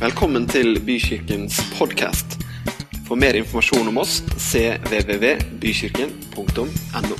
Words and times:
Velkommen 0.00 0.46
til 0.48 0.78
Bykirkens 0.80 1.58
podkast. 1.76 2.40
For 3.04 3.20
mer 3.20 3.36
informasjon 3.36 3.84
om 3.90 3.98
oss 4.00 4.22
cvvvbykirken.no. 4.32 7.16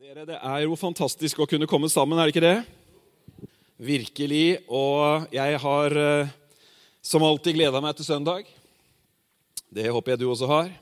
Dere, 0.00 0.24
Det 0.24 0.40
er 0.40 0.64
jo 0.64 0.72
fantastisk 0.80 1.44
å 1.44 1.48
kunne 1.52 1.68
komme 1.68 1.92
sammen, 1.92 2.16
er 2.16 2.24
det 2.24 2.32
ikke 2.32 2.48
det? 2.48 2.64
Virkelig. 3.76 4.64
Og 4.72 5.28
jeg 5.36 5.60
har 5.68 5.92
eh, 6.06 6.32
som 7.04 7.28
alltid 7.28 7.60
gleda 7.60 7.76
meg 7.84 7.92
til 8.00 8.08
søndag. 8.08 8.48
Det 9.68 9.92
håper 9.92 10.16
jeg 10.16 10.24
du 10.24 10.32
også 10.32 10.48
har. 10.48 10.72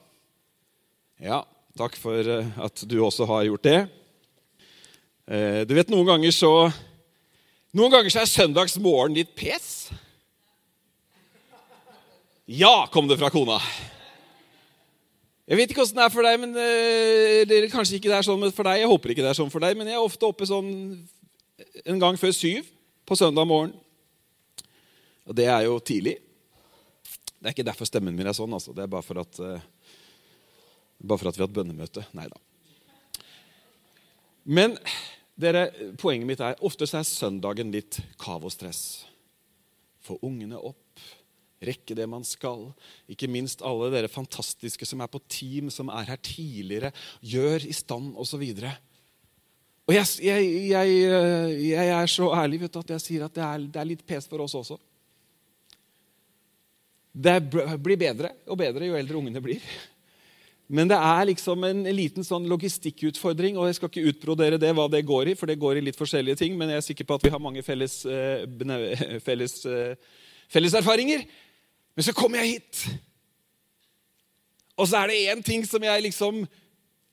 Ja, 1.18 1.42
takk 1.74 1.98
for 1.98 2.22
eh, 2.22 2.54
at 2.54 2.86
du 2.86 3.02
også 3.02 3.26
har 3.34 3.50
gjort 3.50 3.66
det. 3.66 4.05
Eh, 5.26 5.64
Du 5.66 5.74
vet, 5.74 5.90
noen 5.90 6.06
ganger 6.06 6.34
så 6.34 6.50
Noen 7.76 7.92
ganger 7.92 8.12
så 8.14 8.22
er 8.22 8.30
søndagsmorgen 8.30 9.16
litt 9.18 9.34
pes. 9.36 9.90
Ja, 12.48 12.86
kom 12.88 13.08
det 13.10 13.18
fra 13.20 13.28
kona. 13.28 13.58
Jeg 15.46 15.58
vet 15.58 15.74
ikke 15.74 15.82
åssen 15.84 15.98
det 15.98 16.06
er 16.06 16.14
for 16.14 16.24
deg, 16.24 16.38
men 16.40 16.54
eh, 16.56 17.42
eller 17.42 17.68
kanskje 17.68 17.98
ikke 17.98 18.08
det 18.08 18.16
er 18.16 18.24
sånn 18.26 18.46
for 18.54 18.64
deg. 18.70 18.80
Jeg 18.80 18.88
håper 18.90 19.12
ikke 19.12 19.26
det 19.26 19.32
er 19.34 19.38
sånn 19.38 19.52
for 19.52 19.66
deg, 19.66 19.76
men 19.76 19.90
jeg 19.90 19.98
er 19.98 20.06
ofte 20.06 20.30
oppe 20.30 20.48
sånn 20.48 20.70
en 21.84 22.00
gang 22.00 22.16
før 22.16 22.32
syv 22.32 22.70
på 23.06 23.18
søndag 23.18 23.50
morgen. 23.50 23.74
Og 25.26 25.36
det 25.36 25.50
er 25.50 25.66
jo 25.66 25.76
tidlig. 25.82 26.16
Det 27.36 27.50
er 27.50 27.54
ikke 27.58 27.66
derfor 27.66 27.90
stemmen 27.90 28.16
min 28.16 28.30
er 28.30 28.34
sånn. 28.38 28.56
altså. 28.56 28.72
Det 28.72 28.86
er 28.86 28.94
bare 28.94 29.04
for 29.04 29.20
at, 29.20 29.42
eh, 29.42 29.68
bare 31.02 31.20
for 31.20 31.28
at 31.28 31.36
vi 31.36 31.44
har 31.44 31.50
hatt 31.50 31.58
bønnemøte. 31.60 32.06
Nei 32.16 32.30
da. 32.30 32.40
Men 34.46 34.76
dere, 35.34 35.68
poenget 35.98 36.28
mitt 36.28 36.42
er 36.44 36.64
ofte 36.64 36.86
så 36.86 37.00
er 37.00 37.08
søndagen 37.08 37.72
litt 37.74 37.98
kav 38.22 38.44
og 38.46 38.54
stress. 38.54 39.04
Få 40.06 40.20
ungene 40.24 40.58
opp, 40.58 41.02
rekke 41.66 41.96
det 41.98 42.06
man 42.08 42.24
skal. 42.26 42.68
Ikke 43.10 43.28
minst 43.30 43.64
alle 43.66 43.90
dere 43.92 44.10
fantastiske 44.12 44.86
som 44.86 45.02
er 45.02 45.10
på 45.10 45.20
team, 45.26 45.70
som 45.74 45.90
er 45.90 46.12
her 46.12 46.20
tidligere. 46.22 46.92
Gjør 47.26 47.66
i 47.66 47.74
stand, 47.74 48.14
osv. 48.14 48.44
Og 49.86 49.94
jeg, 49.94 50.06
jeg, 50.22 50.46
jeg, 50.70 50.94
jeg 51.72 51.90
er 51.96 52.10
så 52.10 52.30
ærlig 52.38 52.62
vet 52.62 52.74
du, 52.74 52.80
at 52.82 52.94
jeg 52.96 53.04
sier 53.04 53.26
at 53.26 53.34
det 53.34 53.44
er, 53.46 53.66
det 53.74 53.82
er 53.82 53.90
litt 53.90 54.06
pes 54.06 54.30
for 54.30 54.46
oss 54.46 54.54
også. 54.58 54.78
Det 57.16 57.36
blir 57.48 57.98
bedre 57.98 58.30
og 58.46 58.58
bedre 58.60 58.90
jo 58.90 58.96
eldre 58.98 59.18
ungene 59.18 59.42
blir. 59.42 59.62
Men 60.66 60.90
det 60.90 60.96
er 60.98 61.28
liksom 61.28 61.62
en 61.68 61.84
liten 61.94 62.26
sånn 62.26 62.48
logistikkutfordring, 62.50 63.54
og 63.54 63.68
jeg 63.68 63.78
skal 63.78 63.90
ikke 63.90 64.10
utbrodere 64.10 64.58
det, 64.58 64.72
hva 64.74 64.88
det 64.90 65.04
går 65.06 65.30
i, 65.30 65.36
for 65.38 65.46
det 65.46 65.60
går 65.62 65.78
i 65.78 65.84
litt 65.86 65.98
forskjellige 65.98 66.40
ting, 66.40 66.56
men 66.58 66.72
jeg 66.72 66.82
er 66.82 66.86
sikker 66.88 67.06
på 67.06 67.18
at 67.18 67.26
vi 67.26 67.30
har 67.30 67.42
mange 67.42 67.62
felles, 67.62 68.00
eh, 68.10 68.42
felles, 69.26 69.60
eh, 69.70 69.94
felles 70.50 70.74
erfaringer. 70.74 71.22
Men 71.94 72.08
så 72.08 72.14
kommer 72.16 72.42
jeg 72.42 72.56
hit, 72.56 72.82
og 74.76 74.90
så 74.90 75.04
er 75.04 75.12
det 75.12 75.22
én 75.30 75.42
ting 75.44 75.62
som 75.64 75.82
jeg 75.86 76.02
liksom 76.04 76.42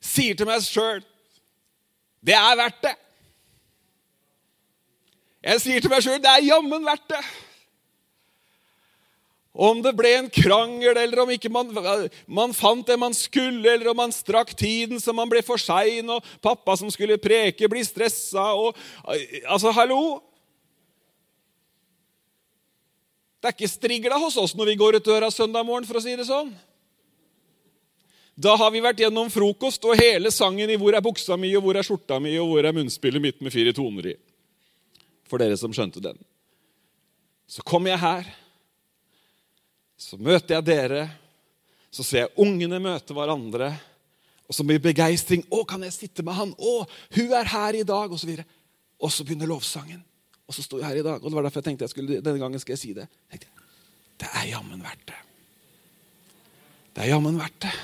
sier 0.04 0.36
til 0.36 0.50
meg 0.50 0.66
sjøl. 0.66 1.00
Det 2.24 2.34
er 2.36 2.58
verdt 2.58 2.82
det. 2.84 2.92
Jeg 5.44 5.60
sier 5.60 5.84
til 5.84 5.92
meg 5.92 6.04
sjøl 6.04 6.20
det 6.24 6.30
er 6.30 6.46
jammen 6.50 6.84
verdt 6.84 7.06
det. 7.14 7.22
Om 9.54 9.84
det 9.84 9.92
ble 9.94 10.10
en 10.18 10.28
krangel, 10.34 10.96
eller 10.98 11.20
om 11.22 11.30
ikke 11.30 11.50
man, 11.52 11.70
man, 12.26 12.54
fant 12.56 12.88
det 12.88 12.96
man 12.98 13.14
skulle, 13.14 13.62
eller 13.70 13.92
om 13.92 14.00
man 14.02 14.12
strakk 14.12 14.50
tiden 14.58 14.98
så 14.98 15.14
man 15.14 15.30
ble 15.30 15.44
for 15.46 15.62
sein, 15.62 16.10
og 16.10 16.26
pappa 16.42 16.74
som 16.80 16.90
skulle 16.90 17.20
preke, 17.22 17.70
blir 17.70 17.86
stressa 17.86 18.50
og 18.58 18.74
Altså, 19.46 19.70
hallo! 19.70 20.18
Det 23.38 23.50
er 23.50 23.54
ikke 23.54 23.68
strigla 23.68 24.18
hos 24.18 24.38
oss 24.40 24.56
når 24.56 24.72
vi 24.72 24.78
går 24.80 24.98
ut 24.98 25.06
døra 25.06 25.30
søndag 25.30 25.66
morgen, 25.68 25.86
for 25.86 26.00
å 26.00 26.02
si 26.02 26.16
det 26.18 26.26
sånn. 26.26 26.50
Da 28.34 28.56
har 28.58 28.70
vi 28.74 28.82
vært 28.82 29.04
gjennom 29.04 29.30
frokost 29.30 29.84
og 29.86 30.00
hele 30.00 30.32
sangen 30.34 30.70
i 30.70 30.76
'Hvor 30.76 30.96
er 30.96 31.04
buksa 31.04 31.36
mi', 31.38 31.54
og 31.54 31.62
'Hvor 31.62 31.76
er 31.78 31.86
skjorta 31.86 32.18
mi', 32.18 32.38
og 32.40 32.48
'Hvor 32.48 32.66
er 32.66 32.72
munnspillet 32.72 33.22
mitt 33.22 33.40
med 33.40 33.52
fire 33.52 33.72
toner 33.72 34.16
i'. 34.16 34.18
For 35.28 35.38
dere 35.38 35.56
som 35.56 35.70
skjønte 35.70 36.02
den. 36.02 36.18
Så 37.46 37.62
kommer 37.62 37.90
jeg 37.90 38.00
her. 38.00 38.24
Så 39.98 40.18
møter 40.20 40.56
jeg 40.56 40.66
dere. 40.66 41.08
Så 41.90 42.02
ser 42.02 42.24
jeg 42.24 42.34
ungene 42.42 42.80
møte 42.82 43.14
hverandre. 43.14 43.72
Og 44.48 44.54
så 44.56 44.64
blir 44.66 44.82
begeistring. 44.82 45.44
'Å, 45.48 45.64
kan 45.64 45.82
jeg 45.82 45.92
sitte 45.92 46.22
med 46.22 46.34
han?' 46.34 46.54
'Å, 46.58 46.86
hun 47.16 47.32
er 47.32 47.44
her 47.44 47.74
i 47.74 47.82
dag.' 47.82 48.12
Og 48.12 48.18
så, 48.18 48.26
videre. 48.26 48.44
og 49.00 49.12
så 49.12 49.24
begynner 49.24 49.46
lovsangen. 49.46 50.04
Og 50.46 50.54
så 50.54 50.62
står 50.62 50.80
jeg 50.80 50.88
her 50.88 51.00
i 51.00 51.06
dag. 51.06 51.22
Og 51.22 51.30
det 51.30 51.36
var 51.36 51.42
derfor 51.42 51.60
jeg 51.60 51.64
tenkte 51.64 51.84
jeg 51.84 51.94
skulle, 51.94 52.20
denne 52.20 52.38
gangen 52.38 52.60
skal 52.60 52.74
jeg 52.74 52.78
si 52.82 52.92
det. 52.92 53.08
Jeg 53.32 53.46
det 54.20 54.30
er 54.30 54.50
jammen 54.52 54.82
verdt 54.82 55.06
det. 55.10 55.20
Det 56.94 57.02
er 57.02 57.10
jammen 57.10 57.38
verdt 57.38 57.64
det. 57.66 57.74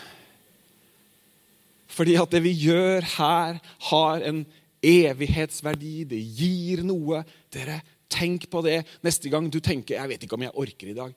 Fordi 1.91 2.15
at 2.21 2.31
det 2.31 2.42
vi 2.44 2.53
gjør 2.54 3.04
her, 3.16 3.59
har 3.91 4.27
en 4.28 4.44
evighetsverdi. 4.81 6.04
Det 6.09 6.21
gir 6.38 6.84
noe. 6.87 7.25
Dere, 7.53 7.81
tenk 8.10 8.47
på 8.50 8.62
det 8.65 8.84
neste 9.03 9.28
gang 9.28 9.50
du 9.50 9.60
tenker 9.60 9.97
'Jeg 9.97 10.09
vet 10.09 10.22
ikke 10.22 10.38
om 10.38 10.42
jeg 10.42 10.54
orker 10.54 10.87
i 10.88 10.94
dag'. 10.94 11.15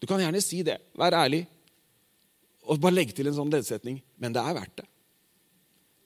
Du 0.00 0.08
kan 0.08 0.22
gjerne 0.22 0.40
si 0.42 0.62
det. 0.66 0.78
Vær 0.98 1.16
ærlig. 1.16 1.44
Og 2.66 2.80
bare 2.80 2.96
legge 2.96 3.16
til 3.16 3.28
en 3.28 3.36
sånn 3.36 3.52
leddsetning. 3.52 4.00
Men 4.20 4.34
det 4.34 4.42
er 4.42 4.56
verdt 4.56 4.80
det. 4.80 4.88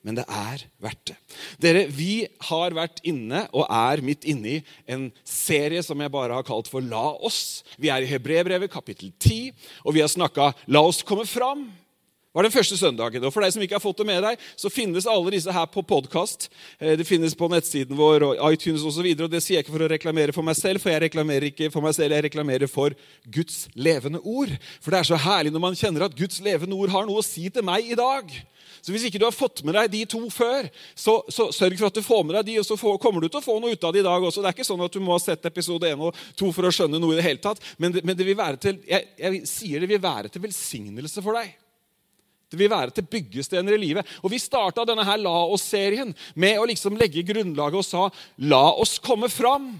Men 0.05 0.19
det 0.19 0.25
er 0.29 0.61
verdt 0.83 1.09
det. 1.09 1.15
Dere, 1.63 1.85
Vi 1.89 2.27
har 2.51 2.75
vært 2.77 2.99
inne 3.09 3.47
og 3.57 3.65
er 3.65 4.03
midt 4.05 4.27
inne 4.29 4.59
i 4.59 4.63
en 4.85 5.07
serie 5.25 5.81
som 5.81 5.97
jeg 6.01 6.13
bare 6.13 6.37
har 6.37 6.45
kalt 6.45 6.69
for 6.69 6.85
La 6.85 7.07
oss. 7.25 7.63
Vi 7.81 7.89
er 7.89 8.05
i 8.05 8.11
Hebrebrevet 8.11 8.69
kapittel 8.69 9.09
10, 9.17 9.49
og 9.81 9.97
vi 9.97 10.03
har 10.05 10.11
snakka 10.11 10.51
La 10.69 10.83
oss 10.85 11.01
komme 11.01 11.25
fram 11.25 11.65
var 12.35 12.43
den 12.43 12.51
første 12.53 12.77
søndagen. 12.77 13.23
Og 13.23 13.33
For 13.33 13.45
deg 13.45 13.53
som 13.55 13.63
ikke 13.63 13.77
har 13.77 13.83
fått 13.83 14.01
det 14.01 14.07
med 14.09 14.19
deg, 14.25 14.41
så 14.59 14.71
finnes 14.73 15.07
alle 15.07 15.31
disse 15.33 15.51
her 15.55 15.69
på 15.71 15.83
podkast. 15.87 16.49
Det 16.79 17.07
finnes 17.07 17.35
på 17.37 17.47
nettsiden 17.51 17.95
vår 17.95 18.27
og 18.27 18.41
iTunes 18.51 18.83
osv. 18.83 19.07
Det 19.15 19.41
sier 19.43 19.61
jeg 19.61 19.65
ikke 19.65 19.77
for 19.77 19.85
å 19.87 19.91
reklamere 19.91 20.35
for 20.35 20.43
meg 20.45 20.59
selv, 20.59 20.83
for 20.83 20.91
jeg 20.91 21.05
reklamerer 21.07 21.47
ikke 21.53 21.71
for 21.71 21.85
meg 21.85 21.95
selv, 21.95 22.17
jeg 22.17 22.27
reklamerer 22.27 22.71
for 22.71 22.95
Guds 23.31 23.69
levende 23.73 24.19
ord. 24.19 24.51
For 24.83 24.91
det 24.91 24.99
er 24.99 25.09
så 25.13 25.21
herlig 25.27 25.55
når 25.55 25.63
man 25.63 25.79
kjenner 25.79 26.09
at 26.09 26.17
Guds 26.17 26.43
levende 26.43 26.75
ord 26.75 26.91
har 26.91 27.07
noe 27.07 27.23
å 27.23 27.25
si 27.25 27.47
til 27.47 27.65
meg 27.65 27.87
i 27.87 27.97
dag. 27.97 28.35
Så 28.85 28.91
Hvis 28.93 29.07
ikke 29.07 29.17
du 29.17 29.25
har 29.25 29.33
fått 29.33 29.63
med 29.65 29.73
deg 29.73 29.89
de 29.93 30.03
to 30.09 30.19
før, 30.29 30.67
så, 30.93 31.17
så 31.33 31.47
sørg 31.55 31.79
for 31.79 31.87
at 31.87 31.95
du 31.97 32.03
får 32.05 32.21
med 32.27 32.35
deg 32.37 32.51
de, 32.51 32.59
og 32.61 32.67
så 32.67 32.77
får, 32.77 32.99
kommer 33.01 33.23
du 33.23 33.31
til 33.31 33.39
å 33.39 33.45
få 33.45 33.57
noe 33.61 33.73
ut 33.73 33.87
av 33.87 33.95
det 33.95 34.03
i 34.03 34.05
dag 34.05 34.27
også. 34.27 34.43
Det 34.43 34.51
er 34.51 34.57
ikke 34.59 34.67
sånn 34.67 34.85
at 34.85 34.93
du 34.93 35.01
må 35.01 35.15
ha 35.15 35.23
sett 35.23 35.47
episode 35.49 35.89
1 35.89 36.03
og 36.05 36.23
2 36.37 36.51
for 36.53 36.67
å 36.67 36.73
skjønne 36.75 37.01
noe 37.01 37.15
i 37.15 37.17
det 37.17 37.25
hele 37.25 37.41
tatt. 37.41 37.63
Men 37.81 37.95
det, 37.95 38.03
men 38.05 38.19
det 38.19 38.27
vil 38.27 38.37
være 38.37 38.61
til, 38.61 38.77
jeg, 38.85 39.07
jeg 39.17 39.41
sier 39.49 39.81
det 39.81 39.89
vil 39.89 40.03
være 40.03 40.29
til 40.29 40.43
velsignelse 40.45 41.23
for 41.25 41.39
deg. 41.39 41.55
Det 42.55 42.63
vil 42.63 42.71
være 42.71 42.95
til 42.95 43.07
byggestener 43.11 43.75
i 43.75 43.81
livet. 43.81 44.13
Og 44.23 44.31
Vi 44.31 44.39
starta 44.39 44.85
denne 44.87 45.03
her 45.03 45.19
La 45.19 45.35
oss-serien 45.51 46.13
med 46.39 46.59
å 46.59 46.67
liksom 46.69 46.95
legge 46.99 47.25
grunnlaget 47.27 47.81
og 47.81 47.85
sa 47.85 48.07
la 48.47 48.63
oss 48.79 48.95
komme 49.03 49.27
fram. 49.31 49.73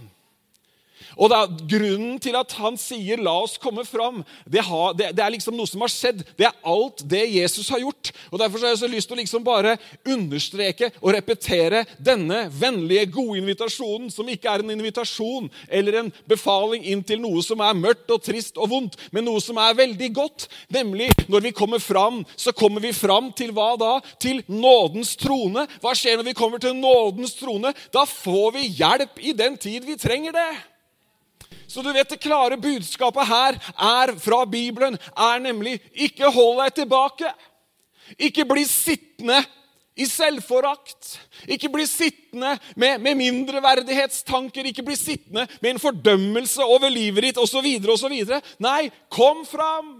Og 1.15 1.31
er 1.31 1.51
Grunnen 1.69 2.19
til 2.19 2.35
at 2.35 2.51
han 2.59 2.77
sier 2.79 3.17
'la 3.17 3.33
oss 3.43 3.57
komme 3.57 3.85
fram', 3.85 4.23
det, 4.49 4.63
har, 4.63 4.93
det, 4.93 5.15
det, 5.15 5.23
er 5.23 5.31
liksom 5.31 5.55
noe 5.55 5.67
som 5.67 5.81
har 5.81 5.91
skjedd. 5.91 6.23
Det 6.37 6.47
er 6.47 6.55
alt 6.63 7.03
det 7.07 7.23
Jesus 7.31 7.69
har 7.69 7.79
gjort. 7.79 8.11
Og 8.31 8.39
Derfor 8.39 8.59
har 8.59 8.73
jeg 8.73 8.83
så 8.83 8.91
lyst 8.91 9.07
til 9.07 9.17
å 9.17 9.21
liksom 9.21 9.43
bare 9.43 9.77
understreke 10.05 10.91
og 11.01 11.13
repetere 11.15 11.85
denne 11.97 12.45
vennlige, 12.51 13.11
gode 13.15 13.39
invitasjonen, 13.39 14.11
som 14.11 14.27
ikke 14.29 14.49
er 14.51 14.63
en 14.63 14.75
invitasjon 14.75 15.49
eller 15.69 15.99
en 16.01 16.11
befaling 16.27 16.83
inn 16.85 17.03
til 17.03 17.21
noe 17.23 17.43
som 17.43 17.61
er 17.63 17.77
mørkt 17.77 18.11
og 18.11 18.23
trist 18.23 18.57
og 18.57 18.69
vondt, 18.69 18.97
men 19.11 19.25
noe 19.25 19.41
som 19.43 19.57
er 19.61 19.77
veldig 19.77 20.11
godt. 20.15 20.47
Nemlig, 20.73 21.09
når 21.31 21.47
vi 21.47 21.55
kommer 21.55 21.79
fram, 21.79 22.23
så 22.35 22.51
kommer 22.51 22.83
vi 22.83 22.93
fram 22.93 23.31
til 23.35 23.53
hva 23.55 23.73
da? 23.79 23.93
Til 24.19 24.43
nådens 24.47 25.15
trone. 25.19 25.67
Hva 25.81 25.95
skjer 25.97 26.19
når 26.19 26.29
vi 26.29 26.37
kommer 26.37 26.61
til 26.61 26.75
nådens 26.77 27.35
trone? 27.39 27.73
Da 27.93 28.05
får 28.09 28.55
vi 28.57 28.69
hjelp 28.79 29.19
i 29.21 29.35
den 29.37 29.57
tid 29.57 29.85
vi 29.87 29.99
trenger 29.99 30.35
det. 30.35 30.74
Så 31.75 31.81
du 31.83 31.91
vet 31.91 32.09
Det 32.09 32.21
klare 32.23 32.55
budskapet 32.55 33.27
her 33.27 33.57
er 33.75 34.13
fra 34.23 34.45
Bibelen 34.47 34.95
er 35.11 35.41
nemlig 35.43 35.73
ikke 35.91 36.29
hold 36.31 36.61
deg 36.61 36.77
tilbake. 36.77 37.31
Ikke 38.15 38.45
bli 38.47 38.63
sittende 38.63 39.41
i 39.99 40.07
selvforakt. 40.07 41.17
Ikke 41.51 41.67
bli 41.73 41.83
sittende 41.83 42.53
med, 42.79 43.03
med 43.03 43.19
mindreverdighetstanker. 43.19 44.69
Ikke 44.71 44.85
bli 44.87 44.95
sittende 44.95 45.43
med 45.59 45.73
en 45.73 45.81
fordømmelse 45.83 46.63
over 46.63 46.87
livet 46.95 47.27
ditt 47.27 47.43
osv. 47.43 47.67
osv. 47.91 48.15
Nei, 48.63 48.87
kom 49.11 49.43
fram! 49.43 49.97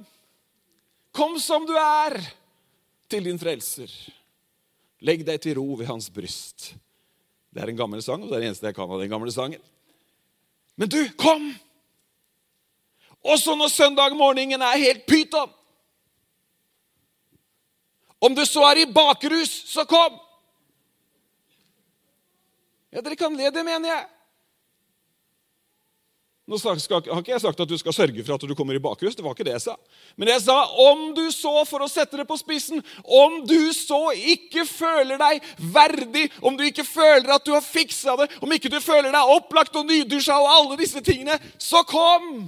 Kom 1.11 1.35
som 1.43 1.67
du 1.67 1.75
er, 1.75 2.21
til 3.11 3.27
din 3.27 3.39
frelser. 3.39 3.91
Legg 5.03 5.27
deg 5.27 5.43
til 5.43 5.59
ro 5.59 5.75
ved 5.75 5.91
hans 5.91 6.07
bryst. 6.07 6.71
Det 7.51 7.63
er 7.63 7.71
en 7.71 7.83
gammel 7.83 8.03
sang, 8.03 8.23
og 8.23 8.31
det 8.31 8.39
er 8.39 8.47
det 8.47 8.53
eneste 8.53 8.71
jeg 8.71 8.79
kan 8.79 8.87
av 8.87 9.03
den 9.03 9.11
gamle 9.11 9.35
sangen. 9.35 9.63
Men 10.79 10.91
du, 10.91 11.01
kom! 11.19 11.51
Også 13.25 13.55
når 13.57 13.71
søndag 13.73 14.13
morgenen 14.17 14.61
er 14.61 14.81
helt 14.81 15.05
pyton. 15.09 15.49
Om 18.21 18.35
du 18.35 18.45
så 18.45 18.63
er 18.69 18.83
i 18.83 18.91
bakrus, 18.91 19.51
så 19.69 19.85
kom! 19.89 20.19
Ja, 22.93 23.01
dere 23.03 23.17
kan 23.19 23.33
le, 23.35 23.49
det 23.51 23.65
mener 23.65 23.89
jeg. 23.91 24.05
Nå 26.45 26.59
skal, 26.61 26.77
har 27.09 27.23
ikke 27.23 27.31
jeg 27.31 27.41
sagt 27.41 27.61
at 27.63 27.69
du 27.69 27.77
skal 27.81 27.93
sørge 27.97 28.23
for 28.23 28.37
at 28.37 28.43
du 28.45 28.53
kommer 28.55 28.77
i 28.77 28.81
bakrus. 28.81 29.15
det 29.17 29.23
var 29.25 29.33
ikke 29.33 29.47
det 29.47 29.55
jeg 29.55 29.63
sa. 29.63 29.73
Men 30.15 30.29
jeg 30.29 30.43
sa 30.45 30.57
om 30.83 31.07
du 31.17 31.23
så, 31.33 31.53
for 31.65 31.81
å 31.81 31.89
sette 31.89 32.19
det 32.21 32.27
på 32.29 32.37
spissen, 32.37 32.83
om 33.01 33.39
du 33.49 33.73
så 33.73 34.11
ikke 34.13 34.67
føler 34.69 35.17
deg 35.17 35.47
verdig, 35.73 36.27
om 36.45 36.53
du 36.53 36.61
ikke 36.67 36.85
føler 36.85 37.33
at 37.33 37.45
du 37.45 37.55
har 37.55 37.65
fiksa 37.65 38.13
det, 38.21 38.29
om 38.45 38.53
ikke 38.53 38.69
du 38.69 38.77
føler 38.77 39.09
deg 39.09 39.33
opplagt 39.33 39.75
og 39.75 39.89
nydusja 39.89 40.37
og 40.37 40.51
alle 40.53 40.77
disse 40.85 41.01
tingene, 41.01 41.39
så 41.57 41.81
kom! 41.89 42.45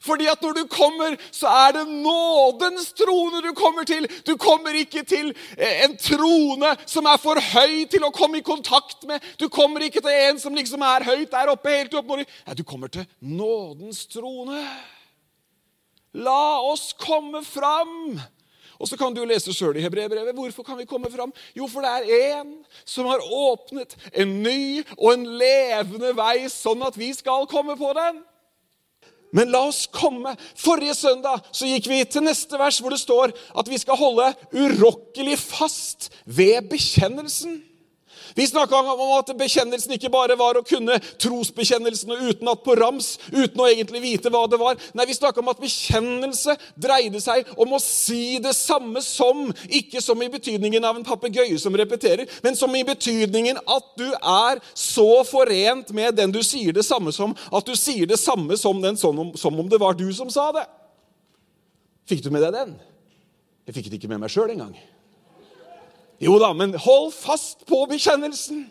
Fordi 0.00 0.26
at 0.32 0.42
når 0.42 0.52
du 0.56 0.62
kommer, 0.70 1.16
så 1.32 1.48
er 1.48 1.74
det 1.76 1.84
nådens 1.88 2.92
trone 2.96 3.42
du 3.44 3.52
kommer 3.56 3.84
til. 3.84 4.08
Du 4.26 4.36
kommer 4.40 4.76
ikke 4.80 5.02
til 5.04 5.34
eh, 5.58 5.84
en 5.84 5.96
trone 6.00 6.72
som 6.88 7.08
er 7.10 7.20
for 7.20 7.40
høy 7.52 7.84
til 7.92 8.06
å 8.06 8.12
komme 8.14 8.40
i 8.40 8.46
kontakt 8.46 9.04
med. 9.08 9.20
Du 9.36 9.50
kommer 9.52 9.84
ikke 9.84 10.00
til 10.00 10.16
en 10.30 10.40
som 10.40 10.56
liksom 10.56 10.80
er 10.88 11.04
høyt 11.04 11.28
der 11.32 11.52
oppe. 11.52 11.76
helt 11.76 11.94
opp. 11.94 12.16
Nei, 12.16 12.56
du 12.56 12.64
kommer 12.64 12.88
til 12.88 13.04
nådens 13.20 14.06
trone. 14.08 14.64
La 16.16 16.58
oss 16.64 16.94
komme 16.96 17.44
fram. 17.44 18.18
Og 18.80 18.88
så 18.88 18.96
kan 18.96 19.12
du 19.12 19.20
lese 19.28 19.52
sjøl 19.52 19.76
i 19.76 19.84
Hebreerbrevet. 19.84 20.32
Hvorfor 20.34 20.64
kan 20.64 20.78
vi 20.80 20.88
komme 20.88 21.10
fram? 21.12 21.32
Jo, 21.52 21.68
for 21.68 21.84
det 21.84 21.92
er 21.92 22.40
én 22.40 22.54
som 22.88 23.04
har 23.10 23.20
åpnet 23.20 23.92
en 24.16 24.38
ny 24.40 24.80
og 24.96 25.12
en 25.12 25.28
levende 25.36 26.14
vei, 26.16 26.48
sånn 26.48 26.80
at 26.88 26.96
vi 26.96 27.12
skal 27.12 27.44
komme 27.50 27.76
på 27.76 27.92
den. 28.00 28.22
Men 29.32 29.52
la 29.52 29.62
oss 29.68 29.84
komme. 29.92 30.34
Forrige 30.58 30.94
søndag 30.98 31.44
så 31.52 31.68
gikk 31.68 31.88
vi 31.90 32.02
til 32.04 32.24
neste 32.26 32.58
vers, 32.58 32.80
hvor 32.82 32.94
det 32.94 33.00
står 33.02 33.34
at 33.34 33.70
vi 33.70 33.78
skal 33.78 33.98
holde 34.00 34.32
urokkelig 34.50 35.38
fast 35.38 36.10
ved 36.26 36.70
bekjennelsen. 36.72 37.60
Vi 38.34 38.46
snakka 38.46 38.80
om 38.80 39.14
at 39.16 39.32
bekjennelsen 39.38 39.94
ikke 39.96 40.10
bare 40.12 40.36
var 40.38 40.58
å 40.58 40.64
kunne 40.66 40.98
trosbekjennelsen 41.20 42.12
utenat 42.30 42.62
på 42.64 42.76
rams, 42.78 43.12
uten 43.32 43.60
å 43.60 43.68
egentlig 43.68 44.02
vite 44.04 44.32
hva 44.32 44.44
det 44.50 44.60
var. 44.60 44.78
Nei, 44.94 45.06
vi 45.08 45.16
snakka 45.16 45.42
om 45.42 45.50
at 45.52 45.62
bekjennelse 45.62 46.56
dreide 46.80 47.22
seg 47.22 47.48
om 47.60 47.76
å 47.76 47.82
si 47.82 48.38
det 48.42 48.54
samme 48.56 49.02
som, 49.04 49.48
ikke 49.68 50.02
som 50.04 50.20
i 50.22 50.30
betydningen 50.32 50.84
av 50.86 50.98
en 50.98 51.06
papegøye 51.06 51.58
som 51.60 51.76
repeterer, 51.76 52.28
men 52.44 52.58
som 52.58 52.74
i 52.76 52.84
betydningen 52.86 53.60
at 53.64 53.90
du 54.00 54.08
er 54.14 54.60
så 54.74 55.22
forent 55.28 55.90
med 55.96 56.18
den 56.18 56.34
du 56.34 56.42
sier 56.46 56.76
det 56.76 56.86
samme 56.86 57.12
som, 57.14 57.34
at 57.50 57.66
du 57.66 57.76
sier 57.78 58.08
det 58.10 58.20
samme 58.20 58.56
som, 58.60 58.80
den, 58.82 58.98
som, 59.00 59.18
om, 59.18 59.34
som 59.38 59.58
om 59.60 59.68
det 59.70 59.80
var 59.80 59.98
du 59.98 60.08
som 60.16 60.30
sa 60.32 60.50
det. 60.54 60.66
Fikk 62.10 62.24
du 62.24 62.32
med 62.34 62.42
deg 62.42 62.56
den? 62.56 62.72
Jeg 63.68 63.76
fikk 63.76 63.90
det 63.90 64.00
ikke 64.00 64.10
med 64.10 64.24
meg 64.24 64.32
sjøl 64.32 64.50
engang. 64.50 64.74
Jo 66.20 66.36
da, 66.40 66.52
men 66.52 66.74
hold 66.76 67.14
fast 67.16 67.64
på 67.68 67.80
bekjennelsen. 67.88 68.66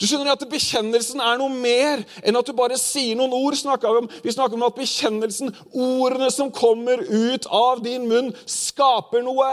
Du 0.00 0.06
skjønner 0.08 0.32
at 0.32 0.44
Bekjennelsen 0.48 1.20
er 1.20 1.36
noe 1.36 1.52
mer 1.52 2.00
enn 2.24 2.38
at 2.38 2.46
du 2.48 2.54
bare 2.56 2.78
sier 2.80 3.18
noen 3.18 3.34
ord. 3.36 3.56
Snakker 3.58 3.92
vi, 3.92 4.00
om. 4.00 4.08
vi 4.24 4.32
snakker 4.32 4.56
om 4.56 4.64
at 4.64 4.78
bekjennelsen, 4.78 5.52
ordene 5.76 6.30
som 6.32 6.48
kommer 6.54 7.02
ut 7.04 7.48
av 7.52 7.82
din 7.84 8.06
munn, 8.08 8.30
skaper 8.48 9.20
noe. 9.26 9.50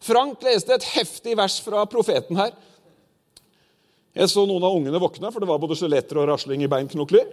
Frank 0.00 0.40
leste 0.46 0.72
et 0.72 0.88
heftig 0.94 1.36
vers 1.36 1.58
fra 1.60 1.84
profeten 1.90 2.40
her. 2.40 2.54
Jeg 4.16 4.32
så 4.32 4.46
noen 4.48 4.64
av 4.64 4.78
ungene 4.78 5.02
våkne, 5.02 5.28
for 5.34 5.44
det 5.44 5.50
var 5.50 5.60
både 5.60 5.76
skjeletter 5.76 6.22
og 6.22 6.30
rasling 6.30 6.64
i 6.64 6.70
beinknokler. 6.70 7.28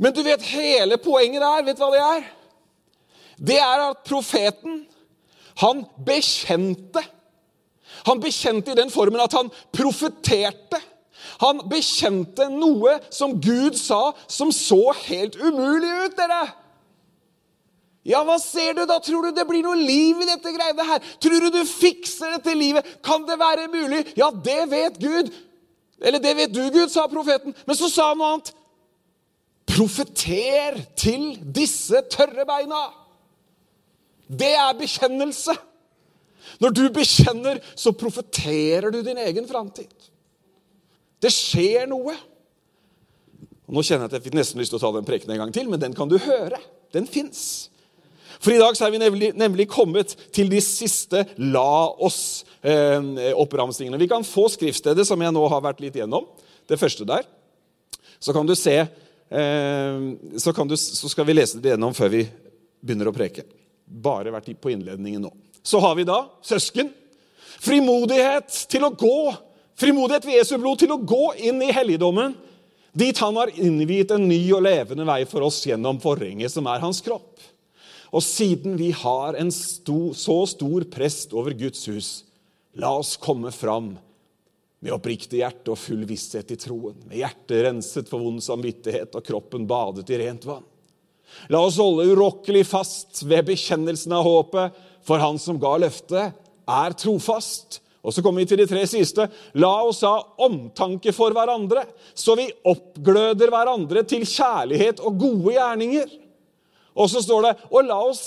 Men 0.00 0.16
du 0.16 0.22
vet, 0.24 0.48
hele 0.54 0.96
poenget 1.00 1.44
der, 1.44 1.64
vet 1.66 1.76
du 1.76 1.84
hva 1.84 1.92
det 1.92 2.04
er? 2.06 2.26
Det 3.36 3.60
er 3.60 3.84
at 3.90 4.00
profeten 4.08 4.86
han 5.62 5.84
bekjente. 6.06 7.02
Han 8.06 8.20
bekjente 8.20 8.72
i 8.72 8.78
den 8.78 8.92
formen 8.92 9.22
at 9.22 9.34
han 9.36 9.50
profeterte. 9.74 10.80
Han 11.42 11.64
bekjente 11.68 12.48
noe 12.52 12.98
som 13.12 13.34
Gud 13.42 13.76
sa, 13.78 14.12
som 14.28 14.52
så 14.54 14.92
helt 15.06 15.36
umulig 15.40 15.90
ut, 16.06 16.16
dere. 16.18 16.44
Ja, 18.06 18.20
hva 18.22 18.36
ser 18.38 18.76
du 18.76 18.84
da? 18.86 19.00
Tror 19.02 19.26
du 19.26 19.34
det 19.34 19.46
blir 19.48 19.64
noe 19.66 19.78
liv 19.80 20.20
i 20.22 20.28
dette 20.28 20.52
greiene 20.54 20.84
her? 20.86 21.08
Tror 21.22 21.42
du 21.42 21.48
du 21.50 21.64
fikser 21.66 22.36
dette 22.36 22.54
livet? 22.54 22.86
Kan 23.02 23.26
det 23.26 23.38
være 23.40 23.66
mulig? 23.72 24.04
Ja, 24.18 24.30
det 24.30 24.60
vet 24.70 25.00
Gud. 25.02 25.32
Eller 25.98 26.22
det 26.22 26.36
vet 26.38 26.54
du, 26.54 26.62
Gud, 26.70 26.92
sa 26.92 27.08
profeten. 27.10 27.56
Men 27.66 27.78
så 27.78 27.90
sa 27.90 28.12
han 28.12 28.20
noe 28.20 28.36
annet. 28.36 28.52
Profeter 29.66 30.78
til 30.94 31.32
disse 31.56 32.04
tørre 32.12 32.46
beina. 32.46 32.84
Det 34.26 34.52
er 34.58 34.78
bekjennelse. 34.78 35.54
Når 36.62 36.72
du 36.74 36.84
bekjenner, 36.94 37.60
så 37.76 37.92
profeterer 37.96 38.90
du 38.94 39.02
din 39.04 39.18
egen 39.26 39.48
framtid. 39.48 39.90
Det 41.22 41.32
skjer 41.32 41.86
noe. 41.90 42.14
Nå 43.66 43.82
kjenner 43.82 44.06
jeg 44.06 44.10
at 44.12 44.16
jeg 44.18 44.24
fikk 44.28 44.36
nesten 44.38 44.60
lyst 44.62 44.70
til 44.72 44.78
å 44.78 44.84
ta 44.84 44.92
den 44.94 45.06
prekenen 45.06 45.34
en 45.36 45.42
gang 45.44 45.54
til, 45.54 45.66
men 45.70 45.82
den 45.82 45.94
kan 45.96 46.08
du 46.10 46.16
høre. 46.22 46.58
Den 46.94 47.06
fins. 47.10 47.70
For 48.38 48.52
i 48.52 48.60
dag 48.60 48.76
så 48.76 48.84
er 48.86 48.92
vi 48.94 49.00
nemlig, 49.00 49.32
nemlig 49.38 49.66
kommet 49.72 50.08
til 50.34 50.50
de 50.52 50.60
siste 50.62 51.26
'la 51.38 51.96
oss'-oppramsingene. 51.98 53.96
Eh, 53.96 54.00
vi 54.04 54.08
kan 54.08 54.24
få 54.24 54.48
skriftstedet, 54.52 55.06
som 55.06 55.20
jeg 55.22 55.32
nå 55.32 55.48
har 55.48 55.60
vært 55.64 55.80
litt 55.80 55.96
gjennom. 55.96 56.26
Det 56.68 56.78
første 56.78 57.04
der. 57.06 57.22
Så 58.20 58.32
kan 58.32 58.46
du 58.46 58.54
se 58.54 58.78
eh, 58.78 58.88
så, 60.38 60.52
kan 60.52 60.68
du, 60.68 60.76
så 60.76 61.08
skal 61.08 61.24
vi 61.24 61.32
lese 61.32 61.58
det 61.60 61.70
gjennom 61.74 61.94
før 61.94 62.08
vi 62.08 62.28
begynner 62.80 63.08
å 63.08 63.12
preke 63.14 63.42
bare 63.86 64.32
vært 64.34 64.52
på 64.60 64.72
innledningen 64.74 65.26
nå. 65.26 65.32
Så 65.66 65.80
har 65.82 65.96
vi 65.98 66.06
da 66.06 66.24
søsken. 66.46 66.92
Frimodighet 67.62 68.52
til 68.70 68.84
å 68.86 68.92
gå. 68.94 69.18
Frimodighet 69.78 70.26
ved 70.28 70.38
Jesu 70.40 70.56
blod 70.60 70.80
til 70.82 70.92
å 70.94 71.00
gå 71.00 71.32
inn 71.48 71.62
i 71.64 71.72
helligdommen. 71.74 72.36
Dit 72.96 73.18
han 73.20 73.36
har 73.36 73.52
innviet 73.60 74.12
en 74.14 74.28
ny 74.28 74.40
og 74.56 74.64
levende 74.64 75.04
vei 75.08 75.20
for 75.28 75.44
oss 75.44 75.58
gjennom 75.66 75.98
forhenget 76.00 76.54
som 76.54 76.68
er 76.70 76.80
hans 76.84 77.02
kropp. 77.04 77.34
Og 78.14 78.22
siden 78.24 78.76
vi 78.78 78.92
har 78.94 79.36
en 79.36 79.50
stor, 79.52 80.14
så 80.16 80.38
stor 80.48 80.86
prest 80.88 81.34
over 81.36 81.56
Guds 81.58 81.82
hus, 81.90 82.10
la 82.78 82.94
oss 82.96 83.16
komme 83.20 83.50
fram 83.52 83.96
med 84.80 84.94
oppriktig 84.94 85.40
hjerte 85.42 85.72
og 85.72 85.80
full 85.80 86.04
visshet 86.08 86.52
i 86.54 86.58
troen, 86.60 86.96
med 87.08 87.18
hjertet 87.20 87.64
renset 87.66 88.08
for 88.08 88.22
vond 88.22 88.40
samvittighet 88.44 89.16
og 89.18 89.24
kroppen 89.26 89.66
badet 89.68 90.08
i 90.12 90.20
rent 90.22 90.46
vann. 90.48 90.64
La 91.52 91.62
oss 91.66 91.78
holde 91.80 92.08
urokkelig 92.12 92.64
fast 92.68 93.22
ved 93.26 93.48
bekjennelsen 93.50 94.14
av 94.16 94.26
håpet, 94.26 94.84
for 95.06 95.22
Han 95.22 95.38
som 95.38 95.58
ga 95.62 95.76
løftet, 95.78 96.34
er 96.66 96.96
trofast. 96.98 97.80
Og 98.06 98.14
så 98.14 98.22
kommer 98.22 98.42
vi 98.42 98.50
til 98.52 98.60
de 98.62 98.68
tre 98.70 98.84
siste. 98.86 99.26
La 99.58 99.72
oss 99.86 100.04
ha 100.06 100.14
omtanke 100.46 101.10
for 101.14 101.34
hverandre, 101.34 101.82
så 102.14 102.36
vi 102.38 102.46
oppgløder 102.66 103.50
hverandre 103.50 104.04
til 104.06 104.26
kjærlighet 104.26 105.02
og 105.02 105.18
gode 105.18 105.56
gjerninger. 105.56 106.12
Og 106.96 107.10
så 107.10 107.22
står 107.22 107.48
det 107.48 107.54
og 107.70 107.80
la 107.86 107.98
oss, 108.06 108.24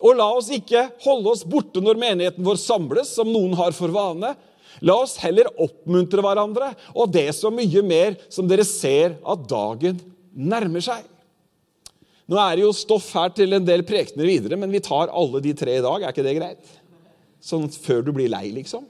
og 0.00 0.16
la 0.16 0.28
oss 0.32 0.48
ikke 0.54 0.86
holde 1.04 1.34
oss 1.34 1.42
borte 1.44 1.82
når 1.82 1.98
menigheten 2.00 2.46
vår 2.46 2.60
samles, 2.62 3.10
som 3.12 3.28
noen 3.28 3.52
har 3.58 3.74
for 3.76 3.92
vane. 3.92 4.32
La 4.86 4.96
oss 5.02 5.18
heller 5.20 5.50
oppmuntre 5.60 6.22
hverandre, 6.24 6.70
og 6.94 7.10
det 7.12 7.28
så 7.36 7.50
mye 7.52 7.82
mer 7.84 8.16
som 8.32 8.48
dere 8.48 8.64
ser 8.64 9.18
at 9.18 9.48
dagen 9.50 9.98
nærmer 10.30 10.86
seg. 10.86 11.02
Nå 12.30 12.38
er 12.38 12.56
det 12.56 12.62
jo 12.62 12.74
stoff 12.76 13.08
her 13.18 13.32
til 13.34 13.56
en 13.56 13.66
del 13.66 13.82
prekener 13.86 14.28
videre, 14.28 14.58
men 14.60 14.70
vi 14.70 14.82
tar 14.84 15.10
alle 15.10 15.42
de 15.42 15.54
tre 15.58 15.80
i 15.80 15.82
dag. 15.82 16.04
Er 16.04 16.14
ikke 16.14 16.26
det 16.26 16.36
greit? 16.38 16.74
Sånn 17.42 17.66
før 17.74 18.04
du 18.06 18.12
blir 18.14 18.30
lei, 18.30 18.46
liksom. 18.54 18.84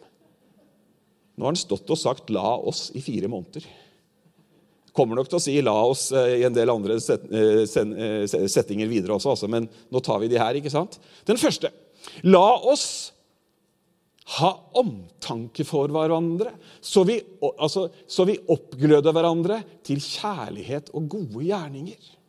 Nå 1.40 1.46
har 1.46 1.54
han 1.54 1.56
stått 1.56 1.88
og 1.88 1.96
sagt 1.96 2.28
'la 2.28 2.58
oss' 2.68 2.90
i 2.92 3.00
fire 3.00 3.30
måneder. 3.32 3.64
Kommer 4.92 5.16
nok 5.16 5.30
til 5.30 5.38
å 5.38 5.40
si 5.40 5.56
'la 5.62 5.72
oss' 5.72 6.12
eh, 6.12 6.40
i 6.40 6.44
en 6.44 6.52
del 6.52 6.68
andre 6.68 6.98
eh, 7.00 7.64
eh, 7.64 8.26
settinger 8.26 8.90
videre 8.90 9.16
også, 9.16 9.30
altså, 9.32 9.48
men 9.48 9.70
nå 9.88 10.02
tar 10.04 10.20
vi 10.20 10.28
de 10.28 10.36
her. 10.36 10.54
ikke 10.54 10.70
sant? 10.70 10.98
Den 11.24 11.40
første. 11.40 11.72
La 12.24 12.60
oss 12.60 13.12
ha 14.36 14.52
omtanke 14.74 15.64
for 15.64 15.88
hverandre, 15.88 16.52
så 16.80 17.06
vi, 17.06 17.16
altså, 17.56 17.88
så 18.06 18.26
vi 18.28 18.36
oppgløder 18.36 19.12
hverandre 19.12 19.62
til 19.82 19.96
kjærlighet 19.96 20.92
og 20.92 21.08
gode 21.08 21.46
gjerninger. 21.48 22.19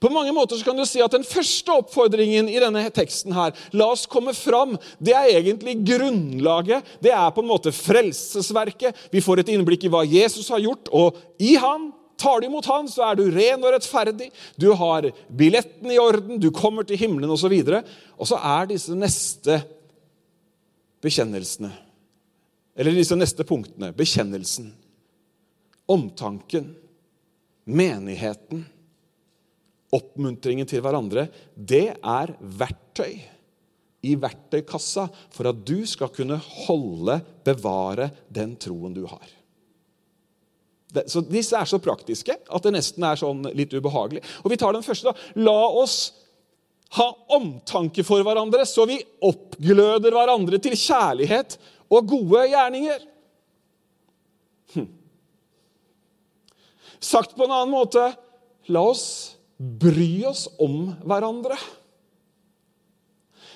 På 0.00 0.10
mange 0.12 0.32
måter 0.36 0.60
kan 0.64 0.76
du 0.76 0.84
si 0.86 1.00
at 1.00 1.14
Den 1.14 1.24
første 1.24 1.72
oppfordringen 1.72 2.50
i 2.52 2.60
denne 2.60 2.84
teksten, 2.94 3.34
her, 3.36 3.54
la 3.72 3.88
oss 3.94 4.06
komme 4.10 4.34
fram, 4.36 4.76
det 5.00 5.14
er 5.16 5.38
egentlig 5.38 5.78
grunnlaget. 5.86 6.84
Det 7.00 7.12
er 7.14 7.30
på 7.32 7.44
en 7.44 7.50
måte 7.50 7.72
frelsesverket. 7.72 9.06
Vi 9.12 9.22
får 9.24 9.42
et 9.42 9.54
innblikk 9.54 9.86
i 9.86 9.92
hva 9.92 10.04
Jesus 10.04 10.50
har 10.52 10.60
gjort. 10.64 10.90
Og 10.92 11.16
i 11.40 11.54
han, 11.60 11.90
tar 12.20 12.40
du 12.40 12.48
imot 12.48 12.68
han, 12.68 12.90
så 12.92 13.08
er 13.08 13.18
du 13.18 13.24
ren 13.32 13.64
og 13.64 13.72
rettferdig. 13.72 14.28
Du 14.60 14.68
har 14.76 15.08
billetten 15.28 15.92
i 15.92 16.00
orden, 16.00 16.40
du 16.40 16.50
kommer 16.54 16.84
til 16.86 17.00
himmelen 17.00 17.32
osv. 17.32 17.52
Og, 17.52 17.72
så 17.72 17.82
og 18.16 18.30
så 18.32 18.40
er 18.40 18.70
disse 18.72 18.96
neste 18.96 19.60
bekjennelsene, 21.04 21.72
eller 22.76 22.96
disse 22.96 23.16
neste 23.16 23.44
punktene, 23.46 23.92
bekjennelsen, 23.96 24.72
omtanken, 25.92 26.72
menigheten 27.66 28.64
oppmuntringen 29.94 30.66
til 30.68 30.82
hverandre, 30.84 31.28
det 31.54 31.88
er 31.94 32.34
verktøy 32.40 33.20
i 34.06 34.14
verktøykassa 34.20 35.06
for 35.34 35.50
at 35.50 35.62
du 35.66 35.80
skal 35.88 36.12
kunne 36.14 36.38
holde, 36.66 37.18
bevare 37.46 38.10
den 38.32 38.54
troen 38.60 38.94
du 38.94 39.04
har. 39.08 39.26
Det, 40.92 41.06
så 41.10 41.22
Disse 41.26 41.58
er 41.58 41.68
så 41.68 41.80
praktiske 41.82 42.36
at 42.36 42.66
det 42.66 42.74
nesten 42.76 43.04
er 43.06 43.18
sånn 43.20 43.42
litt 43.56 43.74
ubehagelig. 43.74 44.22
Og 44.44 44.52
Vi 44.52 44.60
tar 44.60 44.76
den 44.76 44.86
første. 44.86 45.10
da. 45.10 45.42
La 45.42 45.58
oss 45.82 46.14
ha 46.96 47.08
omtanke 47.34 48.04
for 48.06 48.22
hverandre, 48.22 48.62
så 48.68 48.86
vi 48.86 49.00
oppgløder 49.26 50.14
hverandre 50.14 50.60
til 50.62 50.76
kjærlighet 50.78 51.58
og 51.90 52.06
gode 52.08 52.46
gjerninger. 52.52 53.02
Hm. 54.76 54.86
Sagt 57.02 57.34
på 57.36 57.44
en 57.44 57.54
annen 57.54 57.74
måte 57.74 58.06
la 58.72 58.82
oss 58.86 59.35
bry 59.56 60.24
oss 60.28 60.46
om 60.60 60.92
hverandre. 61.06 61.56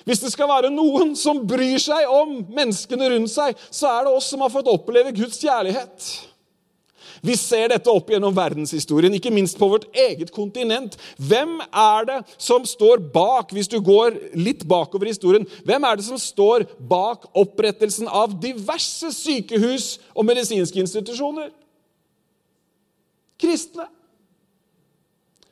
Hvis 0.07 0.23
det 0.23 0.31
skal 0.33 0.49
være 0.49 0.71
noen 0.73 1.13
som 1.19 1.43
bryr 1.45 1.77
seg 1.81 2.09
om 2.09 2.39
menneskene 2.49 3.11
rundt 3.13 3.33
seg, 3.33 3.57
så 3.69 3.91
er 3.91 4.07
det 4.07 4.17
oss 4.17 4.31
som 4.33 4.41
har 4.41 4.53
fått 4.53 4.69
oppleve 4.71 5.13
Guds 5.13 5.37
kjærlighet. 5.43 6.09
Vi 7.21 7.35
ser 7.37 7.69
dette 7.69 7.91
opp 7.91 8.09
gjennom 8.09 8.33
verdenshistorien, 8.33 9.13
ikke 9.13 9.33
minst 9.33 9.59
på 9.59 9.67
vårt 9.69 9.85
eget 9.93 10.31
kontinent. 10.33 10.95
Hvem 11.21 11.59
er 11.69 12.07
det 12.09 12.17
som 12.41 12.65
står 12.65 13.03
bak, 13.13 13.53
hvis 13.53 13.69
du 13.69 13.77
går 13.77 14.17
litt 14.33 14.65
bakover 14.65 15.11
historien, 15.11 15.45
hvem 15.67 15.85
er 15.85 15.99
det 15.99 16.07
som 16.07 16.17
står 16.17 16.65
bak 16.79 17.27
opprettelsen 17.37 18.09
av 18.09 18.33
diverse 18.41 19.13
sykehus 19.13 19.99
og 20.15 20.25
medisinske 20.31 20.81
institusjoner? 20.81 21.51
Kristne. 23.41 23.85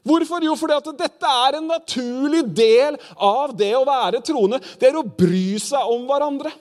Hvorfor? 0.08 0.44
Jo, 0.46 0.56
fordi 0.58 0.78
at 0.78 0.90
dette 1.00 1.36
er 1.46 1.58
en 1.60 1.70
naturlig 1.70 2.46
del 2.56 2.98
av 3.16 3.54
det 3.58 3.74
å 3.78 3.86
være 3.88 4.24
troende. 4.26 4.62
Det 4.80 4.90
er 4.90 4.98
å 5.00 5.06
bry 5.06 5.60
seg 5.62 5.92
om 5.92 6.08
hverandre. 6.10 6.54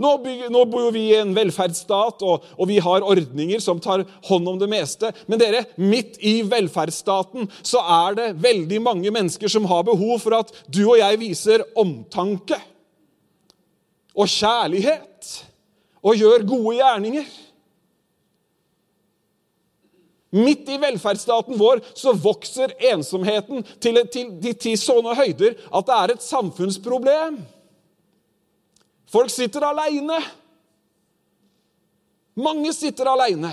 Nå, 0.00 0.12
bygger, 0.22 0.48
nå 0.52 0.62
bor 0.70 0.88
vi 0.94 1.02
i 1.10 1.18
en 1.18 1.34
velferdsstat, 1.36 2.22
og, 2.24 2.46
og, 2.56 2.64
vi 2.70 2.78
har 2.82 3.04
ordninger 3.04 3.60
som 3.60 3.80
tar 3.82 4.04
hånd 4.28 4.48
om 4.48 4.58
det 4.60 4.68
meste. 4.70 5.12
Men 5.28 5.40
dere, 5.42 5.66
midt 5.76 6.16
i 6.24 6.38
velferdsstaten 6.48 7.50
så 7.60 7.82
er 8.06 8.18
det 8.18 8.28
veldig 8.42 8.80
mange 8.84 9.12
mennesker 9.14 9.52
som 9.52 9.68
har 9.70 9.84
behov 9.88 10.16
for 10.24 10.38
at 10.38 10.52
du 10.72 10.84
og 10.86 10.98
jeg 11.00 11.20
viser 11.20 11.66
omtanke 11.78 12.58
og 14.12 14.28
kjærlighet 14.28 15.32
og 16.02 16.18
gjør 16.18 16.46
gode 16.48 16.76
gjerninger. 16.80 17.28
Midt 20.32 20.68
i 20.72 20.78
velferdsstaten 20.80 21.58
vår 21.60 21.82
så 21.98 22.14
vokser 22.16 22.72
ensomheten 22.92 23.66
til, 23.76 23.98
til, 24.08 24.30
til, 24.40 24.54
til 24.56 24.78
sånne 24.80 25.12
høyder 25.18 25.58
at 25.68 25.88
det 25.88 25.98
er 25.98 26.14
et 26.14 26.24
samfunnsproblem. 26.24 27.36
Folk 29.12 29.28
sitter 29.32 29.66
aleine. 29.68 30.16
Mange 32.40 32.72
sitter 32.72 33.10
aleine. 33.12 33.52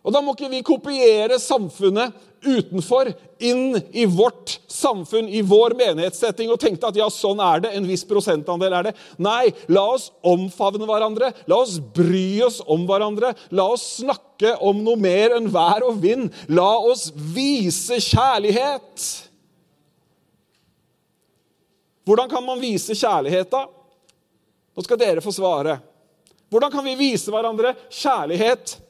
Og 0.00 0.14
da 0.14 0.22
må 0.24 0.32
ikke 0.32 0.48
vi 0.48 0.62
kopiere 0.64 1.36
samfunnet 1.40 2.14
utenfor 2.40 3.10
inn 3.44 3.76
i 3.92 4.06
vårt 4.08 4.54
samfunn, 4.70 5.28
i 5.28 5.42
vår 5.44 5.74
menighetssetting, 5.76 6.48
og 6.48 6.60
tenke 6.62 6.88
at 6.88 6.96
ja, 6.96 7.08
sånn 7.12 7.40
er 7.44 7.64
det, 7.66 7.74
en 7.76 7.88
viss 7.88 8.06
prosentandel 8.08 8.78
er 8.78 8.88
det. 8.88 8.94
Nei, 9.20 9.52
la 9.68 9.84
oss 9.92 10.08
omfavne 10.24 10.88
hverandre. 10.88 11.32
La 11.50 11.60
oss 11.60 11.76
bry 11.80 12.40
oss 12.46 12.62
om 12.64 12.86
hverandre. 12.88 13.34
La 13.52 13.68
oss 13.74 13.84
snakke 14.00 14.54
om 14.64 14.80
noe 14.86 14.96
mer 15.00 15.36
enn 15.36 15.50
vær 15.52 15.84
og 15.88 16.00
vind. 16.00 16.30
La 16.48 16.70
oss 16.80 17.10
vise 17.36 18.00
kjærlighet. 18.00 19.08
Hvordan 22.08 22.30
kan 22.32 22.44
man 22.46 22.60
vise 22.62 22.96
kjærlighet, 22.96 23.52
da? 23.52 23.66
Nå 24.72 24.86
skal 24.86 24.98
dere 24.98 25.20
få 25.20 25.34
svare. 25.34 25.76
Hvordan 26.50 26.72
kan 26.72 26.88
vi 26.88 26.96
vise 26.98 27.28
hverandre 27.30 27.76
kjærlighet? 27.92 28.80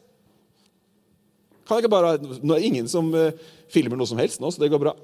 Kan 1.71 1.79
jeg 1.79 1.85
ikke 1.85 1.93
bare, 1.93 2.17
Nå 2.19 2.57
er 2.57 2.59
det 2.59 2.67
ingen 2.67 2.89
som 2.91 3.13
uh, 3.15 3.31
filmer 3.71 3.95
noe 3.95 4.11
som 4.11 4.19
helst 4.19 4.41
nå, 4.43 4.49
så 4.51 4.59
det 4.59 4.73
går 4.73 4.81
bra. 4.83 4.97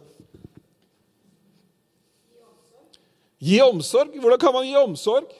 Gi 3.38 3.60
omsorg. 3.62 4.16
Hvordan 4.18 4.40
kan 4.42 4.56
man 4.56 4.66
gi 4.66 4.74
omsorg? 4.80 5.30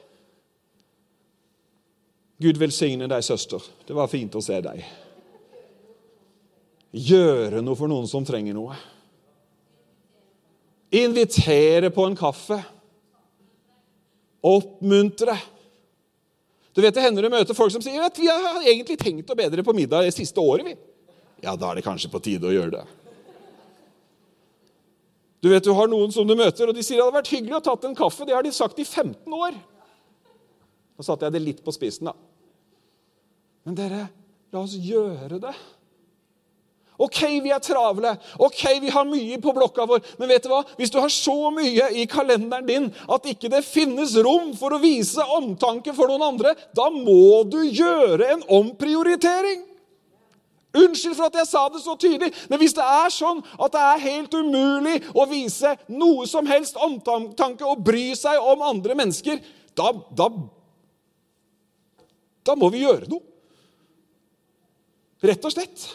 Gud 2.38 2.62
velsigne 2.62 3.10
deg, 3.10 3.26
søster. 3.26 3.66
Det 3.88 3.98
var 3.98 4.12
fint 4.12 4.38
å 4.38 4.44
se 4.44 4.60
deg. 4.62 4.86
Gjøre 6.94 7.58
noe 7.64 7.74
for 7.74 7.90
noen 7.90 8.06
som 8.06 8.22
trenger 8.22 8.54
noe. 8.54 8.78
Invitere 10.94 11.90
på 11.90 12.06
en 12.06 12.14
kaffe. 12.14 12.62
Oppmuntre. 14.46 15.34
Du 16.70 16.84
vet, 16.84 16.94
Det 16.94 17.02
hender 17.02 17.26
du 17.26 17.34
møter 17.34 17.56
folk 17.56 17.74
som 17.74 17.82
sier 17.82 18.04
at 18.06 18.14
vi 18.20 18.30
har 18.30 18.62
egentlig 18.62 19.00
tenkt 19.00 19.32
å 19.32 19.42
bedre 19.42 19.66
på 19.66 19.74
middag 19.74 20.06
det 20.06 20.14
siste 20.14 20.38
året. 20.38 20.70
vi. 20.70 20.94
Ja, 21.44 21.56
da 21.56 21.70
er 21.70 21.78
det 21.78 21.84
kanskje 21.86 22.10
på 22.12 22.22
tide 22.24 22.48
å 22.48 22.54
gjøre 22.54 22.78
det. 22.78 22.84
Du 25.44 25.50
vet, 25.52 25.64
du 25.64 25.74
har 25.76 25.88
noen 25.90 26.12
som 26.14 26.26
du 26.26 26.34
møter, 26.34 26.66
og 26.66 26.74
de 26.74 26.82
sier 26.82 26.98
det 26.98 27.04
hadde 27.04 27.18
vært 27.18 27.32
hyggelig 27.34 27.58
å 27.58 27.64
tatt 27.68 27.84
en 27.86 27.96
kaffe. 27.98 28.24
Det 28.26 28.34
har 28.34 28.46
de 28.46 28.52
sagt 28.56 28.80
i 28.82 28.86
15 28.86 29.36
år. 29.36 29.58
Nå 30.96 31.04
satte 31.04 31.28
jeg 31.28 31.36
det 31.36 31.44
litt 31.44 31.64
på 31.64 31.74
spissen, 31.76 32.08
da. 32.08 32.16
Men 33.66 33.76
dere, 33.76 34.06
la 34.54 34.62
oss 34.62 34.76
gjøre 34.80 35.38
det. 35.42 35.52
Ok, 36.96 37.20
vi 37.44 37.52
er 37.52 37.60
travle. 37.60 38.14
Ok, 38.40 38.62
vi 38.80 38.90
har 38.92 39.04
mye 39.04 39.36
på 39.42 39.52
blokka 39.52 39.84
vår. 39.88 40.00
Men 40.16 40.30
vet 40.32 40.46
du 40.46 40.50
hva? 40.50 40.62
hvis 40.78 40.92
du 40.92 40.96
har 41.02 41.12
så 41.12 41.50
mye 41.52 41.90
i 41.92 42.06
kalenderen 42.08 42.66
din 42.68 42.86
at 43.12 43.28
ikke 43.28 43.50
det 43.52 43.66
finnes 43.68 44.14
rom 44.24 44.54
for 44.56 44.72
å 44.72 44.80
vise 44.80 45.24
omtanke 45.36 45.92
for 45.96 46.08
noen 46.08 46.24
andre, 46.30 46.54
da 46.72 46.88
må 46.94 47.44
du 47.52 47.60
gjøre 47.68 48.30
en 48.32 48.46
omprioritering. 48.62 49.66
Unnskyld 50.76 51.16
for 51.16 51.28
at 51.30 51.38
jeg 51.40 51.48
sa 51.48 51.62
det 51.72 51.82
så 51.84 51.94
tydelig, 52.00 52.32
men 52.50 52.60
hvis 52.60 52.74
det 52.76 52.84
er 52.84 53.12
sånn 53.14 53.40
at 53.56 53.72
det 53.72 53.84
er 53.84 54.04
helt 54.04 54.34
umulig 54.36 54.98
å 55.16 55.24
vise 55.30 55.72
noe 55.92 56.26
som 56.28 56.48
helst 56.50 56.76
omtanke 56.76 57.64
og 57.64 57.84
bry 57.86 58.10
seg 58.18 58.40
om 58.42 58.64
andre 58.66 58.98
mennesker, 58.98 59.40
da, 59.76 59.92
da, 60.16 60.28
da 62.46 62.56
må 62.58 62.70
vi 62.72 62.84
gjøre 62.84 63.08
noe. 63.10 63.24
Rett 65.26 65.48
og 65.48 65.54
slett. 65.54 65.86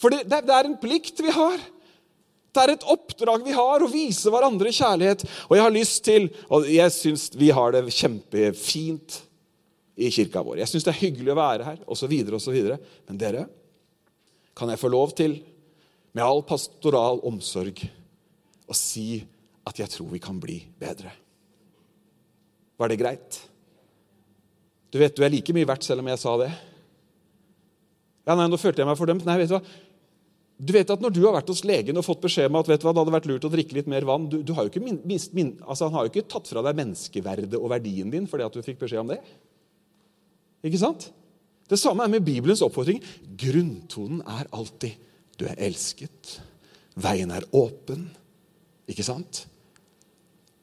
For 0.00 0.12
det, 0.12 0.26
det, 0.28 0.52
er 0.52 0.68
en 0.68 0.78
plikt 0.80 1.20
vi 1.24 1.32
har. 1.32 1.60
Det 2.56 2.62
er 2.62 2.72
et 2.72 2.88
oppdrag 2.88 3.44
vi 3.44 3.52
har, 3.56 3.84
å 3.84 3.90
vise 3.90 4.32
hverandre 4.32 4.72
kjærlighet. 4.72 5.26
Og 5.48 5.56
jeg 5.56 5.64
har 5.64 5.74
lyst 5.74 6.02
til 6.06 6.28
Og 6.48 6.68
jeg 6.72 6.92
syns 6.94 7.28
vi 7.36 7.50
har 7.52 7.74
det 7.74 7.84
kjempefint 7.92 9.20
i 9.96 10.10
kirka 10.12 10.42
vår. 10.44 10.60
Jeg 10.62 10.72
syns 10.72 10.84
det 10.84 10.92
er 10.92 11.02
hyggelig 11.04 11.32
å 11.32 11.38
være 11.38 11.68
her, 11.68 11.78
osv., 11.88 12.12
osv. 12.36 12.56
Men 13.08 13.20
dere, 13.20 13.46
kan 14.56 14.72
jeg 14.72 14.80
få 14.80 14.90
lov 14.92 15.12
til, 15.18 15.38
med 16.16 16.24
all 16.24 16.40
pastoral 16.48 17.20
omsorg, 17.28 17.82
å 18.66 18.74
si 18.74 19.20
at 19.68 19.82
jeg 19.82 19.92
tror 19.92 20.08
vi 20.14 20.22
kan 20.22 20.38
bli 20.40 20.58
bedre? 20.80 21.12
Var 22.76 22.92
det 22.92 23.00
greit? 23.00 23.40
Du 24.92 24.98
vet, 25.00 25.16
du 25.16 25.24
er 25.24 25.32
like 25.32 25.54
mye 25.56 25.68
verdt 25.68 25.84
selv 25.86 26.02
om 26.02 26.08
jeg 26.08 26.20
sa 26.22 26.36
det. 26.40 26.50
Ja, 28.26 28.34
nei, 28.34 28.46
nå 28.50 28.58
følte 28.58 28.82
jeg 28.82 28.88
meg 28.88 28.98
fordømt. 28.98 29.26
Nei, 29.26 29.36
vet 29.42 29.52
du 29.52 29.56
hva? 29.58 29.62
Du 30.56 30.72
vet 30.72 30.88
at 30.88 31.02
Når 31.04 31.12
du 31.12 31.20
har 31.26 31.34
vært 31.36 31.50
hos 31.52 31.66
legen 31.68 31.98
og 32.00 32.06
fått 32.06 32.22
beskjed 32.24 32.48
om 32.48 32.56
at 32.62 32.68
vet 32.70 32.80
du 32.80 32.86
hva, 32.86 32.94
det 32.96 33.02
hadde 33.02 33.12
vært 33.12 33.28
lurt 33.28 33.44
å 33.44 33.52
drikke 33.52 33.76
litt 33.76 33.90
mer 33.92 34.06
vann 34.08 34.24
du, 34.32 34.38
du 34.40 34.54
har 34.56 34.70
min, 34.80 35.02
min, 35.04 35.50
altså 35.66 35.90
Han 35.90 35.98
har 35.98 36.06
jo 36.06 36.14
ikke 36.14 36.30
tatt 36.32 36.48
fra 36.48 36.62
deg 36.64 36.78
menneskeverdet 36.78 37.60
og 37.60 37.68
verdien 37.74 38.08
din 38.12 38.28
fordi 38.30 38.46
at 38.46 38.56
du 38.56 38.64
fikk 38.64 38.80
beskjed 38.80 39.04
om 39.04 39.12
det. 39.12 39.20
Ikke 40.64 40.80
sant? 40.80 41.10
Det 41.66 41.78
samme 41.80 42.04
er 42.04 42.12
med 42.12 42.24
Bibelens 42.26 42.62
oppfordring. 42.62 43.00
Grunntonen 43.38 44.22
er 44.22 44.46
alltid 44.54 44.94
du 45.36 45.44
er 45.48 45.58
elsket. 45.60 46.38
Veien 46.96 47.32
er 47.34 47.44
åpen. 47.56 48.06
Ikke 48.88 49.04
sant? 49.04 49.44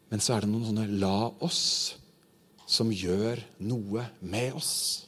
Men 0.09 0.21
så 0.23 0.35
er 0.35 0.45
det 0.45 0.51
noen 0.51 0.65
sånne 0.69 0.87
'la 0.99 1.33
oss' 1.41 1.95
som 2.65 2.89
gjør 2.89 3.41
noe 3.59 4.05
med 4.21 4.53
oss. 4.57 5.05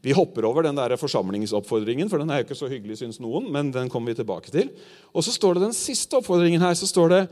Vi 0.00 0.14
hopper 0.16 0.46
over 0.48 0.64
den 0.64 0.76
der 0.76 0.96
forsamlingsoppfordringen, 0.96 2.08
for 2.08 2.18
den 2.18 2.30
er 2.30 2.40
jo 2.40 2.46
ikke 2.48 2.56
så 2.56 2.70
hyggelig, 2.70 2.98
syns 2.98 3.20
noen. 3.20 3.50
men 3.52 3.70
den 3.70 3.90
kommer 3.90 4.12
vi 4.12 4.22
tilbake 4.22 4.50
til. 4.50 4.70
Og 5.12 5.24
så 5.24 5.32
står 5.32 5.54
det 5.54 5.62
den 5.68 5.76
siste 5.76 6.16
oppfordringen 6.16 6.60
her. 6.60 6.74
så 6.74 6.86
står 6.86 7.08
det, 7.08 7.28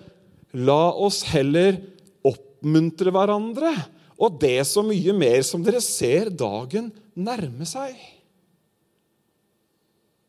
La 0.52 0.92
oss 0.92 1.22
heller 1.22 1.80
oppmuntre 2.24 3.10
hverandre, 3.10 3.72
og 4.18 4.40
det 4.40 4.66
så 4.66 4.82
mye 4.82 5.12
mer 5.12 5.42
som 5.42 5.62
dere 5.62 5.80
ser 5.80 6.30
dagen 6.30 6.92
nærme 7.18 7.66
seg. 7.68 7.96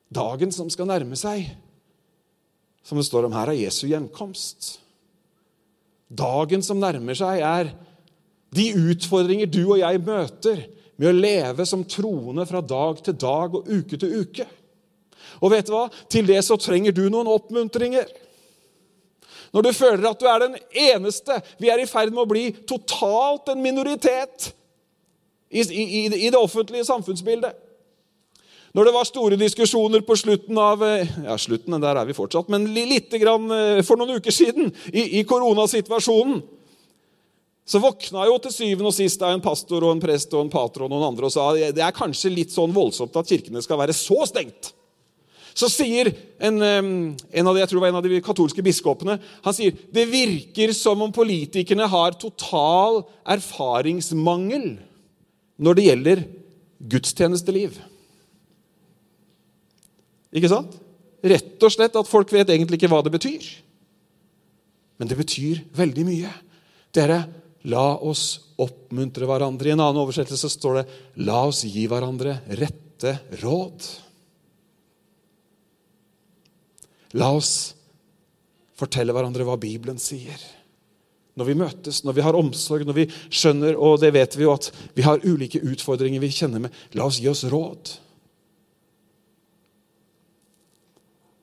Dagen 0.10 0.54
som 0.54 0.70
skal 0.74 0.90
nærme 0.90 1.18
seg, 1.20 1.52
som 2.82 2.98
det 2.98 3.06
står 3.06 3.28
om 3.28 3.36
her, 3.38 3.52
er 3.52 3.62
Jesu 3.62 3.86
gjenkomst. 3.92 4.80
Dagen 6.10 6.64
som 6.66 6.80
nærmer 6.82 7.18
seg, 7.18 7.44
er 7.46 7.70
de 8.56 8.72
utfordringer 8.90 9.50
du 9.52 9.62
og 9.68 9.78
jeg 9.78 10.02
møter 10.02 10.64
med 11.00 11.12
å 11.12 11.16
leve 11.16 11.66
som 11.70 11.86
troende 11.86 12.48
fra 12.50 12.64
dag 12.66 13.04
til 13.06 13.18
dag 13.22 13.60
og 13.60 13.70
uke 13.70 14.00
til 14.00 14.24
uke. 14.24 14.48
Og 15.40 15.54
vet 15.54 15.70
du 15.70 15.76
hva? 15.76 15.86
Til 16.10 16.26
det 16.28 16.42
så 16.48 16.58
trenger 16.58 16.96
du 16.96 17.06
noen 17.06 17.30
oppmuntringer. 17.30 18.10
Når 19.54 19.66
du 19.66 19.70
føler 19.74 20.10
at 20.10 20.20
du 20.20 20.26
er 20.30 20.42
den 20.44 20.58
eneste. 20.90 21.38
Vi 21.62 21.70
er 21.70 21.82
i 21.82 21.88
ferd 21.90 22.12
med 22.14 22.26
å 22.26 22.30
bli 22.30 22.50
totalt 22.70 23.54
en 23.54 23.62
minoritet 23.62 24.50
i, 25.50 25.62
i, 25.62 26.06
i 26.28 26.30
det 26.30 26.38
offentlige 26.38 26.86
samfunnsbildet. 26.86 27.66
Når 28.78 28.86
det 28.86 28.94
var 28.94 29.08
store 29.08 29.38
diskusjoner 29.40 30.04
på 30.06 30.16
slutten 30.20 30.58
av 30.62 30.84
eh, 30.86 31.10
ja, 31.26 31.36
slutten, 31.42 31.74
der 31.82 31.98
er 31.98 32.06
vi 32.06 32.18
fortsatt, 32.18 32.52
men 32.54 32.68
litt 32.76 33.10
grann 33.18 33.50
eh, 33.54 33.82
for 33.86 33.98
noen 33.98 34.20
uker 34.22 34.34
siden, 34.34 34.70
i, 34.94 35.22
i 35.22 35.26
koronasituasjonen, 35.28 36.44
så 37.70 37.82
våkna 37.82 38.26
jo 38.26 38.38
til 38.42 38.54
syvende 38.54 38.90
og 38.90 38.96
sist 38.98 39.22
en 39.26 39.42
pastor 39.46 39.86
og 39.86 39.94
en 39.94 40.02
prest 40.02 40.32
og 40.34 40.46
en 40.46 40.52
pater 40.54 40.86
og 40.86 40.90
noen 40.90 41.12
andre 41.12 41.28
og 41.28 41.34
sa 41.34 41.52
det 41.54 41.84
er 41.86 41.94
kanskje 41.94 42.32
litt 42.34 42.54
sånn 42.54 42.74
voldsomt 42.74 43.14
at 43.20 43.30
kirkene 43.30 43.62
skal 43.62 43.78
være 43.78 43.94
så 43.94 44.26
stengt. 44.26 44.72
Så 45.54 45.70
sier 45.70 46.10
en, 46.42 46.58
en 46.64 47.50
av 47.50 47.54
de, 47.54 47.62
jeg 47.62 47.70
tror 47.70 47.78
det 47.78 47.84
var 47.84 47.92
en 47.92 48.00
av 48.00 48.08
de 48.08 48.22
katolske 48.26 48.64
biskopene 48.66 49.20
han 49.46 49.54
sier, 49.54 49.78
det 49.94 50.08
virker 50.10 50.74
som 50.78 51.02
om 51.06 51.14
politikerne 51.14 51.86
har 51.90 52.18
total 52.18 53.04
erfaringsmangel 53.38 54.72
når 55.60 55.78
det 55.78 55.88
gjelder 55.88 56.22
gudstjenesteliv. 56.80 57.76
Ikke 60.36 60.52
sant? 60.52 60.76
Rett 61.20 61.66
og 61.66 61.74
slett 61.74 61.98
at 62.00 62.08
folk 62.08 62.32
vet 62.32 62.52
egentlig 62.54 62.80
ikke 62.80 62.92
hva 62.92 63.02
det 63.04 63.12
betyr. 63.14 63.48
Men 65.00 65.10
det 65.12 65.18
betyr 65.20 65.64
veldig 65.76 66.06
mye. 66.08 66.32
Dere, 66.96 67.24
la 67.68 67.88
oss 67.98 68.54
oppmuntre 68.60 69.28
hverandre. 69.28 69.70
I 69.70 69.76
en 69.76 69.84
annen 69.84 70.02
oversettelse 70.02 70.52
står 70.52 70.80
det 70.80 70.86
'la 71.24 71.44
oss 71.48 71.64
gi 71.64 71.88
hverandre 71.88 72.40
rette 72.60 73.20
råd'. 73.44 73.90
La 77.20 77.32
oss 77.34 77.74
fortelle 78.78 79.12
hverandre 79.16 79.44
hva 79.44 79.58
Bibelen 79.60 79.98
sier. 80.00 80.38
Når 81.38 81.48
vi 81.48 81.56
møtes, 81.60 82.02
når 82.04 82.16
vi 82.18 82.24
har 82.26 82.38
omsorg, 82.38 82.86
når 82.88 82.98
vi 82.98 83.06
skjønner, 83.30 83.78
og 83.78 84.00
det 84.02 84.12
vet 84.16 84.36
vi 84.36 84.46
jo 84.48 84.54
at 84.56 84.72
vi 84.98 85.06
har 85.06 85.22
ulike 85.24 85.62
utfordringer 85.62 86.24
vi 86.24 86.32
kjenner 86.34 86.66
med, 86.66 86.80
la 86.98 87.06
oss 87.06 87.20
gi 87.22 87.30
oss 87.32 87.46
råd. 87.52 87.94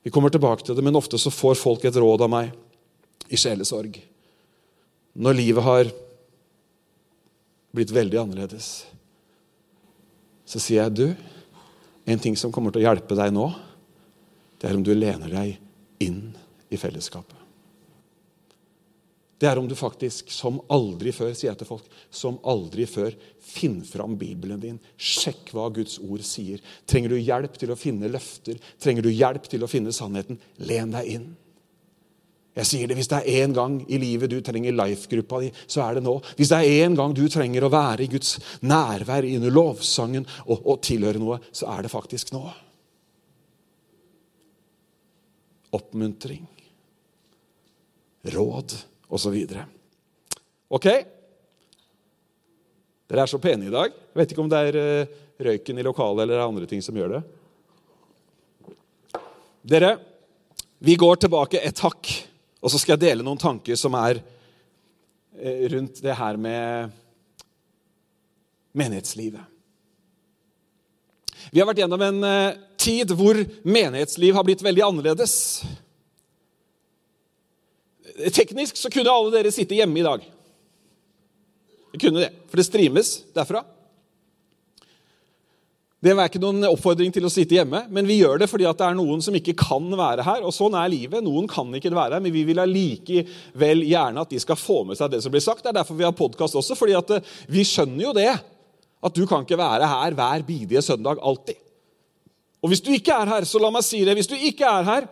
Vi 0.06 0.12
kommer 0.14 0.30
tilbake 0.30 0.66
til 0.66 0.76
det, 0.78 0.84
men 0.86 0.98
ofte 0.98 1.18
så 1.18 1.32
får 1.34 1.56
folk 1.58 1.86
et 1.86 1.96
råd 1.98 2.26
av 2.26 2.30
meg 2.30 2.52
i 3.32 3.38
sjelesorg. 3.40 3.96
Når 5.16 5.38
livet 5.38 5.66
har 5.66 5.88
blitt 7.76 7.94
veldig 7.94 8.20
annerledes, 8.20 8.68
så 10.46 10.62
sier 10.62 10.84
jeg 10.84 10.94
du, 10.94 11.06
en 12.06 12.22
ting 12.22 12.36
som 12.38 12.52
kommer 12.54 12.70
til 12.70 12.84
å 12.84 12.86
hjelpe 12.86 13.18
deg 13.18 13.34
nå, 13.34 13.48
det 14.60 14.68
er 14.68 14.78
om 14.78 14.84
du 14.86 14.92
lener 14.94 15.32
deg 15.32 16.04
inn 16.06 16.20
i 16.70 16.78
fellesskapet. 16.78 17.35
Det 19.36 19.48
er 19.50 19.58
om 19.60 19.66
du 19.68 19.74
faktisk, 19.76 20.30
som 20.32 20.62
aldri 20.72 21.12
før, 21.12 21.34
sier 21.36 21.50
jeg 21.50 21.60
til 21.60 21.68
folk, 21.68 21.88
som 22.08 22.38
aldri 22.48 22.86
før, 22.88 23.12
finn 23.44 23.82
fram 23.84 24.14
Bibelen 24.16 24.62
din. 24.62 24.78
Sjekk 24.96 25.52
hva 25.52 25.68
Guds 25.76 25.98
ord 26.00 26.24
sier. 26.24 26.62
Trenger 26.88 27.12
du 27.12 27.18
hjelp 27.20 27.58
til 27.60 27.72
å 27.72 27.76
finne 27.76 28.08
løfter? 28.08 28.56
Trenger 28.80 29.04
du 29.04 29.10
hjelp 29.12 29.50
til 29.52 29.66
å 29.66 29.68
finne 29.68 29.92
sannheten? 29.92 30.40
Len 30.64 30.96
deg 30.96 31.12
inn. 31.18 31.28
Jeg 32.56 32.70
sier 32.70 32.88
det, 32.88 32.96
Hvis 32.96 33.12
det 33.12 33.20
er 33.20 33.44
én 33.44 33.52
gang 33.52 33.76
i 33.84 34.00
livet 34.00 34.32
du 34.32 34.38
trenger 34.40 34.72
life-gruppa 34.72 35.42
di, 35.44 35.52
så 35.68 35.84
er 35.84 35.98
det 35.98 36.06
nå. 36.08 36.16
Hvis 36.38 36.54
det 36.54 36.62
er 36.62 36.86
én 36.86 36.96
gang 36.96 37.12
du 37.12 37.26
trenger 37.28 37.66
å 37.66 37.72
være 37.72 38.06
i 38.06 38.10
Guds 38.16 38.38
nærvær 38.64 39.28
under 39.28 39.52
lovsangen 39.52 40.24
og, 40.46 40.64
og 40.64 40.80
tilhøre 40.80 41.20
noe, 41.20 41.42
så 41.52 41.68
er 41.76 41.84
det 41.84 41.92
faktisk 41.92 42.32
nå. 42.32 42.46
Oppmuntring. 45.76 46.46
Råd 48.32 48.72
osv. 49.08 49.36
Ok? 50.68 50.86
Dere 53.06 53.22
er 53.22 53.30
så 53.30 53.38
pene 53.42 53.68
i 53.68 53.72
dag. 53.72 53.92
Jeg 53.94 54.20
vet 54.20 54.32
ikke 54.34 54.42
om 54.42 54.50
det 54.50 54.62
er 54.68 54.78
eh, 54.80 55.16
røyken 55.46 55.78
i 55.78 55.84
lokalet 55.86 56.24
eller 56.24 56.42
andre 56.42 56.66
ting 56.66 56.82
som 56.82 56.96
gjør 56.96 57.16
det. 57.16 57.22
Dere, 59.66 59.96
vi 60.78 60.96
går 60.98 61.22
tilbake 61.22 61.62
et 61.62 61.82
hakk, 61.82 62.10
og 62.62 62.70
så 62.70 62.80
skal 62.80 62.96
jeg 62.96 63.04
dele 63.08 63.26
noen 63.26 63.40
tanker 63.40 63.78
som 63.78 63.94
er 63.98 64.20
eh, 65.38 65.66
rundt 65.72 66.02
det 66.02 66.18
her 66.18 66.38
med 66.40 66.94
menighetslivet. 68.76 69.54
Vi 71.54 71.62
har 71.62 71.68
vært 71.68 71.84
gjennom 71.84 72.02
en 72.02 72.22
eh, 72.26 72.58
tid 72.80 73.14
hvor 73.14 73.38
menighetsliv 73.62 74.34
har 74.34 74.46
blitt 74.46 74.66
veldig 74.66 74.82
annerledes. 74.86 75.34
Teknisk 78.32 78.78
så 78.80 78.90
kunne 78.92 79.12
alle 79.12 79.34
dere 79.34 79.52
sitte 79.54 79.76
hjemme 79.76 80.00
i 80.00 80.06
dag. 80.06 80.22
Det 81.92 82.00
kunne 82.02 82.22
det, 82.24 82.30
for 82.50 82.60
det 82.60 82.66
streames 82.68 83.16
derfra. 83.36 83.62
Det 86.06 86.12
er 86.12 86.28
ikke 86.28 86.40
noen 86.42 86.66
oppfordring 86.68 87.10
til 87.10 87.24
å 87.26 87.30
sitte 87.32 87.56
hjemme, 87.56 87.80
men 87.90 88.06
vi 88.06 88.18
gjør 88.20 88.38
det 88.38 88.46
fordi 88.50 88.66
det 88.68 88.84
er 88.84 88.96
noen 88.98 89.22
som 89.24 89.34
ikke 89.34 89.56
kan 89.58 89.86
være 89.96 90.26
her. 90.26 90.44
og 90.46 90.52
Sånn 90.54 90.76
er 90.78 90.90
livet. 90.92 91.24
Noen 91.24 91.48
kan 91.50 91.72
ikke 91.74 91.90
være 91.90 92.18
her, 92.18 92.22
men 92.22 92.34
vi 92.34 92.44
vil 92.46 92.60
allikevel 92.62 93.82
gjerne 93.88 94.22
at 94.22 94.34
de 94.34 94.40
skal 94.42 94.60
få 94.60 94.82
med 94.86 95.00
seg 95.00 95.14
det 95.14 95.22
som 95.24 95.32
blir 95.34 95.42
sagt. 95.42 95.64
Det 95.64 95.72
er 95.72 95.78
derfor 95.80 95.98
vi 95.98 96.06
har 96.06 96.14
podkast 96.16 96.58
også, 96.60 96.76
fordi 96.78 96.94
eh, 97.00 97.32
vi 97.50 97.64
skjønner 97.66 98.04
jo 98.04 98.12
det. 98.16 98.28
At 99.06 99.16
du 99.16 99.24
kan 99.28 99.42
ikke 99.44 99.58
være 99.58 99.88
her 99.88 100.14
hver 100.18 100.44
bidige 100.46 100.84
søndag 100.84 101.18
alltid. 101.24 101.58
Og 102.62 102.70
hvis 102.70 102.84
du 102.84 102.92
ikke 102.94 103.16
er 103.16 103.32
her, 103.32 103.48
så 103.48 103.60
la 103.62 103.72
meg 103.72 103.84
si 103.86 104.04
det. 104.04 104.14
Hvis 104.18 104.30
du 104.30 104.36
ikke 104.36 104.68
er 104.68 104.86
her, 104.86 105.10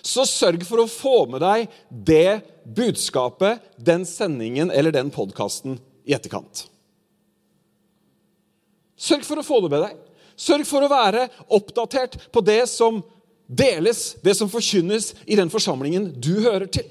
så 0.00 0.24
sørg 0.28 0.64
for 0.66 0.82
å 0.82 0.90
få 0.90 1.16
med 1.30 1.42
deg 1.44 1.72
det 1.90 2.42
budskapet, 2.64 3.60
den 3.76 4.06
sendingen 4.08 4.70
eller 4.70 4.94
den 4.94 5.12
podkasten 5.14 5.76
i 6.08 6.14
etterkant. 6.16 6.66
Sørg 8.96 9.26
for 9.26 9.40
å 9.40 9.46
få 9.46 9.60
det 9.64 9.72
med 9.72 9.84
deg. 9.88 10.00
Sørg 10.38 10.64
for 10.66 10.84
å 10.84 10.90
være 10.90 11.26
oppdatert 11.52 12.16
på 12.32 12.42
det 12.44 12.62
som 12.70 13.02
deles, 13.46 14.14
det 14.22 14.34
som 14.38 14.50
forkynnes 14.50 15.12
i 15.26 15.36
den 15.38 15.50
forsamlingen 15.52 16.12
du 16.22 16.34
hører 16.46 16.68
til. 16.72 16.88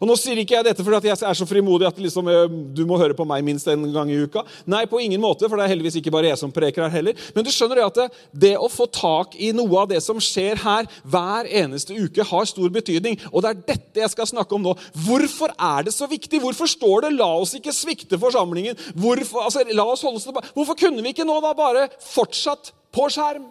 Og 0.00 0.08
Nå 0.10 0.16
sier 0.20 0.38
ikke 0.40 0.58
jeg 0.58 0.66
dette 0.68 0.84
fordi 0.84 1.10
jeg 1.10 1.18
er 1.18 1.38
så 1.38 1.48
frimodig 1.48 1.88
at 1.88 1.98
liksom, 2.00 2.28
eh, 2.30 2.56
du 2.76 2.84
må 2.88 2.98
høre 3.00 3.16
på 3.16 3.26
meg 3.28 3.44
minst 3.46 3.68
en 3.70 3.86
gang 3.94 4.10
i 4.12 4.18
uka. 4.22 4.44
Nei, 4.68 4.84
på 4.90 5.00
ingen 5.02 5.22
måte, 5.22 5.48
for 5.48 5.56
det 5.56 5.66
er 5.66 5.72
heldigvis 5.74 5.98
ikke 6.00 6.12
bare 6.14 6.30
jeg 6.30 6.40
som 6.40 6.52
preker 6.54 6.86
her 6.86 6.94
heller. 6.94 7.26
Men 7.34 7.46
du 7.46 7.52
skjønner 7.54 7.82
at 7.84 8.00
det, 8.00 8.06
det 8.46 8.54
å 8.60 8.70
få 8.72 8.88
tak 8.92 9.36
i 9.40 9.52
noe 9.56 9.82
av 9.82 9.90
det 9.92 10.02
som 10.04 10.20
skjer 10.22 10.60
her 10.62 10.88
hver 11.04 11.50
eneste 11.62 11.96
uke, 11.96 12.26
har 12.26 12.48
stor 12.48 12.72
betydning. 12.72 13.18
Og 13.32 13.44
det 13.44 13.52
er 13.52 13.64
dette 13.74 14.04
jeg 14.04 14.14
skal 14.14 14.30
snakke 14.30 14.56
om 14.56 14.64
nå. 14.66 14.76
Hvorfor 15.06 15.54
er 15.56 15.86
det 15.86 15.94
så 15.96 16.08
viktig? 16.10 16.40
Hvorfor 16.42 16.70
står 16.70 17.06
det 17.06 17.16
'la 17.16 17.32
oss 17.40 17.54
ikke 17.58 17.74
svikte 17.74 18.20
forsamlingen'? 18.20 18.78
Hvorfor, 18.94 19.46
altså, 19.46 19.64
la 19.72 19.84
oss 19.84 20.02
holde 20.02 20.20
oss. 20.20 20.52
Hvorfor 20.54 20.74
kunne 20.78 21.02
vi 21.02 21.14
ikke 21.14 21.26
nå 21.28 21.40
da 21.40 21.52
bare 21.56 21.88
fortsatt 22.00 22.72
på 22.92 23.08
skjerm? 23.12 23.46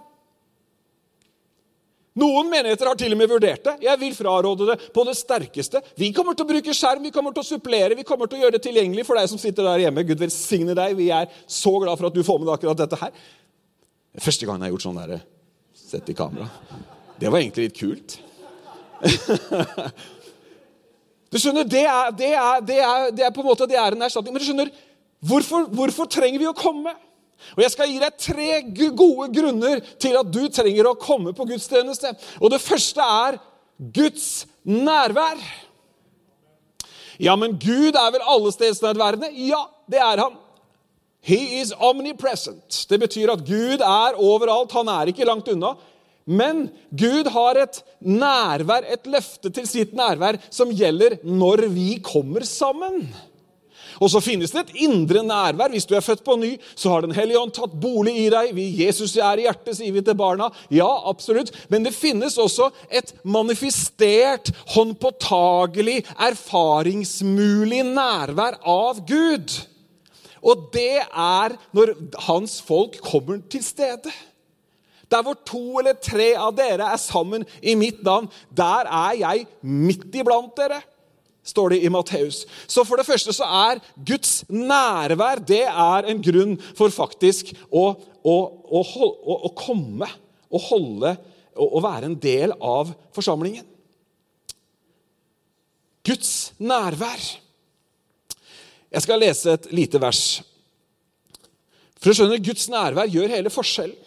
Noen 2.15 2.47
menigheter 2.47 2.87
har 2.87 2.95
til 2.95 3.11
og 3.11 3.19
med 3.19 3.27
vurdert 3.27 3.65
det. 3.65 3.73
Jeg 3.83 3.99
vil 3.99 4.13
fraråde 4.15 4.69
det 4.69 4.77
på 4.95 5.03
det 5.03 5.17
sterkeste. 5.19 5.81
Vi 5.99 6.13
kommer 6.15 6.35
til 6.37 6.45
å 6.45 6.51
bruke 6.53 6.75
skjerm, 6.75 7.03
vi 7.03 7.11
kommer 7.11 7.35
til 7.35 7.43
å 7.43 7.47
supplere, 7.47 7.97
vi 7.99 8.07
kommer 8.07 8.29
til 8.31 8.39
å 8.39 8.45
gjøre 8.45 8.55
det 8.55 8.63
tilgjengelig 8.63 9.03
for 9.07 9.19
deg 9.19 9.27
som 9.31 9.41
sitter 9.41 9.67
der 9.67 9.83
hjemme. 9.83 10.05
Gud 10.07 10.23
velsigne 10.23 10.77
deg. 10.77 10.95
Vi 10.95 11.09
er 11.11 11.27
så 11.43 11.73
glad 11.83 11.99
for 11.99 12.07
at 12.07 12.15
du 12.15 12.23
får 12.23 12.39
med 12.39 12.47
deg 12.47 12.55
akkurat 12.55 12.79
dette 12.85 13.01
her. 13.01 13.11
Første 14.23 14.47
gangen 14.47 14.63
jeg 14.63 14.71
har 14.71 14.77
gjort 14.77 14.87
sånn 14.87 15.01
der, 15.01 15.25
sett 15.75 16.11
i 16.11 16.15
kamera. 16.15 16.47
Det 17.19 17.31
var 17.31 17.43
egentlig 17.43 17.69
litt 17.69 17.79
kult. 17.83 18.19
Du 21.35 21.39
skjønner, 21.41 21.65
det 21.67 21.81
er, 21.83 22.11
det 22.15 22.27
er, 22.31 22.61
det 22.63 22.75
er, 22.79 23.07
det 23.11 23.23
er 23.27 23.31
på 23.35 23.41
en 23.43 23.49
måte 23.49 23.65
det 23.67 23.75
er 23.75 23.91
en 23.91 24.05
erstatning. 24.05 24.31
Men 24.31 24.39
du 24.39 24.45
skjønner, 24.47 24.69
hvorfor, 25.19 25.65
hvorfor 25.67 26.07
trenger 26.07 26.39
vi 26.39 26.47
å 26.47 26.53
komme? 26.55 26.93
Og 27.55 27.61
Jeg 27.63 27.73
skal 27.73 27.91
gi 27.91 27.99
deg 28.01 28.17
tre 28.19 28.49
gode 28.97 29.29
grunner 29.35 29.83
til 30.01 30.17
at 30.19 30.31
du 30.31 30.43
trenger 30.49 30.89
å 30.89 30.97
komme 30.99 31.35
på 31.35 31.47
gudstjeneste. 31.49 32.13
Og 32.41 32.51
Det 32.53 32.61
første 32.63 33.01
er 33.01 33.39
Guds 33.77 34.45
nærvær. 34.63 35.39
Ja, 37.21 37.35
men 37.39 37.55
Gud 37.59 37.95
er 37.95 38.11
vel 38.11 38.25
allestedsnærværende? 38.35 39.31
Ja, 39.47 39.61
det 39.91 40.01
er 40.03 40.23
han. 40.25 40.39
He 41.25 41.61
is 41.61 41.73
omnipresent. 41.73 42.85
Det 42.89 42.99
betyr 43.01 43.31
at 43.33 43.45
Gud 43.47 43.81
er 43.81 44.17
overalt. 44.21 44.75
Han 44.77 44.91
er 44.93 45.09
ikke 45.09 45.27
langt 45.27 45.49
unna. 45.49 45.73
Men 46.25 46.67
Gud 46.89 47.29
har 47.29 47.57
et 47.61 47.79
nærvær, 48.01 48.85
et 48.89 49.05
løfte 49.09 49.51
til 49.53 49.67
sitt 49.69 49.93
nærvær, 49.97 50.39
som 50.49 50.73
gjelder 50.73 51.19
når 51.25 51.67
vi 51.73 51.99
kommer 52.05 52.45
sammen. 52.49 53.03
Og 54.01 54.11
så 54.11 54.21
finnes 54.23 54.51
det 54.53 54.63
et 54.65 54.83
indre 54.87 55.23
nærvær. 55.25 55.71
Hvis 55.73 55.87
du 55.87 55.95
er 55.95 56.03
født 56.05 56.23
på 56.25 56.35
ny, 56.39 56.55
så 56.75 56.91
har 56.91 57.05
Den 57.05 57.15
hellige 57.15 57.39
ånd 57.39 57.53
tatt 57.55 57.75
bolig 57.81 58.15
i 58.25 58.29
deg. 58.33 58.51
Vi, 58.57 58.65
Jesus 58.83 59.15
er 59.17 59.39
i 59.39 59.45
hjertet, 59.47 59.77
sier 59.77 59.93
vi 59.93 60.03
til 60.05 60.17
barna. 60.17 60.49
Ja, 60.73 60.89
absolutt. 61.09 61.53
Men 61.69 61.85
det 61.85 61.95
finnes 61.95 62.37
også 62.41 62.71
et 62.89 63.13
manifestert, 63.23 64.51
håndpåtagelig, 64.75 66.01
erfaringsmulig 66.29 67.83
nærvær 67.93 68.59
av 68.61 69.03
Gud. 69.07 69.59
Og 70.45 70.69
det 70.73 71.01
er 71.01 71.55
når 71.73 71.95
hans 72.27 72.59
folk 72.61 72.99
kommer 73.05 73.41
til 73.49 73.63
stede. 73.65 74.13
Der 75.11 75.21
hvor 75.21 75.37
to 75.45 75.79
eller 75.79 75.97
tre 76.01 76.33
av 76.37 76.55
dere 76.57 76.89
er 76.93 77.01
sammen 77.01 77.45
i 77.61 77.75
mitt 77.77 78.01
navn, 78.05 78.27
der 78.49 78.89
er 78.89 79.17
jeg 79.19 79.45
midt 79.61 80.15
iblant 80.17 80.55
dere, 80.57 80.81
står 81.45 81.75
det 81.75 81.83
i 81.85 81.91
Matteus. 81.93 82.43
Så 82.67 82.83
for 82.87 82.99
det 82.99 83.07
første 83.07 83.33
så 83.35 83.45
er 83.69 83.81
Guds 84.07 84.43
nærvær 84.49 85.43
det 85.45 85.63
er 85.69 86.09
en 86.09 86.23
grunn 86.25 86.57
for 86.77 86.93
faktisk 86.93 87.53
å, 87.69 87.87
å, 88.25 88.35
å, 88.81 88.81
å 89.49 89.53
komme 89.57 90.09
og 90.49 90.67
holde 90.71 91.15
og 91.55 91.79
være 91.85 92.09
en 92.09 92.17
del 92.19 92.51
av 92.59 92.91
forsamlingen. 93.15 93.63
Guds 96.05 96.53
nærvær. 96.61 97.21
Jeg 98.93 99.03
skal 99.03 99.21
lese 99.21 99.55
et 99.55 99.69
lite 99.73 100.01
vers. 100.01 100.25
For 101.99 102.11
å 102.11 102.17
skjønne, 102.17 102.43
Guds 102.43 102.67
nærvær 102.69 103.09
gjør 103.09 103.33
hele 103.33 103.53
forskjellen. 103.53 104.04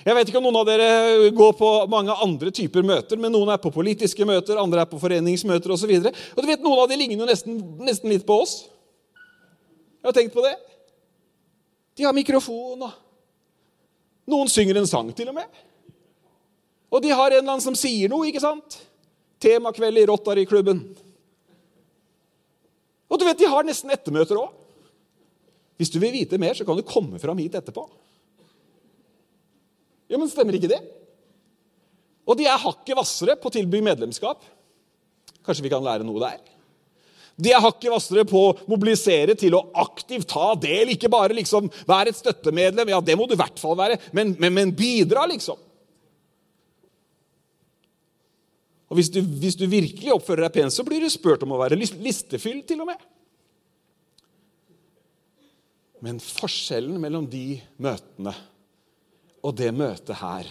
Jeg 0.00 0.16
vet 0.16 0.30
ikke 0.30 0.40
om 0.40 0.46
noen 0.46 0.58
av 0.62 0.68
dere 0.68 1.30
går 1.36 1.52
på 1.58 1.70
mange 1.92 2.14
andre 2.24 2.52
typer 2.56 2.84
møter, 2.86 3.20
men 3.20 3.32
noen 3.34 3.52
er 3.52 3.60
på 3.60 3.72
politiske 3.74 4.24
møter, 4.28 4.60
andre 4.60 4.84
er 4.84 4.88
på 4.88 5.00
foreningsmøter 5.02 5.74
osv. 5.74 5.92
Og, 5.98 6.06
så 6.08 6.36
og 6.36 6.40
du 6.40 6.48
vet, 6.48 6.64
noen 6.64 6.84
av 6.84 6.88
de 6.88 6.96
ligner 7.00 7.20
jo 7.20 7.28
nesten, 7.28 7.58
nesten, 7.84 8.12
litt 8.12 8.24
på 8.28 8.38
oss. 8.40 8.54
Jeg 10.00 10.08
har 10.08 10.16
tenkt 10.16 10.36
på 10.36 10.44
det. 10.46 10.54
De 12.00 12.06
har 12.08 12.16
mikrofon, 12.16 12.86
og 12.86 14.30
noen 14.32 14.48
synger 14.48 14.80
en 14.80 14.88
sang 14.88 15.12
til 15.16 15.28
og 15.28 15.36
med. 15.36 15.60
Og 16.90 17.04
de 17.04 17.12
har 17.12 17.28
en 17.28 17.42
eller 17.42 17.52
annen 17.52 17.64
som 17.64 17.76
sier 17.76 18.08
noe, 18.10 18.30
ikke 18.30 18.42
sant? 18.42 18.80
Temakveld 19.40 20.00
i 20.00 20.08
Rotary-klubben. 20.08 20.80
Og 23.10 23.20
du 23.20 23.26
vet, 23.26 23.38
de 23.38 23.52
har 23.52 23.66
nesten 23.66 23.92
ettermøter 23.92 24.40
òg. 24.40 24.54
Hvis 25.80 25.92
du 25.92 26.00
vil 26.00 26.12
vite 26.12 26.38
mer, 26.40 26.56
så 26.56 26.64
kan 26.64 26.76
du 26.76 26.84
komme 26.86 27.20
fram 27.20 27.38
hit 27.40 27.56
etterpå. 27.58 27.84
Ja, 30.10 30.18
men 30.18 30.30
stemmer 30.30 30.56
ikke 30.58 30.72
det? 30.72 30.80
Og 32.26 32.38
de 32.38 32.46
er 32.46 32.60
hakket 32.60 32.96
hvassere 32.98 33.36
på 33.38 33.50
å 33.50 33.54
tilby 33.54 33.80
medlemskap. 33.84 34.42
Kanskje 35.46 35.64
vi 35.64 35.72
kan 35.72 35.84
lære 35.84 36.06
noe 36.06 36.20
der? 36.22 36.40
De 37.40 37.54
er 37.54 37.62
hakket 37.62 37.88
hvassere 37.92 38.26
på 38.28 38.42
å 38.50 38.52
mobilisere 38.68 39.34
til 39.38 39.56
å 39.56 39.64
aktivt 39.80 40.28
ta 40.30 40.52
del. 40.60 40.92
Ikke 40.94 41.10
bare 41.12 41.36
liksom 41.36 41.70
være 41.88 42.12
et 42.12 42.18
støttemedlem, 42.18 42.92
ja, 42.92 43.00
det 43.00 43.16
må 43.16 43.26
du 43.26 43.34
i 43.36 43.40
hvert 43.40 43.62
fall 43.62 43.78
være, 43.78 43.96
men, 44.16 44.34
men, 44.42 44.54
men 44.58 44.74
bidra, 44.76 45.24
liksom. 45.30 45.58
Og 48.90 48.98
hvis 48.98 49.08
du, 49.14 49.20
hvis 49.22 49.56
du, 49.56 49.68
virkelig 49.70 50.12
oppfører 50.16 50.48
deg 50.48 50.56
pent, 50.58 50.74
så 50.74 50.84
blir 50.86 51.00
du 51.00 51.08
spurt 51.12 51.44
om 51.46 51.54
å 51.54 51.60
være 51.62 51.78
listefyll, 51.78 52.64
til 52.66 52.82
og 52.82 52.90
med. 52.90 53.04
Men 56.02 56.18
forskjellen 56.24 56.98
mellom 56.98 57.28
de 57.30 57.60
møtene 57.80 58.34
og 59.42 59.56
det 59.56 59.70
møtet 59.74 60.16
her, 60.20 60.48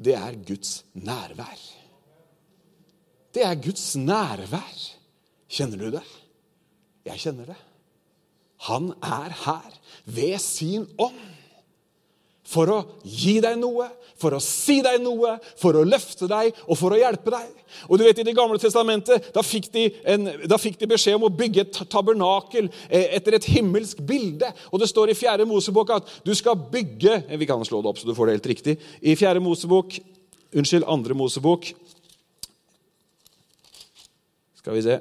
det 0.00 0.14
er 0.16 0.38
Guds 0.46 0.84
nærvær. 0.94 1.60
Det 3.34 3.44
er 3.46 3.54
Guds 3.62 3.96
nærvær. 3.96 4.78
Kjenner 5.50 5.78
du 5.78 5.90
det? 5.96 6.06
Jeg 7.04 7.20
kjenner 7.20 7.50
det. 7.52 7.58
Han 8.68 8.92
er 9.02 9.32
her 9.44 9.76
ved 10.04 10.38
sin 10.42 10.86
ånd 10.98 11.20
for 12.50 12.70
å 12.72 12.78
gi 13.06 13.38
deg 13.42 13.58
noe, 13.60 13.86
for 14.20 14.34
å 14.36 14.40
si 14.42 14.80
deg 14.84 14.98
noe, 15.02 15.36
for 15.58 15.78
å 15.78 15.84
løfte 15.86 16.28
deg 16.30 16.56
og 16.66 16.76
for 16.78 16.94
å 16.94 16.98
hjelpe 16.98 17.32
deg. 17.32 17.52
Og 17.88 18.00
du 18.00 18.04
vet, 18.04 18.18
I 18.18 18.26
Det 18.26 18.34
gamle 18.36 18.58
testamentet 18.60 19.30
da 19.34 19.44
fikk, 19.46 19.70
de 19.72 19.86
en, 20.04 20.28
da 20.50 20.58
fikk 20.60 20.80
de 20.80 20.88
beskjed 20.90 21.16
om 21.16 21.28
å 21.28 21.32
bygge 21.32 21.64
et 21.64 21.80
tabernakel 21.92 22.68
eh, 22.88 23.14
etter 23.16 23.38
et 23.38 23.50
himmelsk 23.54 24.02
bilde. 24.06 24.50
Og 24.72 24.82
Det 24.82 24.90
står 24.90 25.12
i 25.12 25.18
4. 25.18 25.46
Mosebok 25.48 25.94
at 25.94 26.10
du 26.26 26.34
skal 26.36 26.58
bygge 26.72 27.22
eh, 27.22 27.38
Vi 27.40 27.48
kan 27.48 27.62
slå 27.64 27.82
det 27.82 27.92
opp 27.92 28.02
så 28.02 28.10
du 28.10 28.16
får 28.16 28.28
det 28.28 28.36
helt 28.40 28.50
riktig. 28.54 28.76
I 29.00 29.14
4. 29.16 29.40
Mosebok, 29.44 30.00
unnskyld, 30.52 30.84
2. 30.84 31.16
Mosebok 31.16 31.72
Skal 34.60 34.76
vi 34.76 34.84
se 34.84 35.00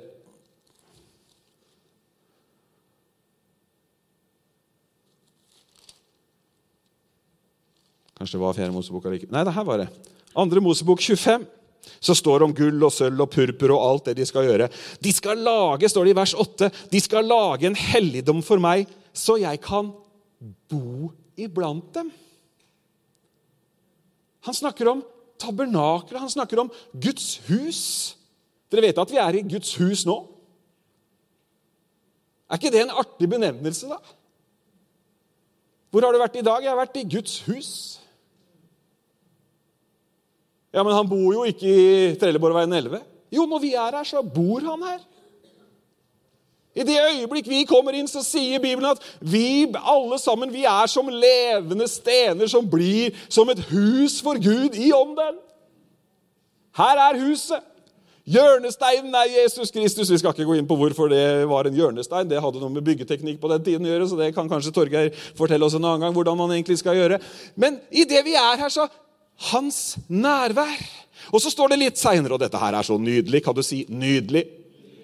Kanskje 8.19 8.35
det 8.35 8.43
var 8.43 8.57
Fjerde 8.57 8.75
Mosebok 8.75 9.07
allikevel. 9.07 9.31
Nei, 9.37 9.45
det 9.47 9.55
her 9.55 9.65
var 9.67 9.79
det. 9.79 9.87
Andre 10.37 10.61
Mosebok 10.63 11.01
25 11.01 11.47
så 12.03 12.15
står 12.15 12.39
det 12.39 12.47
om 12.49 12.55
gull 12.55 12.83
og 12.85 12.91
sølv 12.93 13.23
og 13.23 13.31
purpur 13.31 13.73
og 13.73 13.83
alt 13.85 14.09
det 14.09 14.17
de 14.19 14.27
skal 14.27 14.45
gjøre. 14.47 14.67
De 15.01 15.13
skal 15.15 15.39
lage, 15.43 15.89
står 15.89 16.07
det 16.07 16.13
i 16.13 16.19
vers 16.19 16.33
8, 16.35 16.69
de 16.91 17.01
skal 17.01 17.27
lage 17.27 17.69
en 17.69 17.77
helligdom 17.79 18.43
for 18.45 18.61
meg, 18.61 18.89
så 19.15 19.39
jeg 19.39 19.61
kan 19.63 19.93
bo 20.69 21.09
iblant 21.39 21.87
dem. 21.95 22.11
Han 24.47 24.55
snakker 24.55 24.91
om 24.91 25.03
tabernakelet, 25.39 26.19
han 26.19 26.31
snakker 26.31 26.61
om 26.63 26.71
Guds 26.93 27.39
hus. 27.47 27.81
Dere 28.69 28.89
vet 28.89 29.01
at 29.01 29.11
vi 29.11 29.19
er 29.19 29.39
i 29.39 29.47
Guds 29.47 29.73
hus 29.79 30.05
nå? 30.07 30.19
Er 32.49 32.59
ikke 32.59 32.71
det 32.73 32.83
en 32.85 32.95
artig 32.97 33.29
benevnelse, 33.29 33.89
da? 33.89 33.99
Hvor 35.89 36.05
har 36.05 36.13
du 36.13 36.21
vært 36.21 36.37
i 36.37 36.45
dag? 36.45 36.63
Jeg 36.63 36.71
har 36.71 36.79
vært 36.79 36.97
i 37.01 37.07
Guds 37.09 37.39
hus. 37.47 37.71
Ja, 40.73 40.83
men 40.83 40.93
han 40.93 41.07
bor 41.09 41.33
jo 41.33 41.45
ikke 41.49 41.69
i 41.69 42.17
Trelleborgveien 42.21 42.73
11. 42.73 43.01
Jo, 43.33 43.45
når 43.49 43.61
vi 43.63 43.73
er 43.73 43.97
her, 43.97 44.05
så 44.05 44.21
bor 44.21 44.61
han 44.65 44.83
her. 44.85 44.99
I 46.79 46.85
det 46.85 46.99
øyeblikk 47.01 47.47
vi 47.49 47.63
kommer 47.67 47.95
inn, 47.97 48.07
så 48.07 48.21
sier 48.23 48.61
Bibelen 48.61 48.91
at 48.91 49.01
vi 49.19 49.65
alle 49.73 50.19
sammen 50.21 50.53
vi 50.53 50.63
er 50.69 50.85
som 50.87 51.09
levende 51.09 51.87
stener 51.89 52.47
som 52.47 52.67
blir 52.69 53.17
som 53.27 53.49
et 53.49 53.63
hus 53.71 54.19
for 54.23 54.37
Gud 54.37 54.77
i 54.77 54.91
ånden. 54.95 55.41
Her 56.77 57.01
er 57.09 57.19
huset. 57.19 57.65
Hjørnesteinen 58.29 59.15
er 59.17 59.31
Jesus 59.33 59.71
Kristus. 59.73 60.11
Vi 60.13 60.19
skal 60.21 60.35
ikke 60.35 60.45
gå 60.45 60.59
inn 60.59 60.67
på 60.69 60.77
hvorfor 60.77 61.09
det 61.09 61.47
var 61.49 61.65
en 61.65 61.75
hjørnestein. 61.75 62.29
Det 62.29 62.41
hadde 62.41 62.61
noe 62.61 62.69
med 62.69 62.85
byggeteknikk 62.85 63.39
på 63.41 63.49
den 63.49 63.63
tiden 63.65 63.87
å 63.87 63.89
gjøre, 63.89 64.09
så 64.11 64.19
det 64.19 64.31
kan 64.35 64.49
kanskje 64.51 64.73
Torgeir 64.75 65.09
fortelle 65.37 65.65
oss 65.65 65.73
en 65.73 65.83
annen 65.83 66.05
gang. 66.05 66.13
hvordan 66.13 66.37
man 66.37 66.53
egentlig 66.53 66.77
skal 66.77 66.95
gjøre. 66.99 67.17
Men 67.57 67.79
i 67.89 68.05
det 68.05 68.21
vi 68.27 68.37
er 68.37 68.61
her, 68.61 68.69
så 68.69 68.85
hans 69.51 69.97
nærvær. 70.07 70.79
Og 71.33 71.41
så 71.41 71.51
står 71.53 71.73
det 71.73 71.81
litt 71.83 71.99
seinere, 71.99 72.35
og 72.35 72.41
dette 72.41 72.59
her 72.59 72.75
er 72.75 72.85
så 72.85 72.97
nydelig. 72.99 73.43
Kan 73.45 73.55
du 73.55 73.63
si 73.65 73.83
nydelig? 73.89 74.45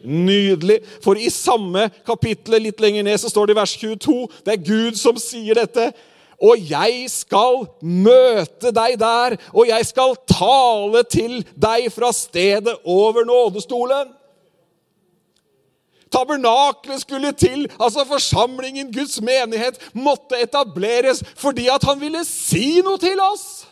Nydelig. 0.06 0.80
For 1.04 1.18
i 1.18 1.32
samme 1.34 1.88
kapittel 2.06 2.60
litt 2.62 2.82
lenger 2.84 3.06
ned 3.08 3.20
så 3.22 3.32
står 3.32 3.50
det 3.50 3.56
i 3.56 3.62
vers 3.62 3.78
22 3.82 4.18
Det 4.46 4.54
er 4.54 4.68
Gud 4.68 5.00
som 5.00 5.18
sier 5.22 5.58
dette. 5.62 5.90
Og 6.44 6.60
jeg 6.68 7.06
skal 7.14 7.64
møte 7.80 8.74
deg 8.76 8.98
der, 9.00 9.38
og 9.56 9.70
jeg 9.70 9.88
skal 9.88 10.18
tale 10.28 11.06
til 11.08 11.40
deg 11.56 11.88
fra 11.96 12.12
stedet 12.14 12.76
over 12.84 13.24
nådestolen. 13.28 14.12
Tabernaklet 16.12 17.02
skulle 17.02 17.32
til, 17.32 17.66
altså 17.80 18.06
forsamlingen, 18.08 18.92
Guds 18.94 19.22
menighet, 19.22 19.80
måtte 19.94 20.40
etableres 20.44 21.24
fordi 21.36 21.68
at 21.72 21.84
han 21.88 22.00
ville 22.00 22.24
si 22.28 22.82
noe 22.86 23.00
til 23.02 23.20
oss. 23.32 23.66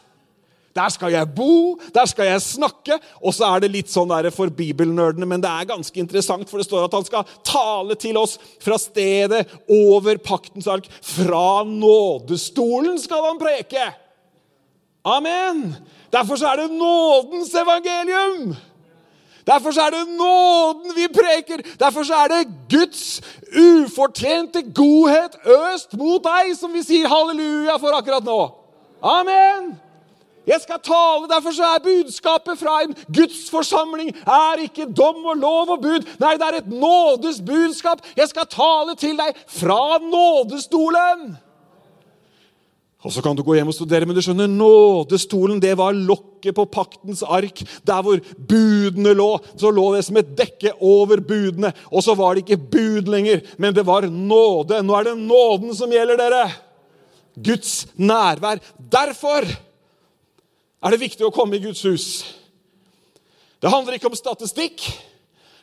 Der 0.74 0.90
skal 0.90 1.14
jeg 1.14 1.30
bo, 1.36 1.78
der 1.94 2.08
skal 2.10 2.32
jeg 2.32 2.42
snakke. 2.42 2.98
Og 3.22 3.36
så 3.38 3.46
er 3.54 3.64
det 3.64 3.72
litt 3.76 3.92
sånn 3.94 4.10
der 4.10 4.32
for 4.34 4.50
bibelnerdene, 4.50 5.28
men 5.30 5.44
det 5.44 5.52
er 5.52 5.70
ganske 5.70 6.00
interessant, 6.02 6.50
for 6.50 6.58
det 6.58 6.66
står 6.66 6.88
at 6.88 6.98
han 6.98 7.06
skal 7.06 7.28
tale 7.46 7.98
til 8.02 8.18
oss 8.18 8.40
fra 8.64 8.80
stedet 8.82 9.46
over 9.70 10.18
paktens 10.18 10.70
ark. 10.72 10.90
Fra 11.14 11.62
nådestolen 11.70 12.98
skal 13.02 13.30
han 13.30 13.42
preke. 13.42 13.86
Amen. 15.06 15.76
Derfor 16.14 16.40
så 16.40 16.54
er 16.54 16.64
det 16.64 16.72
nådens 16.72 17.54
evangelium. 17.54 18.56
Derfor 19.48 19.72
så 19.76 19.82
er 19.82 19.90
det 19.90 20.18
nåden 20.18 20.96
vi 20.96 21.08
preker. 21.14 21.62
Derfor 21.80 22.04
så 22.08 22.14
er 22.24 22.28
det 22.28 22.52
Guds 22.72 23.22
ufortjente 23.52 24.64
godhet 24.74 25.36
øst 25.46 25.94
mot 26.00 26.24
deg, 26.24 26.54
som 26.58 26.74
vi 26.74 26.84
sier 26.86 27.12
halleluja 27.12 27.76
for 27.78 27.98
akkurat 27.98 28.24
nå. 28.24 28.40
Amen. 29.04 29.74
Jeg 30.48 30.60
skal 30.64 30.82
tale, 30.84 31.30
Derfor 31.32 31.56
så 31.56 31.70
er 31.76 31.84
budskapet 31.84 32.60
fra 32.60 32.82
en 32.84 32.96
Guds 33.08 33.46
forsamling 33.52 34.12
er 34.26 34.66
ikke 34.66 34.90
dom 34.92 35.24
og 35.24 35.40
lov 35.40 35.78
og 35.78 35.82
bud. 35.86 36.10
Nei, 36.20 36.36
det 36.40 36.50
er 36.50 36.60
et 36.60 36.70
nådesbudskap. 36.72 38.04
Jeg 38.18 38.28
skal 38.32 38.50
tale 38.52 38.98
til 39.00 39.16
deg 39.20 39.40
fra 39.48 40.00
nådestolen. 40.04 41.34
Og 43.04 43.12
Så 43.12 43.22
kan 43.22 43.36
du 43.36 43.44
gå 43.44 43.58
hjem 43.58 43.68
og 43.68 43.76
studere, 43.76 44.08
men 44.08 44.16
du 44.16 44.22
skjønner, 44.24 44.48
nådestolen 44.48 45.60
det 45.60 45.74
var 45.76 45.92
lokket 45.92 46.56
på 46.56 46.64
paktens 46.72 47.24
ark. 47.24 47.60
Der 47.84 48.04
hvor 48.04 48.22
budene 48.48 49.12
lå, 49.16 49.28
så 49.60 49.72
lå 49.76 49.90
det 49.96 50.06
som 50.08 50.20
et 50.22 50.32
dekke 50.38 50.72
over 50.80 51.20
budene. 51.20 51.74
Og 51.92 52.04
så 52.06 52.16
var 52.16 52.36
det 52.36 52.46
ikke 52.46 52.64
bud 52.72 53.12
lenger, 53.12 53.44
men 53.60 53.76
det 53.76 53.84
var 53.88 54.08
nåde. 54.08 54.80
Nå 54.84 54.96
er 54.96 55.10
det 55.10 55.18
nåden 55.20 55.76
som 55.76 55.92
gjelder, 55.92 56.20
dere. 56.20 56.48
Guds 57.44 57.88
nærvær. 58.00 58.64
Derfor 58.80 59.52
er 60.84 60.94
det 60.94 61.02
viktig 61.02 61.26
å 61.26 61.34
komme 61.34 61.58
i 61.58 61.64
Guds 61.64 61.84
hus. 61.88 62.08
Det 63.64 63.72
handler 63.72 63.96
ikke 63.96 64.10
om 64.12 64.18
statistikk. 64.20 64.84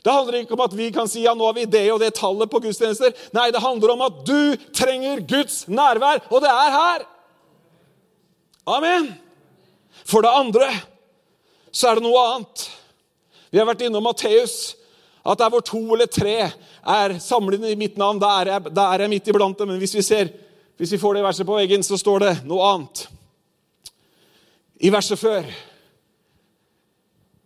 Det 0.00 0.12
handler 0.12 0.40
ikke 0.40 0.56
om 0.56 0.62
at 0.64 0.74
vi 0.76 0.88
kan 0.94 1.08
si 1.10 1.26
ja, 1.26 1.34
nå 1.36 1.44
har 1.44 1.56
vi 1.58 1.66
det 1.68 1.84
og 1.92 2.00
det 2.00 2.14
tallet 2.16 2.48
på 2.48 2.62
gudstjenester. 2.64 3.12
Nei, 3.36 3.50
det 3.52 3.60
handler 3.60 3.92
om 3.92 4.06
at 4.06 4.22
du 4.24 4.56
trenger 4.72 5.20
Guds 5.28 5.66
nærvær, 5.68 6.22
og 6.32 6.40
det 6.40 6.52
er 6.52 6.76
her. 6.76 7.04
Amen. 8.70 9.10
For 10.08 10.24
det 10.24 10.32
andre 10.32 10.70
så 11.70 11.90
er 11.90 11.98
det 11.98 12.06
noe 12.06 12.24
annet. 12.32 12.64
Vi 13.52 13.60
har 13.60 13.68
vært 13.68 13.84
innom 13.84 14.06
Matteus. 14.08 14.76
At 15.20 15.36
der 15.36 15.50
hvor 15.52 15.60
to 15.60 15.82
eller 15.92 16.08
tre 16.08 16.36
er 16.48 17.14
samlet 17.20 17.60
i 17.68 17.76
mitt 17.76 17.98
navn, 18.00 18.16
da 18.22 18.30
er 18.40 18.54
jeg, 18.54 18.72
da 18.72 18.86
er 18.88 19.04
jeg 19.04 19.12
midt 19.12 19.28
iblant 19.28 19.58
dem. 19.58 19.68
Men 19.68 19.82
hvis 19.82 19.92
vi, 19.98 20.04
ser, 20.06 20.30
hvis 20.80 20.94
vi 20.96 21.00
får 21.02 21.18
det 21.18 21.24
verset 21.26 21.46
på 21.46 21.58
veggen, 21.58 21.84
så 21.84 21.98
står 22.00 22.24
det 22.24 22.32
noe 22.48 22.70
annet. 22.72 23.02
I 24.80 24.92
verset 24.92 25.20
før 25.20 25.48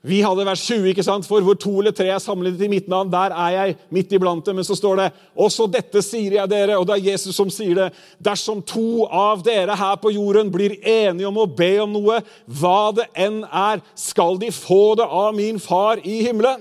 vi 0.04 0.18
hadde 0.20 0.44
vers 0.44 0.60
20, 0.68 0.90
ikke 0.90 1.02
sant? 1.04 1.24
for 1.24 1.40
hvor 1.40 1.56
to 1.56 1.70
eller 1.80 1.94
tre 1.96 2.10
er 2.12 2.20
samlet 2.20 2.60
i 2.60 2.68
mitt 2.68 2.90
navn, 2.92 3.08
der 3.08 3.32
er 3.32 3.54
jeg 3.54 3.76
midt 3.96 4.12
iblant 4.12 4.44
dem. 4.44 4.58
Men 4.60 4.66
så 4.68 4.76
står 4.76 4.98
det 5.00 5.06
også 5.32 5.64
dette 5.72 6.02
sier 6.04 6.36
jeg 6.36 6.50
dere, 6.50 6.76
og 6.76 6.84
det 6.90 6.98
er 6.98 7.06
Jesus 7.14 7.32
som 7.38 7.48
sier 7.48 7.78
det. 7.78 7.86
Dersom 8.20 8.60
to 8.68 9.06
av 9.08 9.40
dere 9.46 9.78
her 9.80 9.96
på 10.02 10.12
jorden 10.12 10.52
blir 10.52 10.76
enige 10.76 11.30
om 11.30 11.40
å 11.40 11.48
be 11.48 11.70
om 11.86 11.96
noe, 11.96 12.20
hva 12.44 12.92
det 12.98 13.08
enn 13.16 13.40
er, 13.48 13.80
skal 13.96 14.36
de 14.44 14.52
få 14.52 14.92
det 15.00 15.08
av 15.08 15.32
min 15.40 15.56
far 15.56 16.04
i 16.04 16.20
himmelen. 16.28 16.60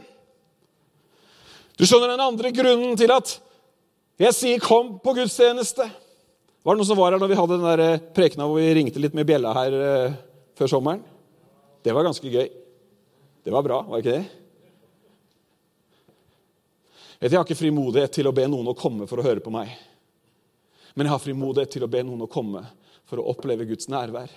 Du 1.76 1.84
skjønner 1.84 2.16
den 2.16 2.24
andre 2.24 2.56
grunnen 2.56 2.96
til 2.96 3.12
at 3.12 3.40
jeg 4.24 4.40
sier 4.40 4.60
'kom 4.60 5.00
på 5.04 5.20
gudstjeneste'. 5.20 5.90
Var 6.64 6.76
det 6.76 6.80
noen 6.80 6.88
som 6.88 6.98
var 6.98 7.12
her 7.12 7.20
når 7.20 7.28
vi 7.28 7.36
hadde 7.36 7.60
den 7.60 7.72
der 7.78 7.98
prekena 8.16 8.48
hvor 8.48 8.56
vi 8.56 8.74
ringte 8.74 9.02
litt 9.02 9.14
med 9.14 9.28
bjella 9.28 9.52
her 9.54 9.74
eh, 9.74 10.14
før 10.58 10.72
sommeren? 10.72 11.04
Det 11.84 11.94
var 11.96 12.06
ganske 12.08 12.30
gøy. 12.32 12.50
Det 13.44 13.52
var 13.52 13.66
bra, 13.66 13.82
var 13.88 14.04
ikke 14.04 14.16
det? 14.16 14.26
Jeg 17.24 17.38
har 17.38 17.46
ikke 17.46 17.56
frimodighet 17.56 18.12
til 18.18 18.28
å 18.28 18.36
be 18.36 18.44
noen 18.52 18.68
å 18.72 18.76
komme 18.76 19.08
for 19.08 19.20
å 19.22 19.24
høre 19.24 19.44
på 19.44 19.52
meg. 19.54 19.72
Men 20.94 21.08
jeg 21.08 21.14
har 21.14 21.24
frimodighet 21.24 21.72
til 21.78 21.86
å 21.86 21.92
be 21.92 22.02
noen 22.04 22.26
å 22.26 22.32
komme 22.32 22.66
for 23.08 23.20
å 23.20 23.30
oppleve 23.32 23.68
Guds 23.70 23.88
nærvær 23.92 24.32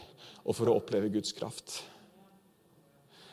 og 0.47 0.55
for 0.55 0.71
å 0.71 0.77
oppleve 0.79 1.11
Guds 1.11 1.35
kraft. 1.35 1.81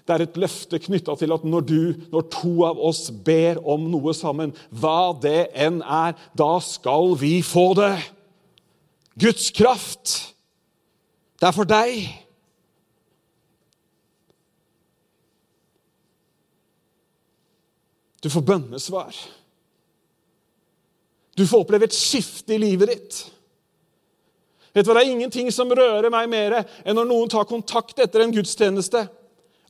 Det 0.04 0.16
er 0.16 0.26
et 0.26 0.40
løfte 0.42 0.82
knytta 0.84 1.16
til 1.20 1.32
at 1.32 1.46
når 1.48 1.68
du, 1.70 1.82
når 2.12 2.26
to 2.34 2.54
av 2.68 2.82
oss 2.82 3.06
ber 3.24 3.62
om 3.62 3.86
noe 3.92 4.12
sammen, 4.18 4.52
hva 4.74 5.14
det 5.16 5.54
enn 5.54 5.80
er, 5.86 6.18
da 6.36 6.58
skal 6.66 7.14
vi 7.22 7.38
få 7.46 7.70
det. 7.80 7.94
Guds 9.22 9.48
kraft. 9.56 10.34
Det 11.40 11.48
er 11.48 11.56
for 11.56 11.70
deg. 11.70 12.10
Du 18.24 18.30
får 18.32 18.46
bønnesvar. 18.48 19.16
Du 21.36 21.44
får 21.50 21.66
oppleve 21.66 21.90
et 21.90 21.98
skifte 21.98 22.56
i 22.56 22.62
livet 22.62 22.94
ditt. 22.94 23.18
Vet 24.74 24.86
du 24.86 24.90
hva, 24.90 25.02
Det 25.02 25.04
er 25.04 25.12
ingenting 25.12 25.52
som 25.54 25.70
rører 25.70 26.10
meg 26.14 26.30
mer 26.32 26.62
enn 26.64 26.96
når 26.98 27.10
noen 27.10 27.30
tar 27.30 27.50
kontakt 27.50 28.00
etter 28.00 28.24
en 28.24 28.34
gudstjeneste 28.34 29.04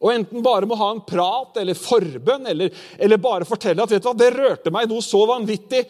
og 0.04 0.12
enten 0.12 0.44
bare 0.44 0.68
må 0.68 0.76
ha 0.76 0.90
en 0.92 1.04
prat 1.08 1.60
eller 1.62 1.80
forbønn 1.80 2.50
eller, 2.52 2.74
eller 3.00 3.22
bare 3.24 3.48
fortelle 3.48 3.84
at 3.84 3.92
vet 3.94 4.04
du 4.04 4.10
hva, 4.10 4.16
det 4.20 4.34
rørte 4.36 4.74
meg 4.76 4.90
noe 4.92 5.04
så 5.04 5.22
vanvittig. 5.30 5.86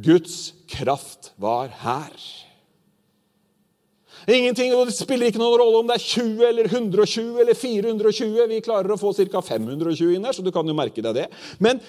Guds 0.00 0.54
kraft 0.70 1.32
var 1.40 1.68
her. 1.82 2.14
Ingenting, 4.28 4.72
Det 4.72 4.94
spiller 4.94 5.30
ikke 5.30 5.40
noen 5.40 5.58
rolle 5.60 5.80
om 5.80 5.88
det 5.88 5.96
er 5.96 6.04
20 6.04 6.44
eller 6.48 6.68
120 6.68 7.40
eller 7.40 7.54
420. 7.54 8.46
Vi 8.48 8.60
klarer 8.60 8.92
å 8.92 9.00
få 9.00 9.14
ca. 9.16 9.40
520 9.40 10.14
inn 10.16 10.24
her, 10.24 10.32
så 10.36 10.44
du 10.44 10.52
kan 10.52 10.66
jo 10.66 10.76
merke 10.76 11.02
deg 11.02 11.14
det. 11.14 11.26
Men 11.58 11.80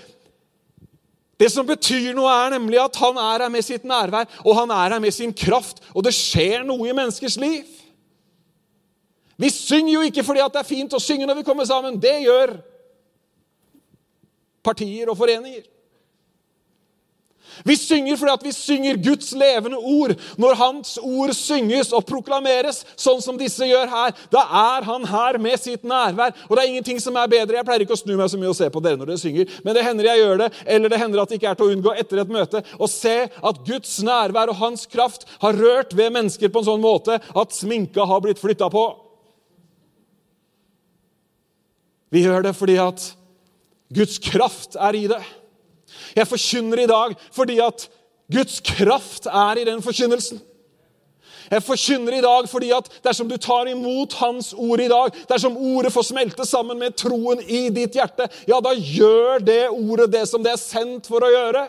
det 1.41 1.49
som 1.51 1.65
betyr 1.65 2.13
noe, 2.13 2.29
er 2.29 2.53
nemlig 2.53 2.77
at 2.77 2.95
han 3.01 3.17
er 3.17 3.43
her 3.45 3.49
med 3.49 3.65
sitt 3.65 3.83
nærvær, 3.83 4.29
og 4.45 4.55
han 4.59 4.71
er 4.71 4.93
her 4.93 5.01
med 5.01 5.13
sin 5.13 5.33
kraft, 5.33 5.81
og 5.95 6.05
det 6.05 6.13
skjer 6.13 6.63
noe 6.67 6.85
i 6.87 6.93
menneskers 6.93 7.39
liv. 7.41 7.65
Vi 9.41 9.49
synger 9.49 9.95
jo 9.95 10.01
ikke 10.05 10.23
fordi 10.23 10.43
det 10.53 10.61
er 10.61 10.67
fint 10.67 10.93
å 10.93 11.01
synge 11.01 11.25
når 11.25 11.39
vi 11.39 11.45
kommer 11.47 11.65
sammen. 11.65 11.97
Det 11.97 12.13
gjør 12.27 12.59
partier 14.61 15.09
og 15.09 15.17
foreninger. 15.17 15.65
Vi 17.67 17.75
synger 17.79 18.19
fordi 18.19 18.33
at 18.33 18.45
vi 18.45 18.53
synger 18.55 18.99
Guds 19.03 19.31
levende 19.37 19.77
ord. 19.77 20.15
Når 20.41 20.57
Hans 20.59 20.95
ord 21.01 21.33
synges 21.37 21.91
og 21.95 22.05
proklameres, 22.09 22.83
sånn 22.99 23.21
som 23.23 23.39
disse 23.39 23.67
gjør 23.67 23.89
her, 23.91 24.15
da 24.33 24.45
er 24.61 24.87
Han 24.87 25.05
her 25.09 25.37
med 25.41 25.59
sitt 25.61 25.85
nærvær. 25.87 26.33
Og 26.47 26.55
det 26.55 26.63
er 26.63 26.71
ingenting 26.71 27.01
som 27.03 27.17
er 27.19 27.29
bedre. 27.31 27.59
Jeg 27.59 27.67
pleier 27.67 27.85
ikke 27.85 27.97
å 27.97 28.01
snu 28.01 28.15
meg 28.17 28.31
så 28.31 28.39
mye 28.39 28.51
og 28.51 28.57
se 28.57 28.69
på 28.71 28.83
dere 28.83 28.99
når 28.99 29.13
dere 29.13 29.21
synger, 29.21 29.53
men 29.65 29.77
det 29.77 29.85
hender 29.85 30.09
jeg 30.09 30.23
gjør 30.23 30.41
det, 30.43 30.49
eller 30.75 30.91
det 30.91 30.99
hender 31.01 31.21
at 31.21 31.31
det 31.31 31.39
ikke 31.39 31.51
er 31.51 31.59
til 31.59 31.67
å 31.67 31.75
unngå 31.75 31.93
etter 32.01 32.21
et 32.23 32.33
møte, 32.33 32.63
å 32.77 32.89
se 32.89 33.15
at 33.27 33.61
Guds 33.67 33.93
nærvær 34.05 34.51
og 34.53 34.59
Hans 34.61 34.87
kraft 34.89 35.27
har 35.41 35.57
rørt 35.57 35.95
ved 35.97 36.13
mennesker 36.15 36.51
på 36.51 36.61
en 36.61 36.69
sånn 36.71 36.83
måte 36.83 37.19
at 37.19 37.55
sminka 37.55 38.05
har 38.07 38.23
blitt 38.23 38.41
flytta 38.41 38.69
på. 38.73 38.85
Vi 42.11 42.25
gjør 42.25 42.43
det 42.49 42.55
fordi 42.57 42.75
at 42.83 43.05
Guds 43.91 44.19
kraft 44.23 44.75
er 44.79 44.97
i 44.99 45.05
det. 45.11 45.21
Jeg 46.15 46.27
forkynner 46.27 46.83
i 46.83 46.91
dag 46.91 47.17
fordi 47.35 47.59
at 47.63 47.89
Guds 48.31 48.61
kraft 48.63 49.27
er 49.27 49.59
i 49.59 49.67
den 49.67 49.81
forkynnelsen. 49.83 50.39
Jeg 51.51 51.63
forkynner 51.67 52.15
i 52.15 52.23
dag 52.23 52.47
fordi 52.47 52.69
at 52.71 52.87
dersom 53.03 53.27
du 53.27 53.35
tar 53.41 53.67
imot 53.67 54.13
Hans 54.21 54.53
ord 54.53 54.79
i 54.79 54.87
dag, 54.87 55.11
dersom 55.27 55.57
ordet 55.57 55.91
får 55.91 56.07
smelte 56.13 56.45
sammen 56.47 56.79
med 56.79 56.95
troen 56.95 57.41
i 57.43 57.65
ditt 57.73 57.97
hjerte, 57.99 58.29
ja, 58.47 58.61
da 58.63 58.71
gjør 58.71 59.43
det 59.43 59.65
ordet 59.69 60.11
det 60.13 60.23
som 60.29 60.43
det 60.43 60.53
er 60.53 60.61
sendt 60.61 61.11
for 61.11 61.23
å 61.27 61.33
gjøre 61.33 61.67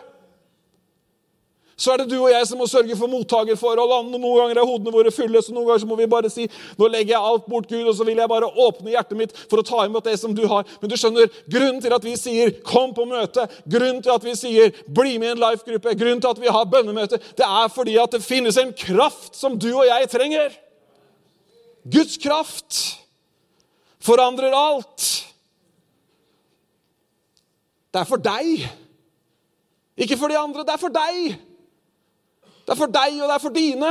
så 1.75 1.93
er 1.93 2.03
det 2.03 2.11
du 2.11 2.17
og 2.19 2.29
jeg 2.29 2.45
som 2.47 2.59
må 2.61 2.67
sørge 2.69 2.95
for 2.97 3.09
mottakerforhold. 3.09 4.09
Noen 4.11 4.37
ganger 4.37 4.59
er 4.61 4.67
hodene 4.67 4.93
våre 4.93 5.11
fulle, 5.13 5.41
så 5.41 5.53
noen 5.55 5.71
ganger 5.71 5.89
må 5.89 5.97
vi 5.97 6.07
bare 6.09 6.29
si 6.31 6.45
nå 6.77 6.89
legger 6.91 7.15
jeg 7.15 7.29
alt 7.31 7.47
bort, 7.49 7.69
Gud, 7.69 7.87
og 7.89 7.95
så 7.97 8.05
vil 8.07 8.21
jeg 8.21 8.29
bare 8.29 8.49
åpne 8.49 8.93
hjertet 8.93 9.19
mitt 9.19 9.33
for 9.49 9.61
å 9.61 9.65
ta 9.65 9.85
imot 9.87 10.05
det 10.05 10.15
som 10.21 10.35
du 10.37 10.43
har. 10.49 10.67
Men 10.81 10.91
du 10.91 10.97
skjønner, 10.99 11.31
grunnen 11.49 11.81
til 11.83 11.95
at 11.97 12.05
vi 12.05 12.15
sier 12.19 12.51
'kom 12.63 12.93
på 12.93 13.07
møte', 13.09 13.49
grunnen 13.65 14.01
til 14.03 14.11
at 14.13 14.23
vi 14.23 14.35
sier 14.35 14.71
'bli 14.87 15.17
med 15.17 15.27
i 15.27 15.31
en 15.31 15.43
life-gruppe', 15.45 15.97
grunnen 15.97 16.21
til 16.21 16.29
at 16.29 16.41
vi 16.41 16.47
har 16.47 16.65
bønnemøte, 16.65 17.19
det 17.37 17.45
er 17.45 17.67
fordi 17.67 17.97
at 17.97 18.11
det 18.11 18.23
finnes 18.23 18.57
en 18.57 18.73
kraft 18.73 19.35
som 19.35 19.57
du 19.57 19.73
og 19.73 19.85
jeg 19.85 20.09
trenger. 20.09 20.51
Guds 21.89 22.17
kraft 22.17 22.99
forandrer 23.99 24.53
alt. 24.53 25.25
Det 27.93 27.99
er 27.99 28.09
for 28.09 28.17
deg. 28.17 28.69
Ikke 29.97 30.17
for 30.17 30.27
de 30.27 30.37
andre, 30.37 30.63
det 30.65 30.73
er 30.73 30.81
for 30.81 30.93
deg. 30.93 31.35
Det 32.73 32.79
er 32.79 32.85
for 32.87 32.93
deg, 32.93 33.17
og 33.21 33.27
det 33.29 33.33
er 33.35 33.41
for 33.43 33.53
dine. 33.53 33.89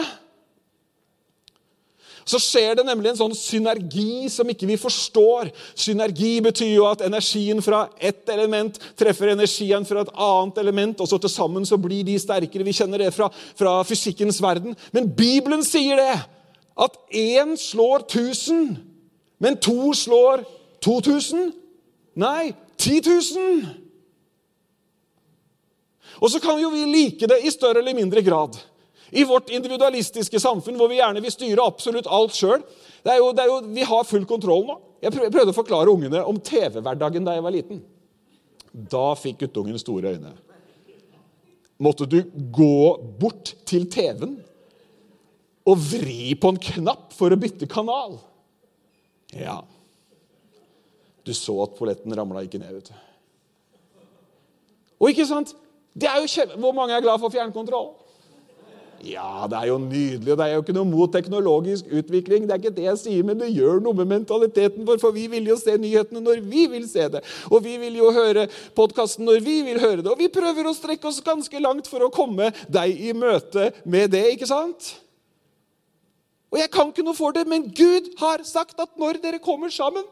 Så 2.27 2.39
skjer 2.43 2.81
det 2.81 2.85
nemlig 2.87 3.13
en 3.13 3.19
sånn 3.21 3.35
synergi 3.39 4.27
som 4.31 4.49
ikke 4.51 4.67
vi 4.67 4.77
forstår. 4.79 5.53
Synergi 5.79 6.33
betyr 6.43 6.73
jo 6.73 6.89
at 6.89 7.05
energien 7.07 7.63
fra 7.63 7.85
ett 8.03 8.27
element 8.35 8.81
treffer 8.99 9.31
energien 9.31 9.87
fra 9.87 10.03
et 10.03 10.11
annet 10.15 10.59
element, 10.65 10.99
og 10.99 11.11
så 11.11 11.21
til 11.23 11.31
sammen 11.31 11.67
så 11.69 11.79
blir 11.79 12.03
de 12.07 12.17
sterkere. 12.19 12.67
Vi 12.67 12.75
kjenner 12.75 13.05
det 13.05 13.13
fra, 13.15 13.29
fra 13.31 13.77
fysikkens 13.87 14.41
verden. 14.43 14.75
Men 14.91 15.07
Bibelen 15.15 15.63
sier 15.67 16.03
det. 16.03 16.17
At 16.75 16.99
én 17.15 17.55
slår 17.61 18.09
1000, 18.09 18.67
men 19.39 19.61
to 19.63 19.93
slår 19.95 20.43
2000. 20.83 21.53
Nei, 22.19 22.51
10 22.83 22.99
000. 23.07 23.79
Og 26.23 26.31
så 26.31 26.43
kan 26.43 26.61
jo 26.63 26.71
vi 26.75 26.85
like 26.87 27.31
det 27.31 27.41
i 27.43 27.51
større 27.51 27.83
eller 27.83 27.95
mindre 27.95 28.23
grad. 28.23 28.59
I 29.13 29.25
vårt 29.29 29.51
individualistiske 29.53 30.41
samfunn 30.41 30.79
hvor 30.81 30.89
vi 30.89 30.97
gjerne 30.97 31.21
vil 31.21 31.35
styre 31.35 31.67
absolutt 31.69 32.09
alt 32.09 32.33
sjøl. 32.37 32.63
Vi 33.05 33.85
har 33.89 34.09
full 34.09 34.25
kontroll 34.29 34.65
nå. 34.69 34.79
Jeg 35.03 35.13
prøvde 35.13 35.51
å 35.53 35.57
forklare 35.57 35.93
ungene 35.93 36.23
om 36.25 36.39
TV-hverdagen 36.41 37.27
da 37.27 37.35
jeg 37.37 37.45
var 37.45 37.55
liten. 37.55 37.83
Da 38.73 39.13
fikk 39.19 39.43
guttungen 39.45 39.77
store 39.81 40.15
øyne. 40.15 40.33
Måtte 41.83 42.07
du 42.07 42.23
gå 42.55 42.97
bort 43.21 43.53
til 43.69 43.89
TV-en 43.91 44.39
og 45.69 45.79
vri 45.83 46.33
på 46.39 46.53
en 46.55 46.61
knapp 46.63 47.13
for 47.15 47.35
å 47.35 47.39
bytte 47.39 47.69
kanal? 47.71 48.17
Ja. 49.35 49.61
Du 51.27 51.35
så 51.37 51.55
at 51.67 51.75
polletten 51.79 52.15
ramla 52.17 52.43
ikke 52.47 52.61
ned, 52.63 52.73
vet 52.79 52.89
du. 52.91 52.95
Og 55.03 55.11
ikke 55.11 55.27
sant? 55.27 55.53
Det 55.93 56.09
er 56.09 56.23
jo 56.23 56.31
kjempe... 56.31 56.57
Hvor 56.63 56.75
mange 56.77 56.95
er 56.97 57.05
glad 57.05 57.21
for 57.21 57.35
fjernkontroll? 57.35 57.93
Ja, 59.03 59.49
det 59.51 59.59
er 59.59 59.67
jo 59.67 59.81
nydelig, 59.83 60.31
og 60.31 60.39
det 60.39 60.45
er 60.45 60.53
jo 60.55 60.63
ikke 60.63 60.75
noe 60.77 60.87
mot 60.87 61.11
teknologisk 61.11 61.89
utvikling. 61.91 62.45
Det 62.47 62.55
er 62.55 62.61
ikke 62.61 62.75
det 62.77 62.85
jeg 62.85 63.01
sier, 63.01 63.25
men 63.27 63.41
det 63.41 63.49
gjør 63.51 63.81
noe 63.83 63.99
med 63.99 64.11
mentaliteten 64.13 64.87
vår, 64.87 65.01
for 65.03 65.15
vi 65.17 65.25
vil 65.33 65.49
jo 65.51 65.57
se 65.59 65.75
nyhetene 65.75 66.23
når 66.23 66.45
vi 66.47 66.69
vil 66.71 66.87
se 66.87 67.09
det. 67.11 67.25
Og 67.51 67.65
vi 67.65 67.75
vil 67.83 67.99
jo 67.99 68.13
høre 68.15 68.47
podkasten 68.79 69.27
når 69.27 69.43
vi 69.43 69.57
vil 69.67 69.83
høre 69.83 70.05
det. 70.05 70.11
Og 70.13 70.23
vi 70.23 70.31
prøver 70.31 70.71
å 70.71 70.75
strekke 70.77 71.11
oss 71.11 71.19
ganske 71.25 71.65
langt 71.65 71.91
for 71.91 72.07
å 72.07 72.13
komme 72.15 72.53
deg 72.71 72.95
i 72.95 73.11
møte 73.17 73.73
med 73.83 74.15
det, 74.15 74.23
ikke 74.37 74.51
sant? 74.51 74.95
Og 76.53 76.61
jeg 76.61 76.71
kan 76.71 76.93
ikke 76.93 77.07
noe 77.07 77.19
for 77.19 77.35
det, 77.35 77.47
men 77.51 77.67
Gud 77.75 78.13
har 78.23 78.45
sagt 78.47 78.79
at 78.79 78.95
når 79.01 79.19
dere 79.25 79.43
kommer 79.43 79.73
sammen 79.73 80.07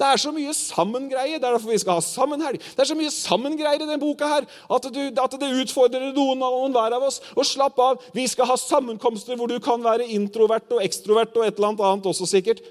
Det 0.00 0.08
er 0.08 0.20
så 0.20 0.30
mye 0.32 0.52
sammengreie. 0.56 1.36
Det 1.36 1.44
er 1.44 1.52
derfor 1.52 1.74
vi 1.74 1.80
skal 1.82 1.98
ha 1.98 2.04
sammenhelg. 2.04 2.60
Det 2.62 2.80
er 2.80 2.88
så 2.88 2.96
mye 2.96 3.12
sammengreier 3.12 3.76
i 3.76 3.84
denne 3.84 4.00
boka 4.00 4.28
her, 4.30 4.46
at, 4.48 4.86
du, 4.88 5.00
at 5.12 5.34
det 5.42 5.50
utfordrer 5.60 6.06
noen 6.16 6.40
og 6.46 6.62
enhver 6.70 6.96
av 6.96 7.04
oss. 7.10 7.20
Og 7.36 7.44
slapp 7.44 7.80
av, 7.84 8.00
vi 8.16 8.24
skal 8.30 8.48
ha 8.48 8.56
sammenkomster 8.60 9.36
hvor 9.36 9.50
du 9.50 9.58
kan 9.62 9.84
være 9.84 10.08
introvert 10.16 10.72
og 10.72 10.80
ekstrovert 10.86 11.36
og 11.36 11.44
et 11.44 11.52
eller 11.58 11.74
annet 11.74 11.84
annet 11.90 12.08
også 12.14 12.30
sikkert. 12.32 12.64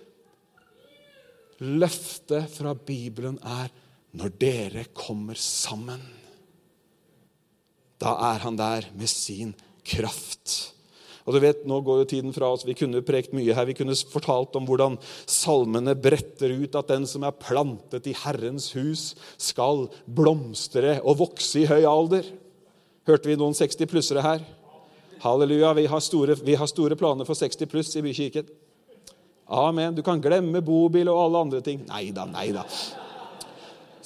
Løftet 1.60 2.50
fra 2.56 2.74
Bibelen 2.74 3.38
er 3.44 3.70
når 4.18 4.34
dere 4.42 4.88
kommer 4.98 5.38
sammen. 5.38 6.02
Da 8.02 8.16
er 8.32 8.42
han 8.48 8.58
der 8.58 8.90
med 8.98 9.12
sin 9.12 9.54
kraft. 9.86 10.79
Og 11.30 11.36
du 11.36 11.44
vet, 11.44 11.62
Nå 11.70 11.78
går 11.86 12.02
jo 12.02 12.10
tiden 12.10 12.34
fra 12.34 12.48
oss. 12.50 12.66
Vi 12.66 12.74
kunne 12.74 13.04
prekt 13.06 13.36
mye 13.38 13.54
her. 13.54 13.68
Vi 13.70 13.76
kunne 13.78 13.94
fortalt 13.94 14.56
om 14.58 14.66
hvordan 14.66 14.96
salmene 15.30 15.94
bretter 15.94 16.56
ut 16.58 16.78
at 16.80 16.90
den 16.90 17.06
som 17.06 17.22
er 17.28 17.36
plantet 17.38 18.08
i 18.10 18.16
Herrens 18.18 18.72
hus, 18.74 19.12
skal 19.38 19.86
blomstre 20.10 20.98
og 21.04 21.20
vokse 21.22 21.62
i 21.62 21.68
høy 21.70 21.84
alder. 21.86 22.26
Hørte 23.06 23.30
vi 23.30 23.38
noen 23.38 23.54
60-plussere 23.54 24.24
her? 24.26 24.42
Halleluja. 25.22 25.76
Vi 25.78 25.86
har, 25.92 26.02
store, 26.02 26.40
vi 26.42 26.56
har 26.58 26.72
store 26.72 26.98
planer 26.98 27.30
for 27.30 27.38
60 27.38 27.70
pluss 27.70 27.94
i 28.00 28.04
Bykirken. 28.08 28.50
Amen. 29.50 29.94
Du 29.94 30.02
kan 30.06 30.22
glemme 30.22 30.64
bobil 30.66 31.10
og 31.14 31.22
alle 31.28 31.44
andre 31.46 31.62
ting. 31.66 31.84
Nei 31.90 32.08
da, 32.16 32.26
nei 32.30 32.48
da. 32.56 32.66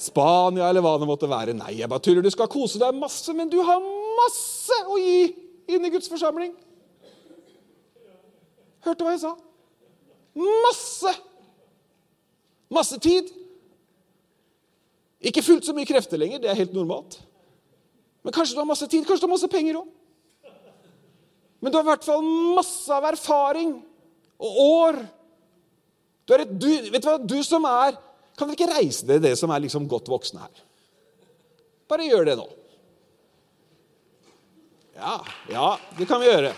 Spania 0.00 0.68
eller 0.68 0.84
hva 0.84 0.98
det 1.00 1.08
måtte 1.08 1.30
være. 1.30 1.56
Nei, 1.56 1.78
jeg 1.80 1.88
bare 1.88 2.04
tuller. 2.04 2.24
Du 2.24 2.32
skal 2.32 2.52
kose 2.52 2.80
deg 2.82 3.00
masse, 3.00 3.32
men 3.32 3.48
du 3.48 3.62
har 3.64 3.80
masse 4.20 4.78
å 4.88 5.00
gi 5.00 5.32
inn 5.72 5.88
i 5.88 5.92
Guds 5.92 6.12
forsamling. 6.12 6.52
Hørte 8.84 9.00
du 9.00 9.06
hva 9.06 9.14
jeg 9.14 9.24
sa? 9.24 9.34
Masse! 10.34 11.14
Masse 12.74 12.98
tid. 13.02 13.30
Ikke 15.24 15.44
fullt 15.44 15.64
så 15.64 15.74
mye 15.76 15.88
krefter 15.88 16.20
lenger, 16.20 16.42
det 16.42 16.50
er 16.52 16.58
helt 16.58 16.74
normalt. 16.76 17.18
Men 18.24 18.34
kanskje 18.34 18.56
du 18.56 18.60
har 18.60 18.68
masse 18.68 18.88
tid, 18.88 19.04
kanskje 19.04 19.24
du 19.24 19.28
har 19.28 19.34
masse 19.36 19.50
penger 19.52 19.80
òg. 19.80 19.90
Men 21.64 21.72
du 21.72 21.78
har 21.78 21.84
i 21.86 21.90
hvert 21.94 22.04
fall 22.04 22.24
masse 22.56 22.92
av 22.92 23.06
erfaring 23.08 23.78
og 24.36 24.58
år. 24.64 24.98
Du 26.28 26.34
du, 26.34 26.68
vet 26.92 27.00
du 27.00 27.08
hva, 27.08 27.18
du 27.20 27.38
som 27.44 27.64
er 27.68 27.98
Kan 28.34 28.48
dere 28.48 28.56
ikke 28.56 28.74
reise 28.80 29.04
dere, 29.06 29.20
dere 29.22 29.36
som 29.38 29.52
er 29.54 29.60
liksom 29.62 29.84
godt 29.86 30.08
voksne 30.10 30.40
her? 30.42 30.62
Bare 31.86 32.08
gjør 32.08 32.24
det 32.26 32.34
nå. 32.40 32.46
Ja, 34.96 35.18
ja, 35.52 35.68
det 35.98 36.08
kan 36.10 36.18
vi 36.22 36.26
gjøre. 36.32 36.50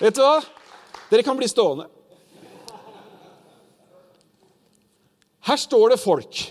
Vet 0.00 0.16
du 0.16 0.22
hva? 0.24 0.40
Dere 1.10 1.24
kan 1.24 1.38
bli 1.38 1.48
stående. 1.48 1.86
Her 5.46 5.60
står 5.62 5.94
det 5.94 6.02
folk 6.02 6.44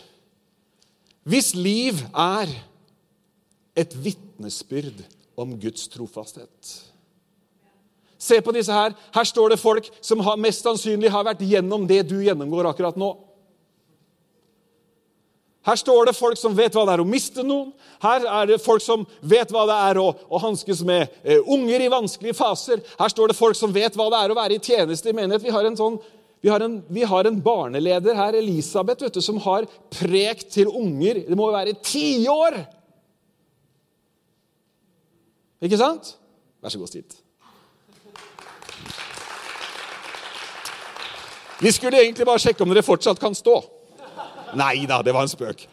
hvis 1.25 1.55
liv 1.57 1.97
er 2.13 2.51
et 3.75 3.93
vitnesbyrd 3.97 4.99
om 5.41 5.55
Guds 5.57 5.87
trofasthet. 5.89 6.69
Se 8.21 8.37
på 8.45 8.53
disse 8.53 8.73
her. 8.73 8.93
Her 9.13 9.25
står 9.27 9.53
det 9.53 9.59
folk 9.59 9.89
som 10.05 10.21
har, 10.25 10.37
mest 10.37 10.61
sannsynlig 10.61 11.09
har 11.11 11.25
vært 11.25 11.41
gjennom 11.45 11.87
det 11.89 12.03
du 12.09 12.19
gjennomgår 12.21 12.69
akkurat 12.69 12.97
nå. 12.97 13.09
Her 15.65 15.79
står 15.81 16.05
det 16.05 16.13
folk 16.13 16.37
som 16.37 16.53
vet 16.53 16.75
hva 16.77 16.83
det 16.85 16.93
er 16.93 17.01
å 17.01 17.07
miste 17.09 17.41
noen. 17.41 17.71
Her 18.03 18.27
er 18.29 18.51
det 18.51 18.61
folk 18.61 18.83
som 18.85 19.05
vet 19.25 19.49
hva 19.53 19.63
det 19.65 19.77
er 19.87 19.97
å, 19.97 20.11
å 20.13 20.41
hanskes 20.43 20.83
med 20.85 21.09
eh, 21.23 21.41
unger 21.41 21.81
i 21.81 21.89
vanskelige 21.89 22.37
faser. 22.37 22.83
Her 22.99 23.09
står 23.09 23.31
det 23.31 23.37
folk 23.39 23.57
som 23.57 23.73
vet 23.73 23.97
hva 23.97 24.05
det 24.13 24.19
er 24.21 24.33
å 24.33 24.37
være 24.37 24.59
i 24.59 24.61
tjeneste 24.61 25.09
i 25.09 25.15
menighet. 25.17 25.41
Vi 25.47 25.55
har 25.55 25.65
en, 25.65 25.77
sånn, 25.79 25.97
vi 26.45 26.53
har 26.53 26.61
en, 26.61 26.77
vi 26.85 27.07
har 27.09 27.25
en 27.25 27.41
barneleder 27.41 28.17
her, 28.19 28.37
Elisabeth, 28.37 29.09
du, 29.09 29.21
som 29.25 29.41
har 29.41 29.65
prekt 29.89 30.51
til 30.53 30.69
unger 30.69 31.23
Det 31.25 31.37
må 31.39 31.49
jo 31.49 31.57
være 31.57 31.77
tiår! 31.81 32.61
Ikke 35.65 35.81
sant? 35.81 36.13
Vær 36.61 36.69
så 36.69 36.77
god, 36.77 36.93
Stit. 36.93 37.21
Vi 41.57 41.71
skulle 41.73 42.03
egentlig 42.03 42.27
bare 42.27 42.43
sjekke 42.43 42.61
om 42.61 42.69
dere 42.69 42.85
fortsatt 42.85 43.17
kan 43.17 43.33
stå. 43.33 43.63
Nei 44.55 44.85
da, 44.89 45.01
det 45.03 45.13
var 45.15 45.25
en 45.25 45.31
spøk. 45.31 45.65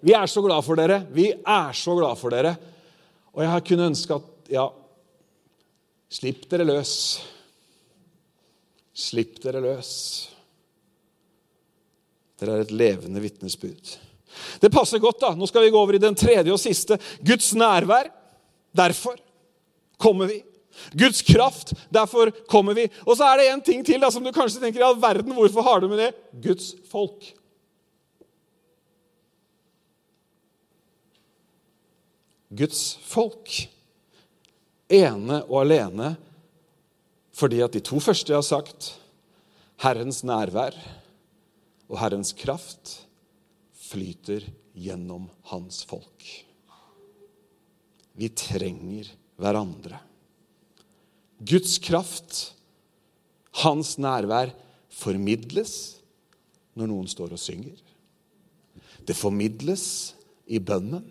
Vi 0.00 0.14
er 0.14 0.30
så 0.30 0.42
glad 0.44 0.64
for 0.64 0.78
dere. 0.78 1.02
Vi 1.12 1.30
er 1.34 1.72
så 1.76 1.96
glad 1.98 2.18
for 2.20 2.32
dere. 2.32 2.54
Og 3.34 3.42
jeg 3.44 3.52
har 3.52 3.66
kunnet 3.66 3.90
ønske 3.92 4.18
at 4.18 4.34
Ja, 4.48 4.64
slipp 6.08 6.46
dere 6.48 6.64
løs. 6.64 6.92
Slipp 8.96 9.36
dere 9.42 9.60
løs. 9.60 9.90
Dere 12.40 12.54
er 12.56 12.64
et 12.64 12.72
levende 12.72 13.20
vitnesbyrd. 13.20 13.98
Det 14.62 14.70
passer 14.72 15.02
godt. 15.02 15.20
da. 15.20 15.34
Nå 15.36 15.46
skal 15.50 15.66
vi 15.66 15.72
gå 15.74 15.80
over 15.80 15.98
i 15.98 16.02
den 16.02 16.16
tredje 16.16 16.54
og 16.54 16.60
siste. 16.62 16.96
Guds 17.20 17.50
nærvær. 17.58 18.08
Derfor 18.72 19.18
kommer 20.00 20.30
vi. 20.30 20.40
Guds 20.96 21.20
kraft. 21.26 21.74
Derfor 21.92 22.30
kommer 22.48 22.78
vi. 22.78 22.86
Og 23.04 23.18
så 23.18 23.26
er 23.28 23.42
det 23.42 23.50
en 23.52 23.64
ting 23.66 23.84
til 23.84 24.00
da, 24.00 24.10
som 24.14 24.24
du 24.24 24.32
kanskje 24.32 24.62
tenker 24.62 24.80
i 24.80 24.86
all 24.86 24.98
verden, 25.02 25.34
hvorfor 25.36 25.66
har 25.66 25.82
du 25.82 25.88
med 25.90 26.00
det? 26.06 26.12
Guds 26.44 26.72
folk. 26.90 27.34
Guds 32.48 32.96
folk. 33.04 33.52
Ene 34.88 35.42
og 35.44 35.60
alene 35.66 36.14
fordi 37.38 37.60
at 37.62 37.76
de 37.76 37.82
to 37.84 38.00
første 38.02 38.34
har 38.34 38.42
sagt, 38.42 38.96
Herrens 39.78 40.24
nærvær 40.26 40.74
og 41.86 42.00
Herrens 42.00 42.32
kraft, 42.34 42.96
flyter 43.88 44.42
gjennom 44.74 45.28
hans 45.52 45.84
folk. 45.86 46.24
Vi 48.18 48.28
trenger 48.34 49.12
hverandre. 49.38 50.00
Guds 51.38 51.76
kraft, 51.78 52.56
hans 53.62 53.94
nærvær, 54.02 54.50
formidles 54.90 56.00
når 56.74 56.90
noen 56.90 57.06
står 57.10 57.36
og 57.36 57.42
synger. 57.42 57.78
Det 59.06 59.14
formidles 59.16 59.86
i 60.50 60.58
bønnen. 60.58 61.06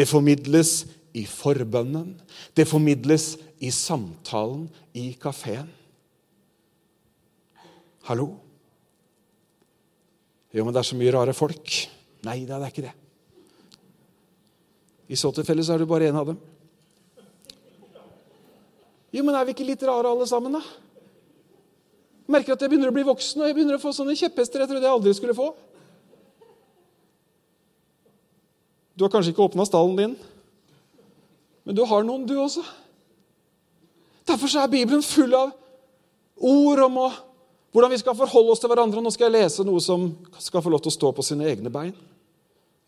Det 0.00 0.06
formidles 0.08 0.86
i 1.12 1.26
forbønnen. 1.28 2.14
Det 2.56 2.64
formidles 2.64 3.34
i 3.60 3.68
samtalen 3.74 4.62
i 4.96 5.10
kafeen. 5.20 5.68
Hallo? 8.08 8.30
Jo, 10.54 10.64
men 10.64 10.72
det 10.72 10.80
er 10.80 10.88
så 10.88 10.96
mye 10.96 11.12
rare 11.12 11.34
folk. 11.36 11.74
Nei, 12.24 12.38
det 12.48 12.56
er 12.56 12.64
ikke 12.70 12.86
det. 12.86 12.94
I 15.12 15.18
så 15.20 15.34
tilfelle 15.36 15.66
så 15.66 15.76
er 15.76 15.84
du 15.84 15.90
bare 15.90 16.08
en 16.08 16.20
av 16.22 16.32
dem. 16.32 16.40
Jo, 19.12 19.26
men 19.26 19.36
er 19.36 19.44
vi 19.44 19.52
ikke 19.52 19.68
litt 19.68 19.84
rare 19.84 20.08
alle 20.08 20.24
sammen, 20.30 20.56
da? 20.56 20.62
Merker 22.30 22.54
at 22.54 22.64
jeg 22.64 22.72
begynner 22.72 22.88
å 22.88 22.96
bli 22.96 23.04
voksen, 23.04 23.42
og 23.42 23.50
jeg 23.50 23.58
begynner 23.58 23.76
å 23.76 23.82
få 23.82 23.92
sånne 23.92 24.16
kjepphester 24.16 24.62
jeg 24.62 24.70
trodde 24.70 24.86
jeg 24.86 24.96
aldri 24.96 25.12
skulle 25.18 25.36
få. 25.36 25.50
Du 28.94 29.04
har 29.04 29.12
kanskje 29.12 29.32
ikke 29.34 29.46
åpna 29.46 29.66
stallen 29.68 29.96
din, 29.98 30.14
men 31.64 31.76
du 31.76 31.82
har 31.86 32.04
noen, 32.06 32.26
du 32.26 32.34
også. 32.40 32.64
Derfor 34.26 34.50
er 34.58 34.70
Bibelen 34.70 35.02
full 35.04 35.34
av 35.36 35.52
ord 36.40 36.82
om 36.86 36.98
å, 37.04 37.08
hvordan 37.74 37.92
vi 37.92 38.00
skal 38.00 38.16
forholde 38.18 38.54
oss 38.54 38.62
til 38.62 38.70
hverandre. 38.72 39.02
Nå 39.02 39.12
skal 39.14 39.28
jeg 39.28 39.36
lese 39.36 39.66
noe 39.66 39.82
som 39.84 40.08
skal 40.40 40.64
få 40.64 40.72
lov 40.72 40.82
til 40.84 40.92
å 40.92 40.96
stå 40.96 41.12
på 41.14 41.24
sine 41.26 41.48
egne 41.50 41.72
bein. 41.72 41.94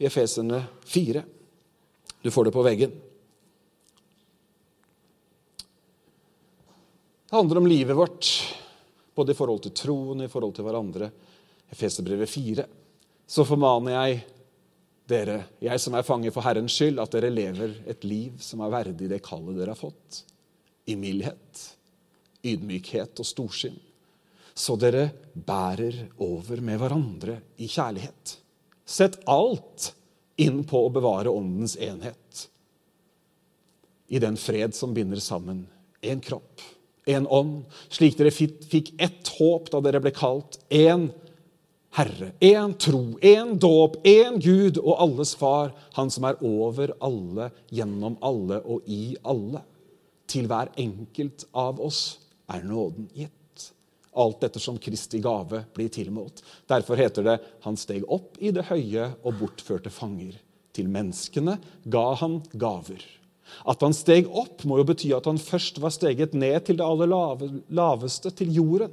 I 0.02 0.08
Efesene 0.08 0.64
4. 0.88 1.22
Du 2.22 2.30
får 2.30 2.48
det 2.48 2.54
på 2.54 2.64
veggen. 2.66 2.94
Det 7.32 7.38
handler 7.38 7.62
om 7.62 7.66
livet 7.70 7.96
vårt, 7.96 8.28
både 9.14 9.32
i 9.32 9.36
forhold 9.36 9.62
til 9.64 9.74
troen 9.76 10.20
og 10.20 10.26
i 10.26 10.32
forhold 10.32 10.52
til 10.56 10.66
hverandre. 10.66 11.08
Efeserbrevet 11.72 12.28
4. 12.28 12.66
Så 13.26 13.46
formaner 13.48 13.94
jeg 13.94 14.18
dere, 15.08 15.38
jeg 15.62 15.80
som 15.82 15.96
er 15.96 16.06
fange 16.06 16.32
for 16.34 16.44
Herrens 16.46 16.74
skyld, 16.76 17.00
at 17.02 17.14
dere 17.14 17.32
lever 17.32 17.74
et 17.90 18.04
liv 18.06 18.36
som 18.42 18.62
er 18.62 18.72
verdig 18.72 19.08
det 19.10 19.22
kallet 19.24 19.58
dere 19.58 19.74
har 19.74 19.80
fått. 19.80 20.22
I 20.86 20.96
mildhet, 20.98 21.64
ydmykhet 22.42 23.22
og 23.22 23.28
storsinn. 23.28 23.78
Så 24.54 24.76
dere 24.76 25.08
bærer 25.32 26.04
over 26.20 26.60
med 26.64 26.80
hverandre 26.80 27.38
i 27.62 27.68
kjærlighet. 27.70 28.36
Sett 28.84 29.20
alt 29.30 29.92
inn 30.42 30.62
på 30.68 30.84
å 30.84 30.92
bevare 30.92 31.32
åndens 31.32 31.76
enhet. 31.80 32.46
I 34.12 34.20
den 34.20 34.36
fred 34.36 34.76
som 34.76 34.92
binder 34.94 35.22
sammen 35.24 35.64
én 36.04 36.20
kropp, 36.20 36.60
én 37.08 37.26
ånd, 37.30 37.62
slik 37.90 38.18
dere 38.18 38.30
fikk 38.34 38.92
ett 39.00 39.30
håp 39.38 39.70
da 39.72 39.80
dere 39.82 40.02
ble 40.02 40.12
kalt 40.14 40.58
én 40.68 41.08
Herre, 41.92 42.32
én 42.40 42.72
tro, 42.80 43.18
én 43.20 43.58
dåp, 43.60 43.98
én 44.06 44.38
Gud 44.40 44.78
og 44.80 44.96
alles 44.96 45.34
far, 45.36 45.74
Han 45.92 46.10
som 46.10 46.24
er 46.24 46.38
over 46.40 46.94
alle, 47.00 47.50
gjennom 47.68 48.16
alle 48.24 48.62
og 48.64 48.88
i 48.88 49.16
alle. 49.24 49.60
Til 50.26 50.48
hver 50.48 50.72
enkelt 50.80 51.44
av 51.52 51.80
oss 51.80 52.18
er 52.48 52.64
nåden 52.64 53.10
gitt. 53.12 53.68
Alt 54.16 54.44
ettersom 54.44 54.78
Kristi 54.80 55.20
gave 55.20 55.66
blir 55.74 55.88
tilmålt. 55.92 56.42
Derfor 56.68 56.96
heter 56.96 57.22
det 57.22 57.40
'Han 57.60 57.76
steg 57.76 58.04
opp 58.08 58.36
i 58.40 58.50
det 58.50 58.64
høye 58.64 59.14
og 59.24 59.34
bortførte 59.38 59.90
fanger'. 59.90 60.40
Til 60.72 60.88
menneskene 60.88 61.58
ga 61.88 62.14
han 62.14 62.42
gaver. 62.56 63.04
At 63.66 63.80
han 63.80 63.92
steg 63.92 64.28
opp, 64.28 64.64
må 64.64 64.78
jo 64.78 64.84
bety 64.84 65.12
at 65.12 65.26
han 65.26 65.38
først 65.38 65.80
var 65.80 65.90
steget 65.90 66.32
ned 66.32 66.64
til 66.64 66.76
det 66.76 66.84
aller 66.84 67.06
lave, 67.06 67.62
laveste, 67.68 68.30
til 68.30 68.52
jorden. 68.54 68.90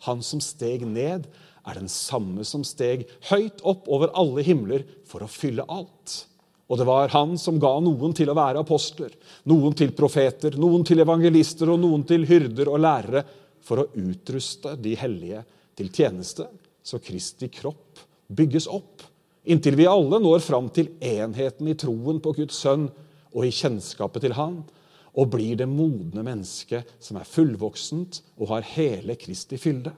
Han 0.00 0.22
som 0.22 0.40
steg 0.40 0.86
ned, 0.86 1.26
er 1.70 1.78
den 1.80 1.90
samme 1.92 2.44
som 2.46 2.64
steg 2.66 3.06
høyt 3.30 3.62
opp 3.66 3.88
over 3.88 4.12
alle 4.18 4.44
himler 4.46 4.84
for 5.08 5.24
å 5.24 5.30
fylle 5.30 5.66
alt. 5.68 6.24
Og 6.70 6.78
det 6.78 6.86
var 6.86 7.10
han 7.10 7.34
som 7.38 7.58
ga 7.58 7.72
noen 7.82 8.12
til 8.14 8.30
å 8.30 8.36
være 8.38 8.62
apostler, 8.62 9.10
noen 9.50 9.74
til 9.78 9.90
profeter, 9.96 10.54
noen 10.60 10.84
til 10.86 11.02
evangelister 11.02 11.72
og 11.72 11.80
noen 11.82 12.04
til 12.06 12.26
hyrder 12.28 12.70
og 12.70 12.82
lærere, 12.84 13.24
for 13.60 13.82
å 13.82 13.88
utruste 14.00 14.72
de 14.80 14.94
hellige 14.96 15.42
til 15.76 15.90
tjeneste, 15.92 16.46
så 16.82 17.00
Kristi 17.02 17.50
kropp 17.52 18.00
bygges 18.30 18.68
opp, 18.70 19.02
inntil 19.44 19.76
vi 19.76 19.88
alle 19.90 20.20
når 20.22 20.44
fram 20.44 20.70
til 20.72 20.92
enheten 21.04 21.68
i 21.68 21.76
troen 21.78 22.20
på 22.22 22.32
Guds 22.38 22.60
sønn 22.62 22.86
og 23.30 23.46
i 23.46 23.52
kjennskapet 23.54 24.24
til 24.24 24.36
Han, 24.38 24.62
og 25.18 25.32
blir 25.32 25.58
det 25.58 25.68
modne 25.68 26.22
mennesket 26.22 26.94
som 27.02 27.18
er 27.18 27.28
fullvoksent 27.28 28.20
og 28.38 28.52
har 28.52 28.68
hele 28.76 29.16
Kristi 29.18 29.58
fylde. 29.58 29.92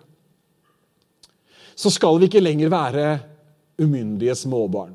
Så 1.75 1.93
skal 1.93 2.19
vi 2.21 2.29
ikke 2.29 2.43
lenger 2.43 2.73
være 2.73 3.07
umyndige 3.83 4.35
småbarn. 4.39 4.95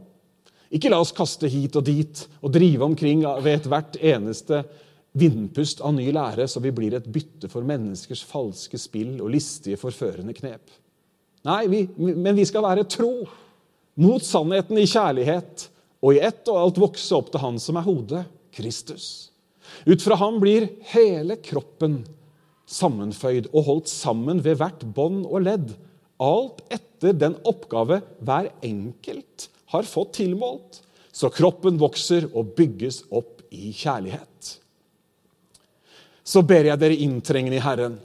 Ikke 0.73 0.91
la 0.91 0.99
oss 0.99 1.13
kaste 1.15 1.47
hit 1.49 1.77
og 1.79 1.85
dit 1.87 2.25
og 2.41 2.51
drive 2.53 2.83
omkring 2.85 3.23
ved 3.43 3.53
ethvert 3.53 3.95
eneste 4.03 4.63
vindpust 5.17 5.81
av 5.81 5.95
ny 5.95 6.09
lære, 6.13 6.45
så 6.47 6.61
vi 6.61 6.73
blir 6.75 6.97
et 6.97 7.07
bytte 7.09 7.49
for 7.49 7.65
menneskers 7.65 8.21
falske 8.27 8.77
spill 8.79 9.15
og 9.21 9.31
listige, 9.33 9.79
forførende 9.79 10.35
knep. 10.37 10.73
Nei, 11.47 11.63
vi, 11.71 11.81
men 11.97 12.35
vi 12.35 12.45
skal 12.45 12.65
være 12.65 12.85
tro 12.91 13.11
mot 13.97 14.23
sannheten 14.23 14.77
i 14.77 14.85
kjærlighet 14.89 15.69
og 16.03 16.13
i 16.13 16.21
ett 16.27 16.49
og 16.51 16.59
alt 16.61 16.81
vokse 16.81 17.15
opp 17.17 17.31
til 17.33 17.41
Han 17.41 17.57
som 17.61 17.79
er 17.79 17.87
hodet, 17.87 18.23
Kristus. 18.53 19.31
Ut 19.87 20.01
fra 20.03 20.17
ham 20.19 20.39
blir 20.41 20.67
hele 20.93 21.37
kroppen 21.43 22.01
sammenføyd 22.67 23.49
og 23.53 23.67
holdt 23.67 23.91
sammen 23.91 24.41
ved 24.43 24.59
hvert 24.59 24.83
bånd 24.95 25.25
og 25.25 25.45
ledd, 25.45 25.71
alt 26.23 26.63
etter 26.73 27.13
den 27.13 27.37
oppgave 27.47 28.01
hver 28.25 28.51
enkelt 28.65 29.49
har 29.73 29.87
fått 29.87 30.17
tilmålt, 30.19 30.81
så 31.11 31.29
kroppen 31.33 31.79
vokser 31.81 32.29
og 32.33 32.53
bygges 32.57 33.03
opp 33.09 33.43
i 33.53 33.71
kjærlighet. 33.75 34.53
Så 36.27 36.43
ber 36.43 36.67
jeg 36.67 36.79
dere 36.81 36.99
inntrengende 37.05 37.59
i 37.59 37.63
Herren, 37.63 37.97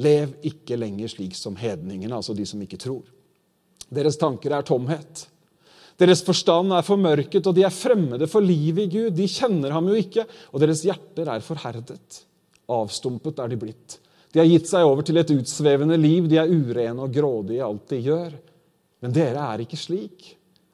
lev 0.00 0.36
ikke 0.46 0.78
lenger 0.78 1.10
slik 1.10 1.34
som 1.38 1.56
hedningene, 1.58 2.14
altså 2.14 2.34
de 2.36 2.46
som 2.46 2.62
ikke 2.62 2.80
tror. 2.80 3.04
Deres 3.94 4.18
tanker 4.18 4.54
er 4.54 4.66
tomhet. 4.66 5.26
Deres 6.00 6.24
forstand 6.26 6.72
er 6.74 6.86
formørket, 6.86 7.46
og 7.46 7.54
de 7.54 7.64
er 7.66 7.74
fremmede 7.74 8.26
for 8.30 8.42
livet 8.42 8.88
i 8.88 8.92
Gud. 8.96 9.10
De 9.14 9.28
kjenner 9.30 9.74
ham 9.74 9.90
jo 9.90 9.98
ikke, 9.98 10.24
og 10.50 10.62
deres 10.62 10.82
hjerter 10.86 11.30
er 11.30 11.44
forherdet. 11.44 12.22
Avstumpet 12.70 13.38
er 13.42 13.52
de 13.52 13.60
blitt. 13.60 13.98
De 14.34 14.40
har 14.42 14.50
gitt 14.50 14.66
seg 14.66 14.82
over 14.82 15.06
til 15.06 15.20
et 15.20 15.30
utsvevende 15.30 15.94
liv. 15.94 16.26
De 16.26 16.40
er 16.42 16.50
urene 16.50 17.04
og 17.06 17.12
grådige 17.14 17.60
i 17.60 17.62
alt 17.62 17.92
de 17.92 18.00
gjør. 18.02 18.32
Men 19.04 19.14
dere 19.14 19.44
er 19.52 19.62
ikke 19.62 19.78
slik. 19.78 20.32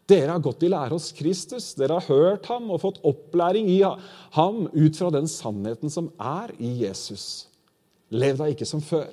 Dere 0.09 0.33
har 0.33 0.43
gått 0.43 0.65
i 0.65 0.71
lære 0.73 0.95
hos 0.95 1.11
Kristus. 1.15 1.75
Dere 1.77 1.99
har 1.99 2.09
hørt 2.09 2.49
ham 2.49 2.71
og 2.73 2.81
fått 2.83 3.03
opplæring 3.07 3.69
i 3.69 3.83
ham 3.85 4.65
ut 4.73 4.97
fra 4.97 5.11
den 5.13 5.29
sannheten 5.29 5.93
som 5.93 6.09
er 6.17 6.55
i 6.57 6.73
Jesus. 6.87 7.27
Lev 8.11 8.41
da 8.41 8.49
ikke 8.51 8.67
som 8.67 8.81
før, 8.83 9.13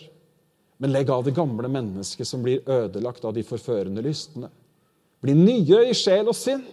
men 0.82 0.94
legg 0.96 1.12
av 1.14 1.28
det 1.28 1.36
gamle 1.38 1.70
mennesket 1.70 2.26
som 2.26 2.42
blir 2.42 2.64
ødelagt 2.66 3.28
av 3.28 3.36
de 3.36 3.44
forførende 3.46 4.02
lystne. 4.06 4.50
Bli 5.22 5.36
nye 5.38 5.84
i 5.92 5.94
sjel 5.98 6.32
og 6.32 6.38
sinn. 6.38 6.64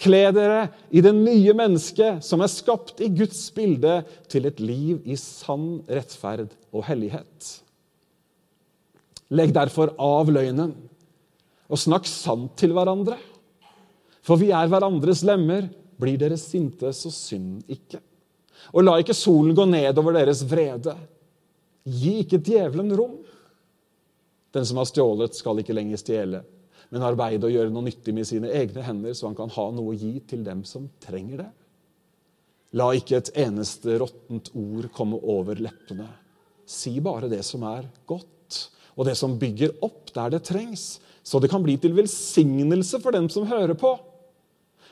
Kle 0.00 0.20
dere 0.32 0.60
i 0.96 1.02
det 1.04 1.12
nye 1.12 1.52
mennesket 1.56 2.24
som 2.24 2.40
er 2.40 2.52
skapt 2.52 3.02
i 3.04 3.10
Guds 3.12 3.42
bilde, 3.52 4.00
til 4.32 4.48
et 4.48 4.60
liv 4.62 5.02
i 5.04 5.16
sann 5.20 5.82
rettferd 5.90 6.54
og 6.72 6.86
hellighet. 6.88 7.50
Legg 9.30 9.52
derfor 9.54 9.92
av 10.00 10.30
løgnen, 10.32 10.72
og 11.70 11.78
snakk 11.78 12.08
sant 12.08 12.56
til 12.58 12.72
hverandre. 12.74 13.18
For 14.26 14.40
vi 14.40 14.50
er 14.54 14.70
hverandres 14.70 15.22
lemmer. 15.26 15.68
Blir 16.00 16.16
dere 16.16 16.38
sinte, 16.40 16.90
så 16.96 17.12
synd 17.12 17.60
ikke. 17.68 18.00
Og 18.72 18.84
la 18.86 18.96
ikke 19.00 19.16
solen 19.16 19.52
gå 19.56 19.66
ned 19.68 19.98
over 20.00 20.16
deres 20.16 20.40
vrede. 20.48 20.94
Gi 21.84 22.20
ikke 22.22 22.40
djevelen 22.40 22.94
rom. 22.96 23.18
Den 24.54 24.66
som 24.66 24.80
har 24.80 24.88
stjålet, 24.88 25.36
skal 25.36 25.60
ikke 25.60 25.76
lenger 25.76 26.00
stjele, 26.00 26.40
men 26.90 27.04
arbeide 27.06 27.46
og 27.46 27.54
gjøre 27.54 27.72
noe 27.72 27.86
nyttig 27.86 28.14
med 28.14 28.26
sine 28.28 28.50
egne 28.54 28.82
hender, 28.82 29.14
så 29.14 29.28
han 29.28 29.38
kan 29.38 29.52
ha 29.54 29.66
noe 29.74 29.92
å 29.92 29.98
gi 29.98 30.16
til 30.30 30.42
dem 30.46 30.64
som 30.66 30.88
trenger 31.02 31.44
det. 31.44 31.50
La 32.78 32.90
ikke 32.94 33.18
et 33.18 33.32
eneste 33.42 33.96
råttent 33.98 34.52
ord 34.58 34.90
komme 34.94 35.18
over 35.18 35.58
leppene. 35.58 36.06
Si 36.66 36.92
bare 37.02 37.30
det 37.30 37.42
som 37.46 37.64
er 37.66 37.88
godt, 38.10 38.58
og 38.94 39.06
det 39.08 39.16
som 39.18 39.38
bygger 39.38 39.74
opp 39.86 40.12
der 40.14 40.34
det 40.34 40.44
trengs, 40.46 41.00
så 41.22 41.40
det 41.42 41.50
kan 41.52 41.62
bli 41.62 41.76
til 41.80 41.94
velsignelse 41.96 43.00
for 43.02 43.14
dem 43.14 43.28
som 43.32 43.48
hører 43.50 43.76
på. 43.78 43.94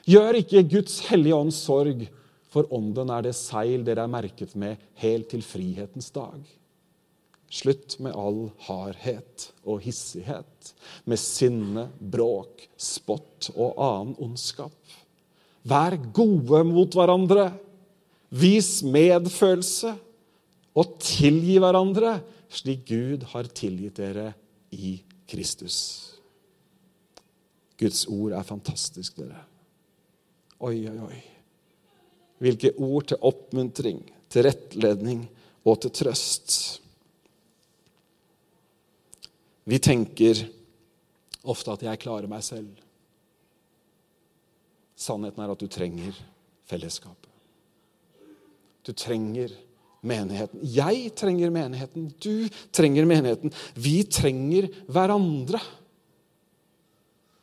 Gjør 0.08 0.40
ikke 0.40 0.64
Guds 0.70 1.00
hellige 1.08 1.36
ånds 1.36 1.58
sorg, 1.66 2.06
for 2.48 2.68
ånden 2.74 3.10
er 3.12 3.26
det 3.26 3.34
seil 3.36 3.82
dere 3.84 4.06
er 4.06 4.12
merket 4.12 4.54
med 4.56 4.80
helt 5.02 5.28
til 5.30 5.42
frihetens 5.44 6.08
dag. 6.14 6.38
Slutt 7.48 7.96
med 8.04 8.12
all 8.12 8.50
hardhet 8.66 9.48
og 9.64 9.80
hissighet, 9.86 10.72
med 11.08 11.20
sinne, 11.20 11.86
bråk, 11.98 12.66
spott 12.76 13.48
og 13.54 13.78
annen 13.80 14.18
ondskap. 14.20 14.76
Vær 15.68 15.96
gode 16.14 16.60
mot 16.68 16.92
hverandre. 16.96 17.50
Vis 18.28 18.82
medfølelse 18.84 19.94
og 20.76 20.98
tilgi 21.00 21.56
hverandre, 21.60 22.18
slik 22.52 22.84
Gud 22.88 23.24
har 23.32 23.48
tilgitt 23.56 23.96
dere 24.00 24.34
i 24.76 24.98
Kristus. 25.28 25.78
Guds 27.78 28.04
ord 28.10 28.34
er 28.36 28.44
fantastisk, 28.46 29.16
dere. 29.20 29.40
Oi, 30.58 30.82
oi, 30.90 30.98
oi. 31.06 31.20
Hvilke 32.42 32.72
ord 32.76 33.08
til 33.10 33.22
oppmuntring, 33.24 34.02
til 34.30 34.46
rettledning 34.46 35.24
og 35.64 35.80
til 35.82 35.94
trøst. 35.94 36.82
Vi 39.68 39.78
tenker 39.84 40.46
ofte 41.48 41.74
at 41.74 41.84
jeg 41.84 42.00
klarer 42.00 42.30
meg 42.30 42.44
selv. 42.46 42.70
Sannheten 44.98 45.44
er 45.44 45.52
at 45.52 45.60
du 45.60 45.68
trenger 45.70 46.16
fellesskapet. 46.68 47.28
Du 48.86 48.94
trenger 48.96 49.52
menigheten. 50.00 50.62
Jeg 50.62 51.12
trenger 51.18 51.52
menigheten. 51.52 52.08
Du 52.22 52.48
trenger 52.72 53.04
menigheten. 53.08 53.52
Vi 53.76 54.00
trenger 54.08 54.70
hverandre. 54.88 55.60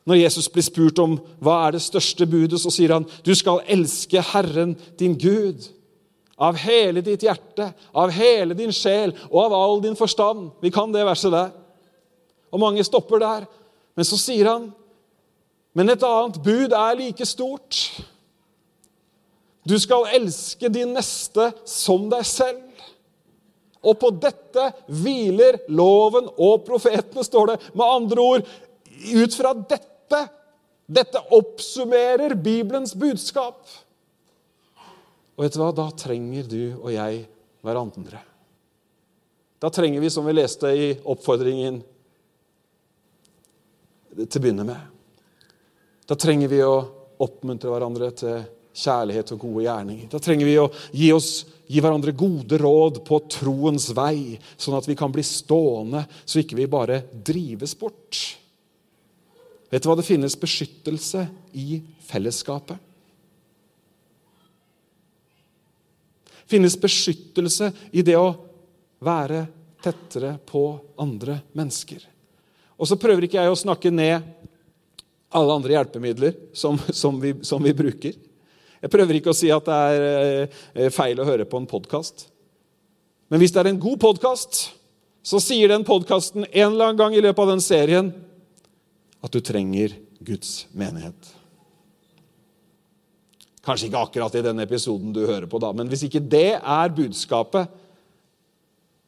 Når 0.06 0.20
Jesus 0.22 0.50
blir 0.54 0.66
spurt 0.66 1.00
om 1.02 1.18
hva 1.42 1.60
er 1.66 1.76
det 1.76 1.84
største 1.86 2.28
budet, 2.30 2.60
så 2.62 2.74
sier 2.74 2.94
han 2.94 3.08
du 3.26 3.34
skal 3.38 3.64
elske 3.74 4.22
Herren 4.34 4.76
din 5.00 5.16
Gud 5.18 5.66
av 6.36 6.58
hele 6.60 7.02
ditt 7.06 7.24
hjerte, 7.26 7.72
av 7.96 8.12
hele 8.14 8.58
din 8.58 8.74
sjel 8.76 9.16
og 9.32 9.40
av 9.48 9.56
all 9.58 9.80
din 9.86 9.98
forstand. 9.98 10.52
Vi 10.62 10.74
kan 10.74 10.94
det 10.94 11.06
verset 11.08 11.34
der. 11.34 11.54
Og 12.56 12.62
mange 12.62 12.84
stopper 12.88 13.20
der. 13.22 13.48
Men 13.96 14.08
så 14.08 14.20
sier 14.20 14.48
han, 14.50 14.70
men 15.76 15.92
et 15.92 16.04
annet 16.08 16.40
bud 16.44 16.72
er 16.72 16.96
like 16.96 17.28
stort. 17.28 17.80
Du 19.68 19.76
skal 19.82 20.08
elske 20.16 20.70
din 20.72 20.94
neste 20.96 21.50
som 21.68 22.08
deg 22.12 22.24
selv. 22.30 22.64
Og 23.86 24.00
på 24.02 24.10
dette 24.18 24.70
hviler 24.88 25.60
loven 25.68 26.32
og 26.32 26.64
profetene, 26.66 27.26
står 27.28 27.52
det. 27.52 27.58
Med 27.76 27.86
andre 27.86 28.24
ord, 28.24 28.48
ut 29.12 29.36
fra 29.36 29.52
dette 29.60 30.24
dette, 30.86 31.20
oppsummerer 31.34 32.36
Bibelens 32.36 32.96
budskap. 32.96 33.58
Og 35.36 35.44
vet 35.44 35.56
du 35.56 35.60
hva? 35.64 35.72
Da 35.76 35.90
trenger 35.98 36.48
du 36.48 36.62
og 36.78 36.92
jeg 36.94 37.26
hverandre. 37.66 38.22
Da 39.60 39.72
trenger 39.74 40.04
vi, 40.04 40.12
som 40.14 40.28
vi 40.28 40.36
leste 40.36 40.70
i 40.70 40.92
oppfordringen 41.02 41.82
til 44.16 44.40
å 44.40 44.44
begynne 44.44 44.66
med 44.68 46.08
Da 46.08 46.16
trenger 46.20 46.52
vi 46.52 46.62
å 46.64 46.76
oppmuntre 47.26 47.72
hverandre 47.72 48.12
til 48.16 48.44
kjærlighet 48.76 49.32
og 49.32 49.40
gode 49.40 49.66
gjerninger. 49.66 50.08
Da 50.12 50.20
trenger 50.20 50.50
vi 50.50 50.56
å 50.60 50.66
gi, 50.92 51.10
oss, 51.16 51.46
gi 51.68 51.82
hverandre 51.82 52.12
gode 52.18 52.60
råd 52.60 53.00
på 53.08 53.22
troens 53.32 53.88
vei, 53.96 54.36
sånn 54.60 54.76
at 54.78 54.88
vi 54.90 54.98
kan 55.00 55.14
bli 55.16 55.24
stående, 55.26 56.04
så 56.26 56.42
ikke 56.42 56.58
vi 56.60 56.68
bare 56.72 57.06
drives 57.16 57.76
bort. 57.80 58.20
Vet 59.72 59.84
du 59.84 59.90
hva? 59.90 59.96
Det 59.98 60.08
finnes 60.08 60.36
beskyttelse 60.40 61.24
i 61.58 61.80
fellesskapet. 62.06 62.84
Det 66.46 66.52
finnes 66.52 66.76
beskyttelse 66.78 67.72
i 67.98 68.04
det 68.06 68.20
å 68.20 68.36
være 69.06 69.46
tettere 69.82 70.36
på 70.46 70.68
andre 71.02 71.40
mennesker. 71.58 72.04
Og 72.76 72.90
så 72.90 72.98
prøver 73.00 73.28
ikke 73.28 73.40
jeg 73.40 73.52
å 73.52 73.60
snakke 73.60 73.92
ned 73.94 74.26
alle 75.36 75.58
andre 75.58 75.76
hjelpemidler 75.76 76.36
som, 76.56 76.80
som, 76.92 77.20
vi, 77.22 77.34
som 77.48 77.64
vi, 77.64 77.74
bruker. 77.76 78.16
Jeg 78.82 78.92
prøver 78.92 79.20
ikke 79.20 79.34
å 79.34 79.38
si 79.38 79.52
at 79.52 79.68
det 79.68 79.76
er 79.76 80.08
eh, 80.76 80.90
feil 80.94 81.20
å 81.20 81.28
høre 81.28 81.48
på 81.50 81.60
en 81.60 81.70
podkast. 81.70 82.28
Men 83.32 83.42
hvis 83.42 83.56
det 83.56 83.64
er 83.64 83.72
en 83.72 83.82
god 83.82 84.00
podkast, 84.04 84.68
så 85.26 85.42
sier 85.42 85.72
den 85.72 85.88
podkasten 85.88 86.46
en 86.46 86.68
eller 86.68 86.92
annen 86.92 87.00
gang 87.00 87.16
i 87.18 87.24
løpet 87.24 87.42
av 87.42 87.56
den 87.56 87.64
serien 87.64 88.12
at 89.26 89.34
du 89.34 89.42
trenger 89.42 89.96
Guds 90.26 90.68
menighet. 90.78 91.32
Kanskje 93.66 93.90
ikke 93.90 94.04
akkurat 94.06 94.36
i 94.38 94.44
den 94.46 94.62
episoden 94.62 95.16
du 95.16 95.24
hører 95.26 95.48
på, 95.50 95.58
da, 95.58 95.72
men 95.74 95.90
hvis 95.90 96.06
ikke 96.06 96.22
det 96.22 96.60
er 96.60 96.94
budskapet 96.94 97.72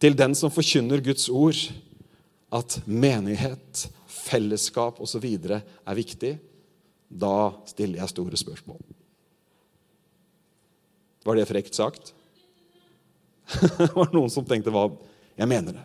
til 0.01 0.17
den 0.17 0.33
som 0.37 0.53
forkynner 0.53 1.03
Guds 1.05 1.27
ord, 1.29 1.59
at 2.53 2.77
menighet, 2.85 3.87
fellesskap 4.07 5.01
osv. 5.03 5.25
er 5.25 5.97
viktig, 5.97 6.37
da 7.07 7.51
stiller 7.67 8.01
jeg 8.01 8.11
store 8.11 8.39
spørsmål. 8.39 8.79
Var 11.27 11.35
det 11.35 11.47
frekt 11.49 11.75
sagt? 11.75 12.13
det 13.79 13.91
var 13.95 14.11
noen 14.15 14.31
som 14.31 14.47
tenkte 14.47 14.71
hva 14.75 14.89
Jeg 15.37 15.47
mener 15.47 15.75
det. 15.75 15.83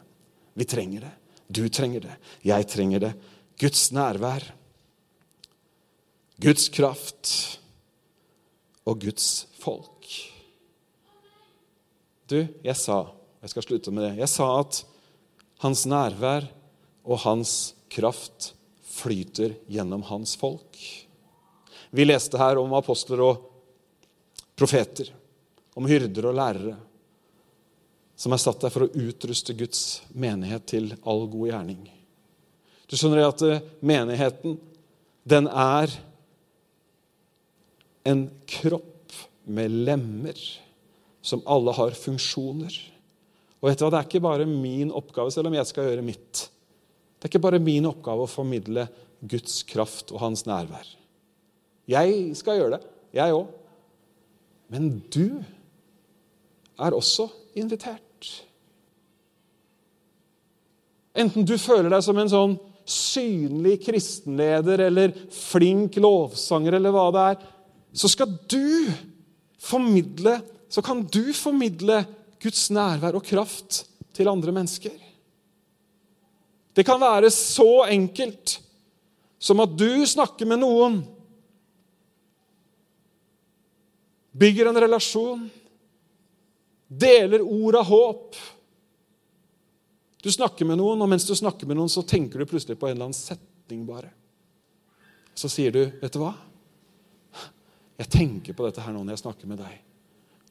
Vi 0.55 0.65
trenger 0.65 1.05
det. 1.05 1.13
Du 1.53 1.67
trenger 1.69 2.07
det. 2.07 2.15
Jeg 2.47 2.67
trenger 2.71 3.03
det. 3.03 3.13
Guds 3.61 3.91
nærvær. 3.93 4.47
Guds 6.43 6.69
kraft 6.73 7.33
og 8.89 9.03
Guds 9.03 9.47
folk. 9.61 10.09
Du, 12.31 12.41
jeg 12.65 12.77
sa 12.79 13.05
Jeg 13.43 13.51
skal 13.51 13.67
slutte 13.67 13.91
med 13.91 14.07
det. 14.07 14.13
Jeg 14.23 14.31
sa 14.31 14.47
at 14.61 14.85
hans 15.63 15.85
nærvær 15.87 16.49
og 17.03 17.23
hans 17.25 17.75
kraft 17.93 18.53
flyter 18.93 19.57
gjennom 19.71 20.05
hans 20.09 20.35
folk. 20.39 20.79
Vi 21.93 22.07
leste 22.07 22.39
her 22.41 22.59
om 22.61 22.73
apostler 22.77 23.23
og 23.23 23.49
profeter, 24.59 25.09
om 25.77 25.89
hyrder 25.89 26.29
og 26.31 26.37
lærere, 26.37 26.77
som 28.17 28.35
er 28.35 28.41
satt 28.43 28.63
der 28.63 28.73
for 28.73 28.87
å 28.87 28.93
utruste 29.09 29.55
Guds 29.57 30.03
menighet 30.15 30.67
til 30.71 30.93
all 31.03 31.27
god 31.31 31.49
gjerning. 31.51 31.83
Du 32.87 32.97
skjønner 32.99 33.25
at 33.25 33.43
eh, 33.47 33.63
menigheten, 33.81 34.59
den 35.25 35.49
er 35.49 35.93
en 38.09 38.27
kropp 38.51 39.15
med 39.45 39.75
lemmer 39.87 40.39
som 41.23 41.43
alle 41.47 41.75
har 41.77 41.97
funksjoner. 41.99 42.75
Og 43.63 43.71
vet 43.71 43.79
du 43.79 43.85
hva, 43.87 43.91
Det 43.93 44.01
er 44.01 44.09
ikke 44.11 44.25
bare 44.27 44.49
min 44.49 44.91
oppgave, 44.91 45.31
selv 45.31 45.49
om 45.49 45.55
jeg 45.55 45.69
skal 45.71 45.87
gjøre 45.89 46.05
mitt. 46.05 46.49
Det 47.19 47.29
er 47.29 47.31
ikke 47.31 47.47
bare 47.47 47.63
min 47.63 47.87
oppgave 47.87 48.27
å 48.27 48.31
formidle 48.31 48.89
Guds 49.23 49.63
kraft 49.63 50.11
og 50.11 50.19
hans 50.25 50.43
nærvær. 50.49 50.89
Jeg 51.87 52.35
skal 52.39 52.59
gjøre 52.59 52.77
det, 52.77 52.89
jeg 53.15 53.37
òg. 53.37 53.47
Men 54.73 54.89
du 55.13 55.39
er 56.81 56.97
også 56.97 57.29
invitert. 57.55 58.31
Enten 61.15 61.47
du 61.47 61.55
føler 61.61 61.93
deg 61.93 62.03
som 62.03 62.19
en 62.19 62.33
sånn 62.33 62.55
synlig 62.89 63.77
kristenleder 63.85 64.89
eller 64.89 65.13
flink 65.31 65.99
lovsanger 66.03 66.79
eller 66.79 66.95
hva 66.95 67.05
det 67.15 67.27
er, 67.35 67.43
så 67.93 68.09
skal 68.11 68.33
du 68.51 68.89
formidle 69.63 70.41
Så 70.73 70.81
kan 70.81 71.03
du 71.05 71.35
formidle 71.37 71.99
Guds 72.43 72.69
nærvær 72.75 73.17
og 73.19 73.25
kraft 73.27 73.85
til 74.13 74.29
andre 74.29 74.53
mennesker. 74.55 74.95
Det 76.73 76.85
kan 76.87 77.01
være 77.01 77.31
så 77.31 77.85
enkelt 77.93 78.59
som 79.43 79.61
at 79.61 79.75
du 79.77 80.07
snakker 80.07 80.49
med 80.49 80.63
noen, 80.63 81.01
bygger 84.33 84.71
en 84.71 84.81
relasjon, 84.81 85.43
deler 86.89 87.45
ord 87.45 87.77
av 87.81 87.89
håp. 87.91 88.39
Du 90.23 90.31
snakker 90.33 90.69
med 90.69 90.79
noen, 90.81 91.03
og 91.03 91.11
mens 91.11 91.27
du 91.29 91.35
snakker 91.37 91.69
med 91.69 91.77
noen, 91.81 91.91
så 91.93 92.05
tenker 92.07 92.41
du 92.41 92.49
plutselig 92.49 92.79
på 92.79 92.89
en 92.89 92.95
eller 92.95 93.11
annen 93.11 93.19
setning 93.19 93.85
bare. 93.89 94.13
Så 95.35 95.49
sier 95.49 95.73
du, 95.73 95.85
'Vet 96.01 96.13
du 96.13 96.21
hva?' 96.21 96.37
Jeg 97.99 98.09
tenker 98.11 98.53
på 98.53 98.65
dette 98.67 98.81
her 98.81 98.93
nå 98.93 99.05
når 99.05 99.13
jeg 99.13 99.25
snakker 99.25 99.47
med 99.47 99.59
deg. 99.59 99.92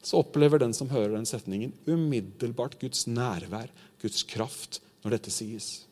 Så 0.01 0.21
opplever 0.21 0.61
den 0.61 0.73
som 0.73 0.89
hører 0.89 1.13
den 1.15 1.27
setningen, 1.29 1.73
umiddelbart 1.85 2.79
Guds 2.81 3.05
nærvær, 3.07 3.69
Guds 4.01 4.23
kraft, 4.25 4.81
når 5.03 5.17
dette 5.17 5.33
sies. 5.33 5.83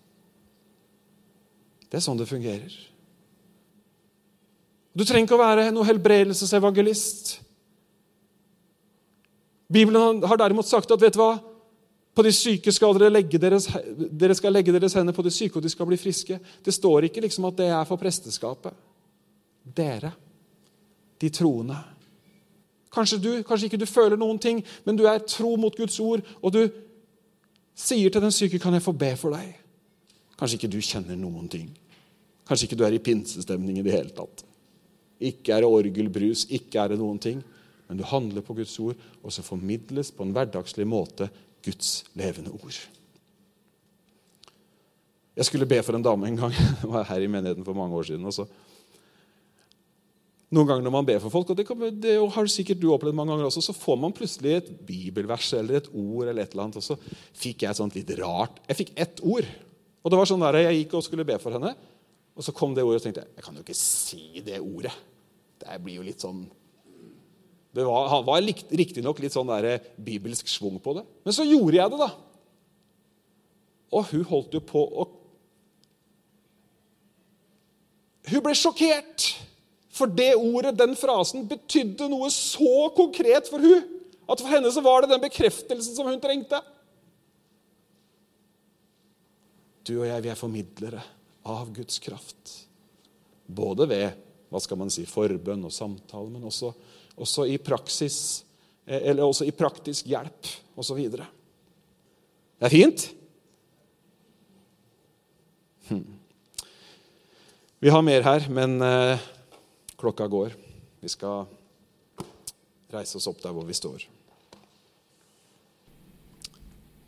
Det 1.90 1.98
er 2.00 2.06
sånn 2.06 2.18
det 2.18 2.30
fungerer. 2.30 2.74
Du 4.98 5.06
trenger 5.06 5.28
ikke 5.28 5.38
å 5.38 5.42
være 5.42 5.70
noe 5.74 5.88
helbredelsesevangelist. 5.88 7.38
Bibelen 9.70 10.24
har 10.26 10.42
derimot 10.42 10.68
sagt 10.70 10.90
at 10.92 11.02
vet 11.02 11.14
du 11.14 11.22
hva? 11.22 11.36
På 12.18 12.26
de 12.26 12.32
syke 12.34 12.74
skal 12.74 12.98
dere 12.98 13.14
legge 13.14 13.40
deres, 13.40 13.68
dere 13.96 14.36
skal 14.36 14.52
legge 14.52 14.74
deres 14.74 14.96
hender 14.98 15.16
på 15.16 15.24
de 15.24 15.32
syke, 15.32 15.60
og 15.60 15.64
de 15.64 15.70
skal 15.72 15.88
bli 15.88 16.00
friske. 16.02 16.40
Det 16.66 16.74
står 16.74 17.08
ikke 17.08 17.22
liksom 17.24 17.46
at 17.48 17.62
det 17.62 17.70
er 17.72 17.86
for 17.88 18.02
presteskapet. 18.02 18.74
Dere 19.64 20.12
de 21.22 21.30
troende. 21.30 21.78
Kanskje, 22.94 23.20
du, 23.22 23.32
kanskje 23.46 23.70
ikke 23.70 23.82
du 23.82 23.86
føler 23.86 24.18
noen 24.18 24.40
ting, 24.42 24.64
men 24.86 24.98
du 24.98 25.06
er 25.06 25.22
tro 25.22 25.54
mot 25.62 25.76
Guds 25.78 26.00
ord, 26.02 26.24
og 26.42 26.54
du 26.54 26.64
sier 27.78 28.10
til 28.10 28.22
den 28.22 28.32
syke, 28.32 28.60
'Kan 28.60 28.74
jeg 28.74 28.82
få 28.82 28.92
be 28.92 29.16
for 29.16 29.32
deg?' 29.32 29.56
Kanskje 30.40 30.56
ikke 30.58 30.72
du 30.72 30.82
kjenner 30.82 31.16
noen 31.16 31.50
ting. 31.50 31.70
Kanskje 32.48 32.66
ikke 32.66 32.78
du 32.80 32.86
er 32.86 32.96
i 32.96 33.04
pinsestemning 33.04 33.78
i 33.78 33.82
det 33.82 33.92
hele 33.92 34.10
tatt. 34.10 34.44
Ikke 35.20 35.54
er 35.54 35.62
det 35.62 35.70
orgelbrus, 35.70 36.46
ikke 36.50 36.80
er 36.80 36.88
det 36.88 37.00
noen 37.00 37.20
ting. 37.20 37.44
Men 37.88 37.98
du 37.98 38.04
handler 38.04 38.42
på 38.42 38.54
Guds 38.54 38.80
ord, 38.80 38.96
og 39.24 39.34
så 39.34 39.44
formidles 39.44 40.12
på 40.12 40.24
en 40.24 40.32
hverdagslig 40.32 40.88
måte 40.88 41.30
Guds 41.66 42.06
levende 42.14 42.52
ord. 42.52 42.78
Jeg 45.36 45.46
skulle 45.46 45.66
be 45.66 45.80
for 45.84 45.96
en 45.96 46.04
dame 46.04 46.28
en 46.28 46.38
gang. 46.38 46.54
Jeg 46.82 46.90
var 46.90 47.04
her 47.04 47.24
i 47.24 47.28
menigheten 47.28 47.66
for 47.66 47.74
mange 47.74 47.96
år 47.96 48.04
siden. 48.04 48.26
og 48.26 48.34
så 48.34 48.46
noen 50.50 50.66
ganger 50.66 50.86
når 50.86 50.94
man 50.94 51.06
ber 51.06 51.20
for 51.22 51.34
folk, 51.34 51.52
og 51.52 51.58
det, 51.60 51.66
kommer, 51.68 51.92
det 51.94 52.16
har 52.18 52.50
sikkert 52.50 52.80
du 52.82 52.88
opplevd 52.90 53.18
mange 53.18 53.36
ganger 53.36 53.50
også, 53.52 53.62
så 53.68 53.76
får 53.78 53.98
man 54.02 54.14
plutselig 54.18 54.56
et 54.58 54.70
bibelvers 54.88 55.52
eller 55.58 55.78
et 55.78 55.90
ord, 55.94 56.24
eller 56.26 56.42
et 56.42 56.56
eller 56.56 56.66
annet, 56.66 56.80
og 56.82 56.86
så 56.86 56.98
fikk 57.38 57.66
jeg 57.66 57.70
et 57.70 57.82
sånt 57.82 57.98
litt 57.98 58.14
rart 58.18 58.58
Jeg 58.66 58.80
fikk 58.80 58.94
ett 58.98 59.22
ord. 59.22 59.46
Og 60.00 60.12
det 60.12 60.18
var 60.18 60.30
sånn 60.30 60.42
der, 60.42 60.58
Jeg 60.66 60.80
gikk 60.80 60.96
og 60.98 61.06
skulle 61.06 61.28
be 61.28 61.38
for 61.42 61.54
henne, 61.54 61.76
og 62.34 62.46
så 62.46 62.54
kom 62.56 62.74
det 62.74 62.86
ordet, 62.86 63.02
og 63.02 63.06
tenkte 63.06 63.26
jeg 63.28 63.36
jeg 63.38 63.46
kan 63.46 63.60
jo 63.60 63.66
ikke 63.66 63.78
si 63.78 64.42
det 64.46 64.62
ordet. 64.64 64.96
Det 65.60 65.78
blir 65.84 66.00
jo 66.00 66.08
litt 66.08 66.24
sånn 66.24 66.42
Det 67.76 67.86
var, 67.86 68.24
var 68.26 68.42
riktignok 68.42 69.20
litt 69.22 69.36
sånn 69.36 69.52
der 69.52 69.84
bibelsk 70.02 70.50
schwung 70.50 70.80
på 70.82 70.96
det. 70.98 71.06
Men 71.28 71.36
så 71.36 71.46
gjorde 71.46 71.78
jeg 71.78 71.94
det, 71.94 72.00
da. 72.02 72.10
Og 73.94 74.10
hun 74.14 74.26
holdt 74.32 74.58
jo 74.58 74.64
på 74.66 74.82
å 74.82 75.08
Hun 78.30 78.44
ble 78.46 78.52
sjokkert. 78.54 79.30
For 80.00 80.08
det 80.08 80.32
ordet, 80.38 80.78
den 80.80 80.96
frasen, 80.96 81.44
betydde 81.50 82.08
noe 82.12 82.30
så 82.32 82.88
konkret 82.96 83.50
for 83.52 83.60
hun, 83.60 83.84
at 84.30 84.40
for 84.40 84.52
henne 84.54 84.72
så 84.72 84.84
var 84.86 85.04
det 85.04 85.12
den 85.12 85.24
bekreftelsen 85.26 85.98
som 85.98 86.08
hun 86.08 86.22
trengte. 86.24 86.62
Du 89.84 89.98
og 89.98 90.08
jeg, 90.08 90.24
vi 90.24 90.32
er 90.32 90.40
formidlere 90.40 91.02
av 91.50 91.72
Guds 91.74 91.98
kraft. 92.04 92.54
Både 93.50 93.88
ved 93.90 94.26
hva 94.50 94.62
skal 94.62 94.80
man 94.80 94.92
si, 94.94 95.04
forbønn 95.10 95.66
og 95.68 95.74
samtale, 95.74 96.30
men 96.32 96.46
også, 96.48 96.72
også 97.20 97.48
i 97.50 97.58
praksis, 97.62 98.46
eh, 98.86 99.02
eller 99.12 99.26
også 99.26 99.48
i 99.50 99.56
praktisk 99.56 100.08
hjelp 100.10 100.52
osv. 100.80 101.02
Det 101.10 101.26
er 102.66 102.74
fint. 102.74 103.10
Hm. 105.90 106.06
Vi 107.80 107.92
har 107.94 108.06
mer 108.06 108.26
her, 108.26 108.48
men 108.54 108.78
eh, 108.86 109.28
Klokka 110.00 110.28
går. 110.32 110.54
Vi 111.00 111.10
skal 111.12 111.44
reise 112.94 113.18
oss 113.20 113.28
opp 113.28 113.42
der 113.44 113.52
hvor 113.52 113.68
vi 113.68 113.76
står. 113.76 114.06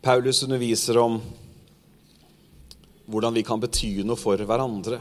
Paulus 0.02 0.42
underviser 0.44 0.98
om 1.00 1.16
hvordan 3.08 3.32
vi 3.32 3.44
kan 3.46 3.60
bety 3.62 4.02
noe 4.04 4.20
for 4.20 4.36
hverandre. 4.36 5.00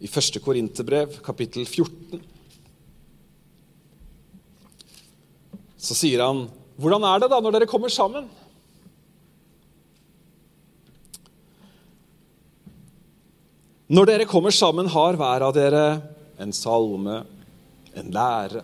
I 0.00 0.08
1. 0.08 0.40
Korinterbrev, 0.44 1.18
kapittel 1.24 1.68
14, 1.68 2.24
så 5.76 5.96
sier 5.96 6.24
han 6.24 6.46
Hvordan 6.76 7.04
er 7.08 7.22
det 7.22 7.30
da 7.32 7.38
når 7.40 7.54
dere 7.54 7.68
kommer 7.70 7.88
sammen? 7.88 8.26
Når 13.88 14.08
dere 14.10 14.26
kommer 14.28 14.52
sammen, 14.52 14.90
har 14.92 15.16
hver 15.16 15.44
av 15.46 15.54
dere 15.56 15.86
en 16.38 16.52
salme, 16.52 17.22
en 17.96 18.10
lære, 18.12 18.62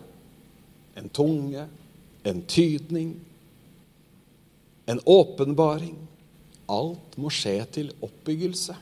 en 0.96 1.08
tunge, 1.08 1.66
en 2.24 2.42
tydning, 2.46 3.14
en 4.86 5.00
åpenbaring, 5.06 5.96
alt 6.72 7.18
må 7.20 7.30
skje 7.32 7.58
til 7.74 7.92
oppbyggelse. 8.02 8.76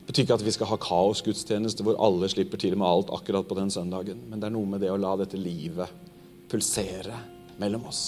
Det 0.00 0.06
betyr 0.10 0.26
ikke 0.26 0.38
at 0.40 0.44
vi 0.46 0.54
skal 0.54 0.70
ha 0.72 0.78
kaosgudstjeneste 0.82 1.84
hvor 1.86 1.98
alle 2.02 2.28
slipper 2.30 2.58
til 2.58 2.74
med 2.74 2.88
alt 2.88 3.12
akkurat 3.14 3.46
på 3.46 3.58
den 3.58 3.70
søndagen, 3.70 4.24
men 4.26 4.40
det 4.40 4.48
er 4.48 4.54
noe 4.56 4.66
med 4.66 4.82
det 4.82 4.90
å 4.90 4.98
la 4.98 5.14
dette 5.20 5.38
livet 5.38 5.86
pulsere 6.50 7.14
mellom 7.62 7.86
oss. 7.86 8.04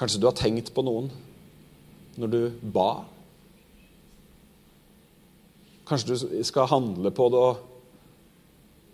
Kanskje 0.00 0.18
du 0.18 0.26
har 0.26 0.34
tenkt 0.34 0.72
på 0.74 0.82
noen 0.82 1.10
når 2.20 2.32
du 2.32 2.40
ba. 2.74 2.90
Kanskje 5.88 6.14
du 6.14 6.44
skal 6.46 6.70
handle 6.70 7.10
på 7.14 7.26
det 7.32 7.40
og 7.40 7.66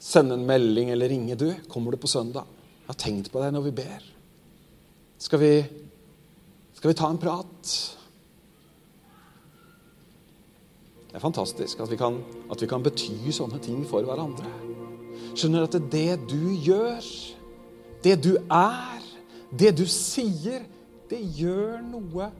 sende 0.00 0.36
en 0.38 0.46
melding 0.48 0.92
eller 0.94 1.10
ringe. 1.12 1.36
Du, 1.36 1.50
kommer 1.68 1.92
du 1.92 2.00
på 2.00 2.10
søndag? 2.10 2.46
Jeg 2.86 2.92
har 2.92 3.00
tenkt 3.02 3.32
på 3.32 3.42
deg 3.42 3.52
når 3.52 3.66
vi 3.66 3.74
ber. 3.82 4.08
Skal 5.18 5.40
vi, 5.42 5.52
skal 6.76 6.92
vi 6.92 6.96
ta 6.96 7.10
en 7.10 7.20
prat? 7.20 7.74
Det 11.06 11.18
er 11.18 11.24
fantastisk 11.24 11.80
at 11.80 11.90
vi, 11.90 11.96
kan, 11.96 12.20
at 12.52 12.60
vi 12.60 12.68
kan 12.68 12.84
bety 12.84 13.32
sånne 13.32 13.60
ting 13.64 13.80
for 13.88 14.04
hverandre. 14.04 14.50
Skjønner 15.36 15.64
at 15.66 15.76
det 15.92 16.18
du 16.28 16.52
gjør, 16.64 17.04
det 18.04 18.18
du 18.24 18.34
er, 18.36 19.04
det 19.48 19.72
du 19.78 19.86
sier, 19.88 20.64
det 21.08 21.22
gjør 21.38 21.80
noe 21.86 22.30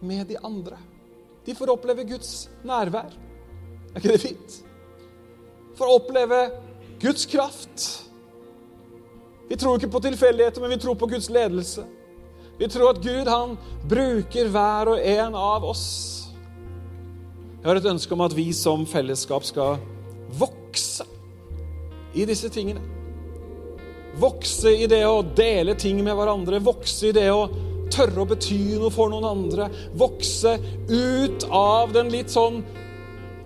med 0.00 0.26
de 0.26 0.38
andre. 0.44 0.78
De 1.44 1.54
får 1.54 1.72
oppleve 1.72 2.04
Guds 2.04 2.50
nærvær. 2.64 3.12
Er 3.94 4.00
ikke 4.00 4.12
det 4.12 4.20
fint? 4.20 4.58
Får 5.78 5.94
oppleve 5.96 6.40
Guds 7.00 7.26
kraft. 7.26 7.86
Vi 9.48 9.56
tror 9.56 9.76
ikke 9.76 9.90
på 9.90 10.02
tilfeldigheter, 10.04 10.60
men 10.60 10.70
vi 10.70 10.78
tror 10.82 10.94
på 10.94 11.08
Guds 11.10 11.30
ledelse. 11.30 11.84
Vi 12.58 12.68
tror 12.68 12.90
at 12.90 13.02
Gud 13.02 13.28
han 13.28 13.56
bruker 13.88 14.48
hver 14.52 14.92
og 14.92 15.00
en 15.00 15.34
av 15.34 15.64
oss. 15.64 15.86
Jeg 17.60 17.68
har 17.68 17.80
et 17.80 17.88
ønske 17.90 18.14
om 18.14 18.22
at 18.24 18.36
vi 18.36 18.50
som 18.56 18.86
fellesskap 18.88 19.44
skal 19.44 19.80
vokse 20.38 21.04
i 22.14 22.24
disse 22.28 22.48
tingene. 22.52 22.82
Vokse 24.20 24.72
i 24.76 24.86
det 24.90 25.02
å 25.06 25.22
dele 25.22 25.74
ting 25.78 26.00
med 26.04 26.16
hverandre, 26.18 26.60
vokse 26.62 27.10
i 27.10 27.16
det 27.16 27.28
å 27.32 27.48
tørre 27.92 28.22
å 28.22 28.28
bety 28.30 28.60
noe 28.80 28.92
for 28.94 29.12
noen 29.12 29.26
andre. 29.28 29.68
Vokse 29.98 30.56
ut 30.90 31.46
av 31.50 31.94
den 31.96 32.12
litt 32.12 32.32
sånn 32.32 32.62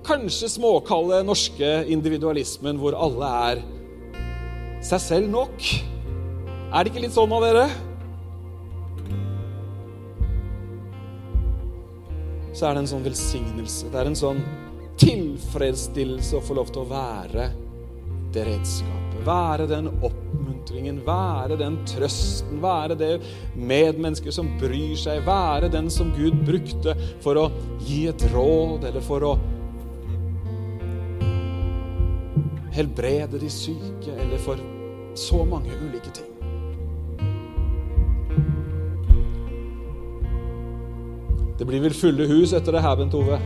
kanskje 0.04 0.50
småkalde 0.52 1.22
norske 1.24 1.70
individualismen 1.92 2.78
hvor 2.80 2.96
alle 2.98 3.30
er 3.48 3.64
seg 4.84 5.00
selv 5.00 5.32
nok. 5.32 5.68
Er 6.74 6.84
det 6.84 6.92
ikke 6.92 7.04
litt 7.06 7.16
sånn 7.16 7.32
av 7.32 7.44
dere? 7.44 7.68
Så 12.54 12.68
er 12.68 12.76
det 12.76 12.84
en 12.84 12.90
sånn 12.92 13.06
velsignelse. 13.06 13.88
Det 13.90 13.98
er 13.98 14.10
en 14.10 14.18
sånn 14.18 14.42
tilfredsstillelse 15.00 16.38
å 16.38 16.44
få 16.44 16.58
lov 16.60 16.70
til 16.70 16.84
å 16.84 16.90
være 16.92 17.48
det 18.34 18.44
redskapet. 18.46 19.22
Være 19.26 19.66
den 19.70 19.88
oppmuntringen, 20.64 21.00
være 21.04 21.58
den 21.58 21.76
trøsten, 21.86 22.62
være 22.62 22.96
det 22.96 23.20
medmennesker 23.54 24.32
som 24.32 24.48
bryr 24.58 24.96
seg, 24.96 25.24
være 25.26 25.68
den 25.68 25.90
som 25.90 26.12
Gud 26.16 26.44
brukte 26.46 26.94
for 27.20 27.36
å 27.36 27.50
gi 27.84 28.06
et 28.08 28.24
råd 28.32 28.84
eller 28.84 29.00
for 29.04 29.22
å 29.22 29.34
helbrede 32.74 33.38
de 33.38 33.50
syke, 33.50 34.10
eller 34.10 34.38
for 34.38 34.58
så 35.14 35.44
mange 35.44 35.70
ulike 35.70 36.10
ting. 36.10 36.30
Det 41.54 41.64
blir 41.68 41.84
vel 41.84 41.94
fulle 41.94 42.26
hus 42.26 42.52
etter 42.52 42.74
det 42.74 42.82
her, 42.82 42.96
Bent 42.98 43.14
Ove? 43.14 43.38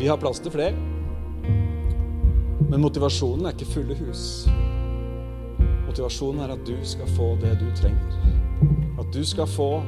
Vi 0.00 0.08
har 0.08 0.20
plass 0.20 0.40
til 0.40 0.52
flere. 0.52 0.89
Men 2.68 2.82
motivasjonen 2.84 3.46
er 3.46 3.54
ikke 3.56 3.70
fulle 3.72 3.96
hus. 4.02 4.24
Motivasjonen 5.86 6.44
er 6.44 6.52
at 6.54 6.66
du 6.66 6.76
skal 6.86 7.08
få 7.16 7.32
det 7.40 7.56
du 7.60 7.66
trenger. 7.78 8.18
At 9.00 9.08
du 9.14 9.24
skal 9.26 9.48
få 9.48 9.82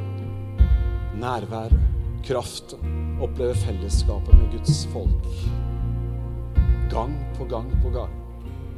nærværet, 1.20 1.76
kraften, 2.24 3.18
oppleve 3.22 3.54
fellesskapet 3.54 4.34
med 4.34 4.50
Guds 4.56 4.86
folk. 4.92 5.28
Gang 6.90 7.14
på 7.36 7.44
gang 7.44 7.70
på 7.82 7.90
gang. 7.90 8.14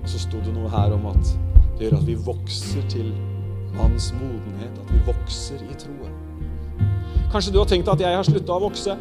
Så 0.05 0.19
sto 0.19 0.43
det 0.45 0.53
noe 0.53 0.69
her 0.69 0.93
om 0.93 1.07
at 1.13 1.33
det 1.79 1.89
gjør 1.89 1.99
at 1.99 2.07
vi 2.07 2.19
vokser 2.27 2.85
til 2.93 3.15
manns 3.75 4.13
modenhet, 4.19 4.77
at 4.79 4.93
vi 4.93 5.01
vokser 5.07 5.63
i 5.65 5.79
troen. 5.79 6.13
Kanskje 7.33 7.53
du 7.55 7.59
har 7.59 7.71
tenkt 7.71 7.89
at 7.91 8.01
jeg 8.01 8.15
har 8.15 8.27
slutta 8.27 8.55
å 8.55 8.63
vokse. 8.63 8.99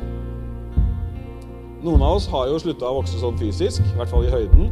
Noen 1.83 2.01
av 2.01 2.17
oss 2.17 2.29
har 2.31 2.47
jo 2.47 2.61
slutta 2.63 2.87
å 2.87 3.01
vokse 3.01 3.19
sånn 3.19 3.37
fysisk, 3.37 3.83
i 3.83 3.99
hvert 3.99 4.09
fall 4.09 4.25
i 4.25 4.31
høyden. 4.31 4.71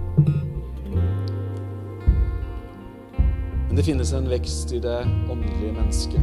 Men 3.72 3.78
det 3.78 3.84
finnes 3.84 4.14
en 4.14 4.26
vekst 4.30 4.74
i 4.74 4.80
det 4.84 4.98
åndelige 5.32 5.74
mennesket. 5.74 6.22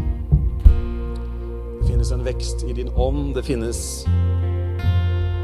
Det 1.81 1.87
finnes 1.89 2.11
en 2.13 2.25
vekst 2.25 2.65
i 2.69 2.75
din 2.77 2.91
ånd. 2.93 3.35
Det 3.35 3.43
finnes 3.43 3.79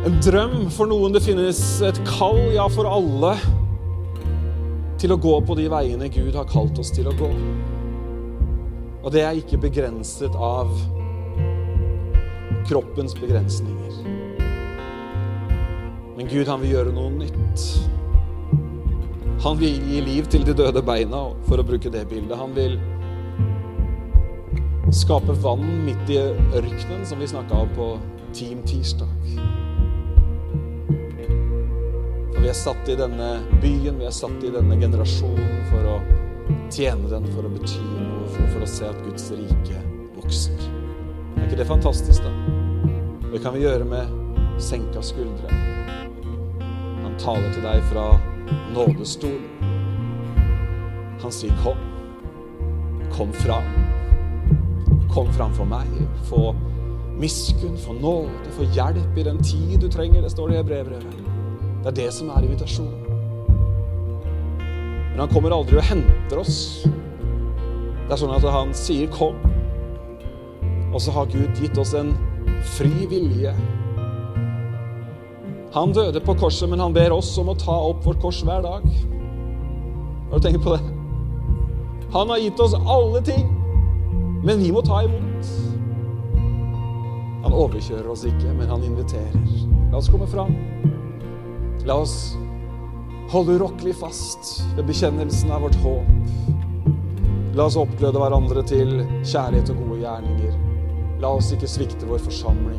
en 0.05 0.19
drøm 0.21 0.69
for 0.69 0.85
noen. 0.91 1.15
Det 1.17 1.23
finnes 1.25 1.63
et 1.81 2.01
kall, 2.05 2.43
ja, 2.53 2.67
for 2.69 2.91
alle, 2.93 3.31
til 5.01 5.17
å 5.17 5.17
gå 5.17 5.33
på 5.49 5.57
de 5.57 5.65
veiene 5.73 6.11
Gud 6.13 6.37
har 6.37 6.45
kalt 6.53 6.77
oss 6.77 6.93
til 6.93 7.09
å 7.09 7.17
gå. 7.17 7.31
Og 9.01 9.09
det 9.17 9.25
er 9.25 9.41
ikke 9.41 9.63
begrenset 9.65 10.37
av 10.37 10.77
kroppens 12.69 13.17
begrensninger. 13.17 13.97
Men 16.21 16.29
Gud, 16.29 16.45
han 16.53 16.61
vil 16.61 16.77
gjøre 16.77 16.97
noe 17.01 17.17
nytt. 17.17 17.69
Han 19.45 19.59
vil 19.59 19.75
gi 19.85 19.99
liv 20.01 20.25
til 20.33 20.41
de 20.49 20.55
døde 20.57 20.81
beina, 20.81 21.19
for 21.45 21.61
å 21.61 21.65
bruke 21.69 21.91
det 21.93 22.07
bildet. 22.09 22.33
Han 22.41 22.55
vil 22.57 22.79
skape 24.89 25.37
vann 25.45 25.67
midt 25.85 26.09
i 26.09 26.17
ørkenen, 26.57 27.05
som 27.05 27.21
vi 27.21 27.29
snakka 27.29 27.59
om 27.67 27.75
på 27.77 27.91
Team 28.33 28.63
Tirsdag. 28.65 29.13
For 32.33 32.41
vi 32.41 32.49
er 32.49 32.57
satt 32.57 32.89
i 32.89 32.97
denne 32.97 33.31
byen, 33.61 34.01
vi 34.01 34.09
er 34.09 34.17
satt 34.17 34.49
i 34.49 34.57
denne 34.57 34.81
generasjonen 34.81 35.61
for 35.69 35.93
å 35.93 36.01
tjene 36.73 37.13
den, 37.13 37.29
for 37.37 37.45
å 37.45 37.53
bety 37.53 37.85
noe, 37.85 38.25
for, 38.33 38.49
for 38.57 38.65
å 38.65 38.73
se 38.79 38.89
at 38.89 39.05
Guds 39.05 39.29
rike 39.37 39.87
vokser. 40.17 40.69
Er 41.37 41.51
ikke 41.51 41.61
det 41.61 41.69
fantastisk, 41.69 42.25
da? 42.25 42.33
Det 43.29 43.45
kan 43.45 43.53
vi 43.53 43.67
gjøre 43.69 43.85
med 43.93 44.61
senka 44.63 45.05
skuldre. 45.05 45.53
Han 47.05 47.19
taler 47.21 47.53
til 47.53 47.69
deg 47.69 47.85
fra 47.93 48.15
nådestolen. 48.75 49.43
Han 51.23 51.33
sier 51.33 51.53
'kom'. 51.63 51.79
Kom 53.13 53.33
fram. 53.33 53.63
Kom 55.11 55.33
framfor 55.33 55.65
meg. 55.65 55.87
Få 56.25 56.55
miskunn, 57.19 57.77
få 57.79 57.93
nåde, 57.93 58.29
få 58.51 58.65
hjelp 58.65 59.19
i 59.19 59.23
den 59.23 59.43
tid 59.43 59.81
du 59.81 59.89
trenger. 59.89 60.23
Det 60.23 60.31
står 60.31 60.49
det 60.49 60.61
i 60.61 60.63
brevbrevet. 60.63 61.15
Det 61.83 61.87
er 61.87 62.05
det 62.05 62.13
som 62.13 62.29
er 62.29 62.43
invitasjonen. 62.43 63.05
Men 65.11 65.21
han 65.21 65.29
kommer 65.29 65.51
aldri 65.51 65.77
og 65.77 65.83
henter 65.83 66.39
oss. 66.39 66.89
Det 68.05 68.13
er 68.13 68.17
sånn 68.17 68.35
at 68.35 68.43
han 68.53 68.75
sier 68.75 69.07
'kom', 69.07 69.39
og 70.93 71.01
så 71.01 71.11
har 71.11 71.25
Gud 71.27 71.61
gitt 71.61 71.79
oss 71.79 71.95
en 71.95 72.17
fri 72.63 73.07
vilje. 73.07 73.55
Han 75.75 75.93
døde 75.93 76.21
på 76.23 76.37
korset, 76.39 76.69
men 76.71 76.79
han 76.79 76.93
ber 76.95 77.13
oss 77.13 77.33
om 77.39 77.49
å 77.51 77.57
ta 77.59 77.75
opp 77.89 78.05
vårt 78.07 78.21
kors 78.23 78.45
hver 78.47 78.63
dag. 78.63 78.85
Har 80.31 80.39
du 80.39 80.45
tenkt 80.45 80.63
på 80.63 80.77
det? 80.77 80.83
Han 82.15 82.31
har 82.31 82.39
gitt 82.39 82.61
oss 82.63 82.77
alle 82.79 83.23
ting, 83.27 83.49
men 84.47 84.63
vi 84.63 84.71
må 84.71 84.85
ta 84.87 85.01
imot. 85.03 85.49
Han 87.43 87.57
overkjører 87.59 88.07
oss 88.13 88.23
ikke, 88.29 88.55
men 88.55 88.71
han 88.71 88.87
inviterer. 88.87 89.35
La 89.91 89.99
oss 89.99 90.13
komme 90.13 90.31
fram. 90.31 90.55
La 91.85 91.99
oss 92.05 92.15
holde 93.35 93.59
urokkelig 93.59 93.97
fast 93.99 94.55
ved 94.77 94.87
bekjennelsen 94.87 95.51
av 95.51 95.67
vårt 95.67 95.81
håp. 95.83 96.95
La 97.59 97.67
oss 97.67 97.81
oppgløde 97.83 98.23
hverandre 98.23 98.63
til 98.71 99.01
kjærlighet 99.27 99.75
og 99.75 99.83
gode 99.83 100.01
gjerninger. 100.07 100.55
La 101.23 101.35
oss 101.35 101.51
ikke 101.55 101.71
svikte 101.71 102.07
vår 102.07 102.23
forsamling. 102.23 102.79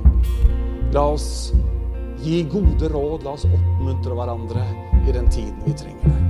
La 0.96 1.10
oss 1.12 1.52
gi 2.26 2.42
gode 2.52 2.90
råd. 2.92 3.24
La 3.26 3.36
oss 3.38 3.46
oppmuntre 3.48 4.18
hverandre 4.18 4.66
i 5.06 5.14
den 5.14 5.30
tiden 5.32 5.62
vi 5.66 5.76
trenger 5.78 6.10
det. 6.10 6.24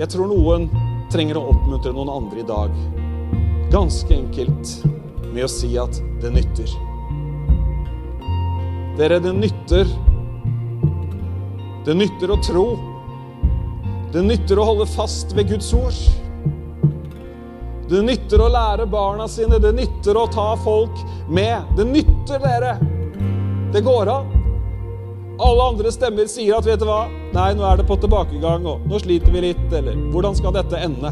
Jeg 0.00 0.10
tror 0.14 0.32
noen 0.32 0.66
trenger 1.12 1.38
å 1.38 1.48
oppmuntre 1.52 1.92
noen 1.94 2.10
andre 2.10 2.42
i 2.42 2.48
dag. 2.48 2.80
Ganske 3.74 4.16
enkelt 4.16 4.74
med 5.28 5.44
å 5.46 5.52
si 5.52 5.70
at 5.78 6.00
det 6.22 6.32
nytter. 6.34 6.74
Dere, 8.98 9.20
det 9.22 9.32
nytter 9.34 9.88
det 11.84 11.94
nytter 11.94 12.30
å 12.32 12.36
tro. 12.40 12.68
Det 14.12 14.22
nytter 14.24 14.56
å 14.56 14.64
holde 14.70 14.86
fast 14.88 15.34
ved 15.36 15.50
Guds 15.50 15.68
ord. 15.76 15.98
Det 17.90 18.00
nytter 18.00 18.40
å 18.40 18.46
lære 18.48 18.86
barna 18.88 19.26
sine, 19.28 19.58
det 19.60 19.74
nytter 19.76 20.16
å 20.16 20.24
ta 20.32 20.54
folk 20.64 21.02
med. 21.28 21.74
Det 21.76 21.84
nytter, 21.84 22.40
dere. 22.40 22.78
Det 23.74 23.84
går 23.84 24.12
an. 24.14 24.33
Alle 25.42 25.62
andre 25.66 25.90
stemmer 25.90 26.28
sier 26.30 26.54
at 26.54 26.66
vet 26.66 26.78
du 26.78 26.86
hva, 26.86 27.04
nei, 27.34 27.50
nå 27.58 27.64
er 27.66 27.80
det 27.80 27.86
på 27.88 27.96
tilbakegang, 27.98 28.66
og 28.70 28.84
nå 28.86 29.00
sliter 29.02 29.32
vi 29.34 29.48
litt, 29.48 29.64
eller 29.74 29.96
hvordan 30.12 30.36
skal 30.38 30.54
dette 30.54 30.78
ende? 30.78 31.10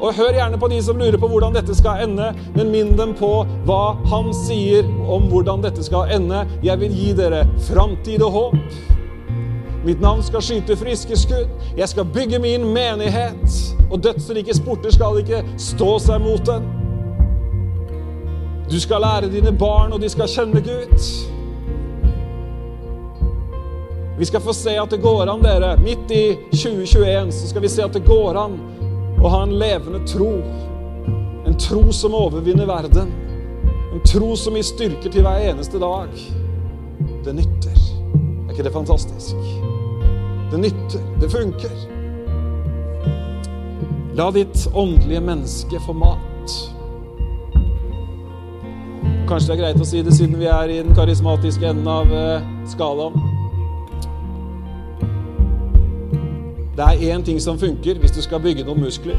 Og 0.00 0.16
Hør 0.16 0.34
gjerne 0.34 0.58
på 0.58 0.68
de 0.72 0.80
som 0.82 0.98
lurer 0.98 1.18
på 1.20 1.28
hvordan 1.30 1.54
dette 1.54 1.74
skal 1.76 2.02
ende, 2.06 2.30
men 2.56 2.72
minn 2.72 2.94
dem 2.98 3.12
på 3.16 3.30
hva 3.68 3.94
han 4.10 4.32
sier 4.36 4.88
om 5.10 5.28
hvordan 5.30 5.62
dette 5.64 5.84
skal 5.86 6.10
ende. 6.16 6.42
Jeg 6.64 6.80
vil 6.80 6.96
gi 6.96 7.12
dere 7.16 7.44
framtid 7.68 8.24
og 8.24 8.34
håp. 8.34 8.80
Mitt 9.84 10.00
navn 10.00 10.24
skal 10.24 10.42
skyte 10.42 10.76
friske 10.80 11.16
skudd. 11.20 11.52
Jeg 11.76 11.88
skal 11.92 12.08
bygge 12.08 12.40
min 12.40 12.66
menighet, 12.72 13.60
og 13.90 14.00
dødsrikes 14.04 14.60
porter 14.64 14.92
skal 14.96 15.20
ikke 15.20 15.44
stå 15.60 15.92
seg 16.08 16.24
mot 16.24 16.42
den. 16.48 16.66
Du 18.72 18.80
skal 18.80 19.04
lære 19.04 19.30
dine 19.32 19.52
barn, 19.52 19.92
og 19.92 20.00
de 20.00 20.08
skal 20.08 20.28
kjenne 20.28 20.64
Gud. 20.64 21.33
Vi 24.18 24.24
skal 24.24 24.40
få 24.40 24.52
se 24.54 24.76
at 24.78 24.90
det 24.90 25.02
går 25.02 25.26
an, 25.26 25.42
dere. 25.42 25.76
Midt 25.82 26.10
i 26.10 26.36
2021 26.52 27.32
så 27.32 27.48
skal 27.50 27.62
vi 27.62 27.68
se 27.68 27.82
at 27.82 27.96
det 27.96 28.04
går 28.06 28.38
an 28.38 28.54
å 29.18 29.30
ha 29.32 29.42
en 29.42 29.56
levende 29.58 30.04
tro. 30.06 30.30
En 31.46 31.58
tro 31.58 31.88
som 31.92 32.14
overvinner 32.14 32.68
verden. 32.70 33.10
En 33.94 34.04
tro 34.06 34.36
som 34.38 34.54
gir 34.54 34.66
styrke 34.66 35.10
til 35.10 35.26
hver 35.26 35.48
eneste 35.50 35.82
dag. 35.82 36.14
Det 37.24 37.34
nytter. 37.34 37.82
Er 38.14 38.54
ikke 38.54 38.68
det 38.68 38.74
fantastisk? 38.76 39.34
Det 40.52 40.62
nytter. 40.62 41.02
Det 41.20 41.32
funker. 41.34 41.74
La 44.14 44.30
ditt 44.30 44.68
åndelige 44.74 45.26
menneske 45.26 45.82
få 45.86 45.98
mat. 45.98 46.58
Kanskje 49.26 49.48
det 49.48 49.54
er 49.56 49.62
greit 49.64 49.80
å 49.82 49.88
si 49.88 50.02
det 50.06 50.14
siden 50.14 50.38
vi 50.38 50.46
er 50.46 50.70
i 50.70 50.82
den 50.84 50.94
karismatiske 50.94 51.66
enden 51.66 51.88
av 51.90 52.12
eh, 52.14 52.52
skalaen. 52.70 53.33
Det 56.76 56.82
er 56.82 57.14
én 57.14 57.22
ting 57.22 57.42
som 57.42 57.58
funker 57.58 57.98
hvis 57.98 58.10
du 58.10 58.22
skal 58.22 58.40
bygge 58.42 58.64
noen 58.66 58.80
muskler, 58.82 59.18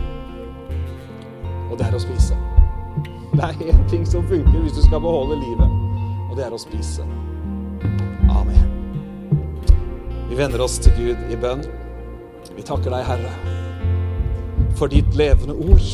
og 1.71 1.77
det 1.79 1.85
er 1.87 1.93
å 1.95 1.99
spise. 2.03 2.35
Det 3.31 3.43
er 3.47 3.61
én 3.71 3.85
ting 3.89 4.03
som 4.07 4.25
funker 4.27 4.57
hvis 4.59 4.75
du 4.75 4.81
skal 4.83 4.99
beholde 4.99 5.37
livet, 5.39 5.77
og 6.29 6.35
det 6.35 6.43
er 6.43 6.55
å 6.55 6.59
spise. 6.59 7.05
Amen. 8.35 8.65
Vi 10.29 10.35
vender 10.35 10.63
oss 10.65 10.75
til 10.83 10.91
Gud 10.97 11.31
i 11.31 11.37
bønn. 11.39 11.63
Vi 12.57 12.65
takker 12.67 12.91
deg, 12.91 13.07
Herre, 13.07 13.31
for 14.75 14.91
ditt 14.91 15.15
levende 15.15 15.55
ord. 15.55 15.87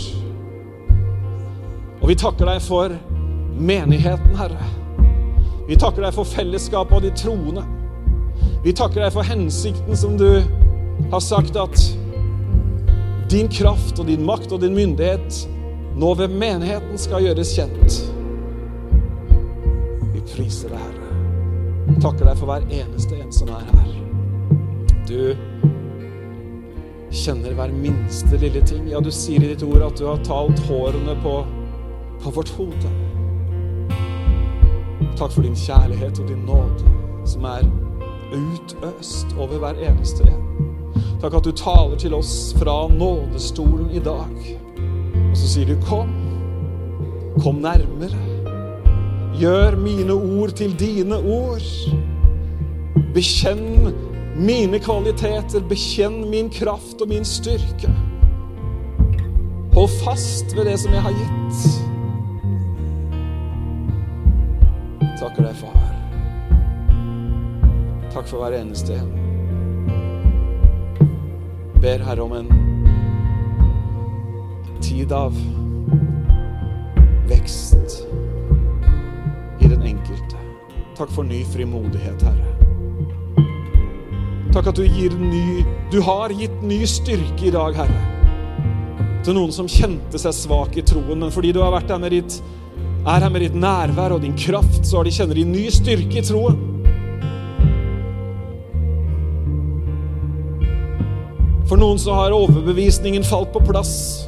Og 2.02 2.10
vi 2.10 2.18
takker 2.18 2.50
deg 2.50 2.66
for 2.66 2.98
menigheten, 3.54 4.34
Herre. 4.40 4.66
Vi 5.70 5.78
takker 5.78 6.08
deg 6.08 6.18
for 6.18 6.26
fellesskapet 6.26 6.98
og 6.98 7.06
de 7.06 7.14
troende. 7.22 7.68
Vi 8.66 8.74
takker 8.74 9.06
deg 9.06 9.14
for 9.14 9.30
hensikten 9.30 9.98
som 9.98 10.18
du 10.18 10.42
har 11.12 11.20
sagt 11.20 11.56
at 11.60 11.78
din 13.32 13.48
kraft 13.52 14.00
og 14.00 14.08
din 14.08 14.26
makt 14.26 14.52
og 14.52 14.62
din 14.64 14.76
myndighet 14.76 15.48
nå 15.96 16.14
ved 16.20 16.34
menigheten 16.36 16.98
skal 17.00 17.24
gjøres 17.26 17.54
kjent. 17.56 17.98
Vi 20.14 20.24
priser 20.34 20.72
deg, 20.72 20.80
Herre. 20.80 22.00
Takker 22.04 22.28
deg 22.28 22.40
for 22.40 22.48
hver 22.52 22.68
eneste 22.72 23.18
en 23.20 23.32
som 23.36 23.52
er 23.52 23.66
her. 23.72 23.92
Du 25.08 25.36
kjenner 27.12 27.56
hver 27.56 27.74
minste 27.76 28.40
lille 28.40 28.64
ting. 28.68 28.88
Ja, 28.92 29.02
du 29.04 29.12
sier 29.12 29.44
i 29.44 29.52
ditt 29.52 29.64
ord 29.68 29.84
at 29.90 30.00
du 30.00 30.08
har 30.08 30.24
talt 30.28 30.60
hårene 30.70 31.18
på, 31.24 31.36
på 32.24 32.36
vårt 32.38 32.54
hode. 32.56 32.94
Takk 35.20 35.36
for 35.36 35.44
din 35.44 35.58
kjærlighet 35.58 36.20
og 36.24 36.32
din 36.32 36.46
nåde, 36.48 36.96
som 37.28 37.46
er 37.46 37.68
utøst 38.32 39.36
over 39.38 39.60
hver 39.60 39.84
eneste 39.90 40.28
en. 40.32 40.71
Takk 41.22 41.36
at 41.38 41.46
du 41.46 41.52
taler 41.54 42.00
til 42.02 42.16
oss 42.18 42.56
fra 42.58 42.88
nådestolen 42.90 43.92
i 43.94 44.00
dag. 44.02 44.38
Og 45.30 45.38
så 45.38 45.48
sier 45.48 45.66
du, 45.70 45.76
'Kom. 45.86 46.10
Kom 47.44 47.56
nærmere. 47.62 48.18
Gjør 49.38 49.78
mine 49.78 50.14
ord 50.14 50.52
til 50.52 50.80
dine 50.80 51.18
ord.' 51.18 51.94
Bekjenn 53.14 53.94
mine 54.36 54.80
kvaliteter, 54.80 55.60
bekjenn 55.70 56.30
min 56.30 56.50
kraft 56.50 57.02
og 57.02 57.08
min 57.08 57.26
styrke. 57.26 57.92
Hold 59.74 59.90
fast 60.04 60.56
ved 60.56 60.66
det 60.66 60.80
som 60.80 60.94
jeg 60.94 61.02
har 61.02 61.12
gitt. 61.12 61.82
Takker 65.20 65.44
deg, 65.44 65.56
far. 65.56 65.78
Takk 68.12 68.28
for 68.28 68.38
hver 68.38 68.62
eneste 68.62 68.94
en. 68.94 69.21
Ber 71.82 72.00
Herre 72.06 72.22
om 72.22 72.34
en 72.38 72.50
tid 74.82 75.12
av 75.12 75.34
vekst 77.26 78.04
i 79.60 79.66
den 79.66 79.82
enkelte. 79.82 80.38
Takk 80.94 81.10
for 81.10 81.26
ny 81.26 81.40
frimodighet, 81.50 82.22
Herre. 82.22 82.54
Takk 84.54 84.70
at 84.70 84.78
du 84.78 84.84
gir 84.86 85.16
ny 85.18 85.66
Du 85.90 86.04
har 86.06 86.30
gitt 86.30 86.62
ny 86.62 86.84
styrke 86.86 87.50
i 87.50 87.56
dag, 87.58 87.74
Herre. 87.74 88.02
Til 89.26 89.40
noen 89.40 89.50
som 89.56 89.66
kjente 89.66 90.22
seg 90.22 90.38
svak 90.38 90.78
i 90.78 90.86
troen, 90.86 91.18
men 91.18 91.34
fordi 91.34 91.50
du 91.56 91.64
har 91.66 91.74
vært 91.74 91.90
her 91.90 92.04
med 92.04 92.14
ditt, 92.14 92.38
er 93.10 93.26
her 93.26 93.34
med 93.34 93.42
ditt 93.48 93.58
nærvær 93.58 94.20
og 94.20 94.22
din 94.22 94.38
kraft, 94.38 94.86
så 94.86 95.00
har 95.00 95.10
de 95.10 95.18
kjenner 95.18 95.42
de 95.42 95.50
ny 95.50 95.66
styrke 95.74 96.22
i 96.22 96.30
troen. 96.30 96.61
For 101.72 101.80
noen 101.80 102.00
så 102.00 102.12
har 102.12 102.34
overbevisningen 102.36 103.24
falt 103.24 103.54
på 103.54 103.62
plass. 103.64 104.28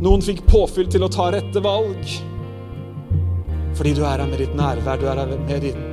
Noen 0.00 0.24
fikk 0.24 0.40
påfyll 0.48 0.88
til 0.88 1.04
å 1.04 1.10
ta 1.12 1.26
rette 1.34 1.60
valg. 1.60 2.14
Fordi 3.76 3.92
du 3.92 4.00
er 4.06 4.14
her 4.14 4.24
med 4.30 4.40
ditt 4.40 4.56
nærvær, 4.56 4.96
du 4.96 5.04
er 5.04 5.20
her 5.20 5.34
med 5.34 5.66
din 5.66 5.84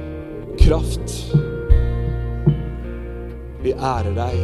kraft. 0.56 1.18
Vi 3.60 3.76
ærer 3.76 4.16
deg, 4.22 4.40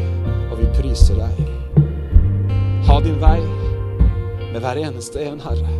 og 0.49 0.59
vi 0.59 0.69
priser 0.75 1.23
deg. 1.23 1.81
Ha 2.91 2.99
din 3.07 3.19
vei 3.23 3.39
med 4.51 4.59
hver 4.59 4.83
eneste 4.89 5.23
en, 5.23 5.39
Herre. 5.39 5.79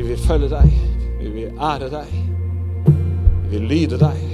Vi 0.00 0.08
vil 0.14 0.28
følge 0.30 0.54
deg, 0.56 0.84
vi 1.20 1.38
vil 1.42 1.58
ære 1.60 1.92
deg, 1.92 2.20
vi 2.86 3.58
vil 3.58 3.74
lyde 3.76 4.06
deg. 4.08 4.31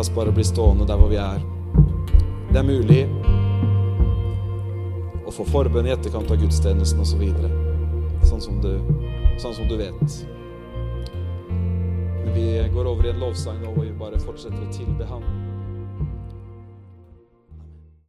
La 0.00 0.02
oss 0.02 0.14
bare 0.14 0.32
bli 0.32 0.44
stående 0.44 0.86
der 0.88 0.96
hvor 0.96 1.10
vi 1.12 1.18
er. 1.20 1.42
Det 2.48 2.56
er 2.56 2.64
mulig 2.64 3.02
å 5.28 5.34
få 5.36 5.44
forbønn 5.44 5.90
i 5.90 5.92
etterkant 5.92 6.32
av 6.32 6.40
gudstjenesten 6.40 7.02
osv. 7.04 7.26
Så 8.22 8.38
sånn, 8.40 8.64
sånn 9.44 9.58
som 9.58 9.68
du 9.68 9.76
vet. 9.76 10.16
Men 11.50 12.32
vi 12.32 12.46
går 12.72 12.88
over 12.94 13.10
i 13.10 13.12
en 13.12 13.20
lovsang 13.26 13.60
nå 13.60 13.74
hvor 13.74 13.84
vi 13.84 13.92
bare 14.00 14.24
fortsetter 14.24 14.64
å 14.64 14.72
tilbe 14.72 15.12
Han. 15.12 15.39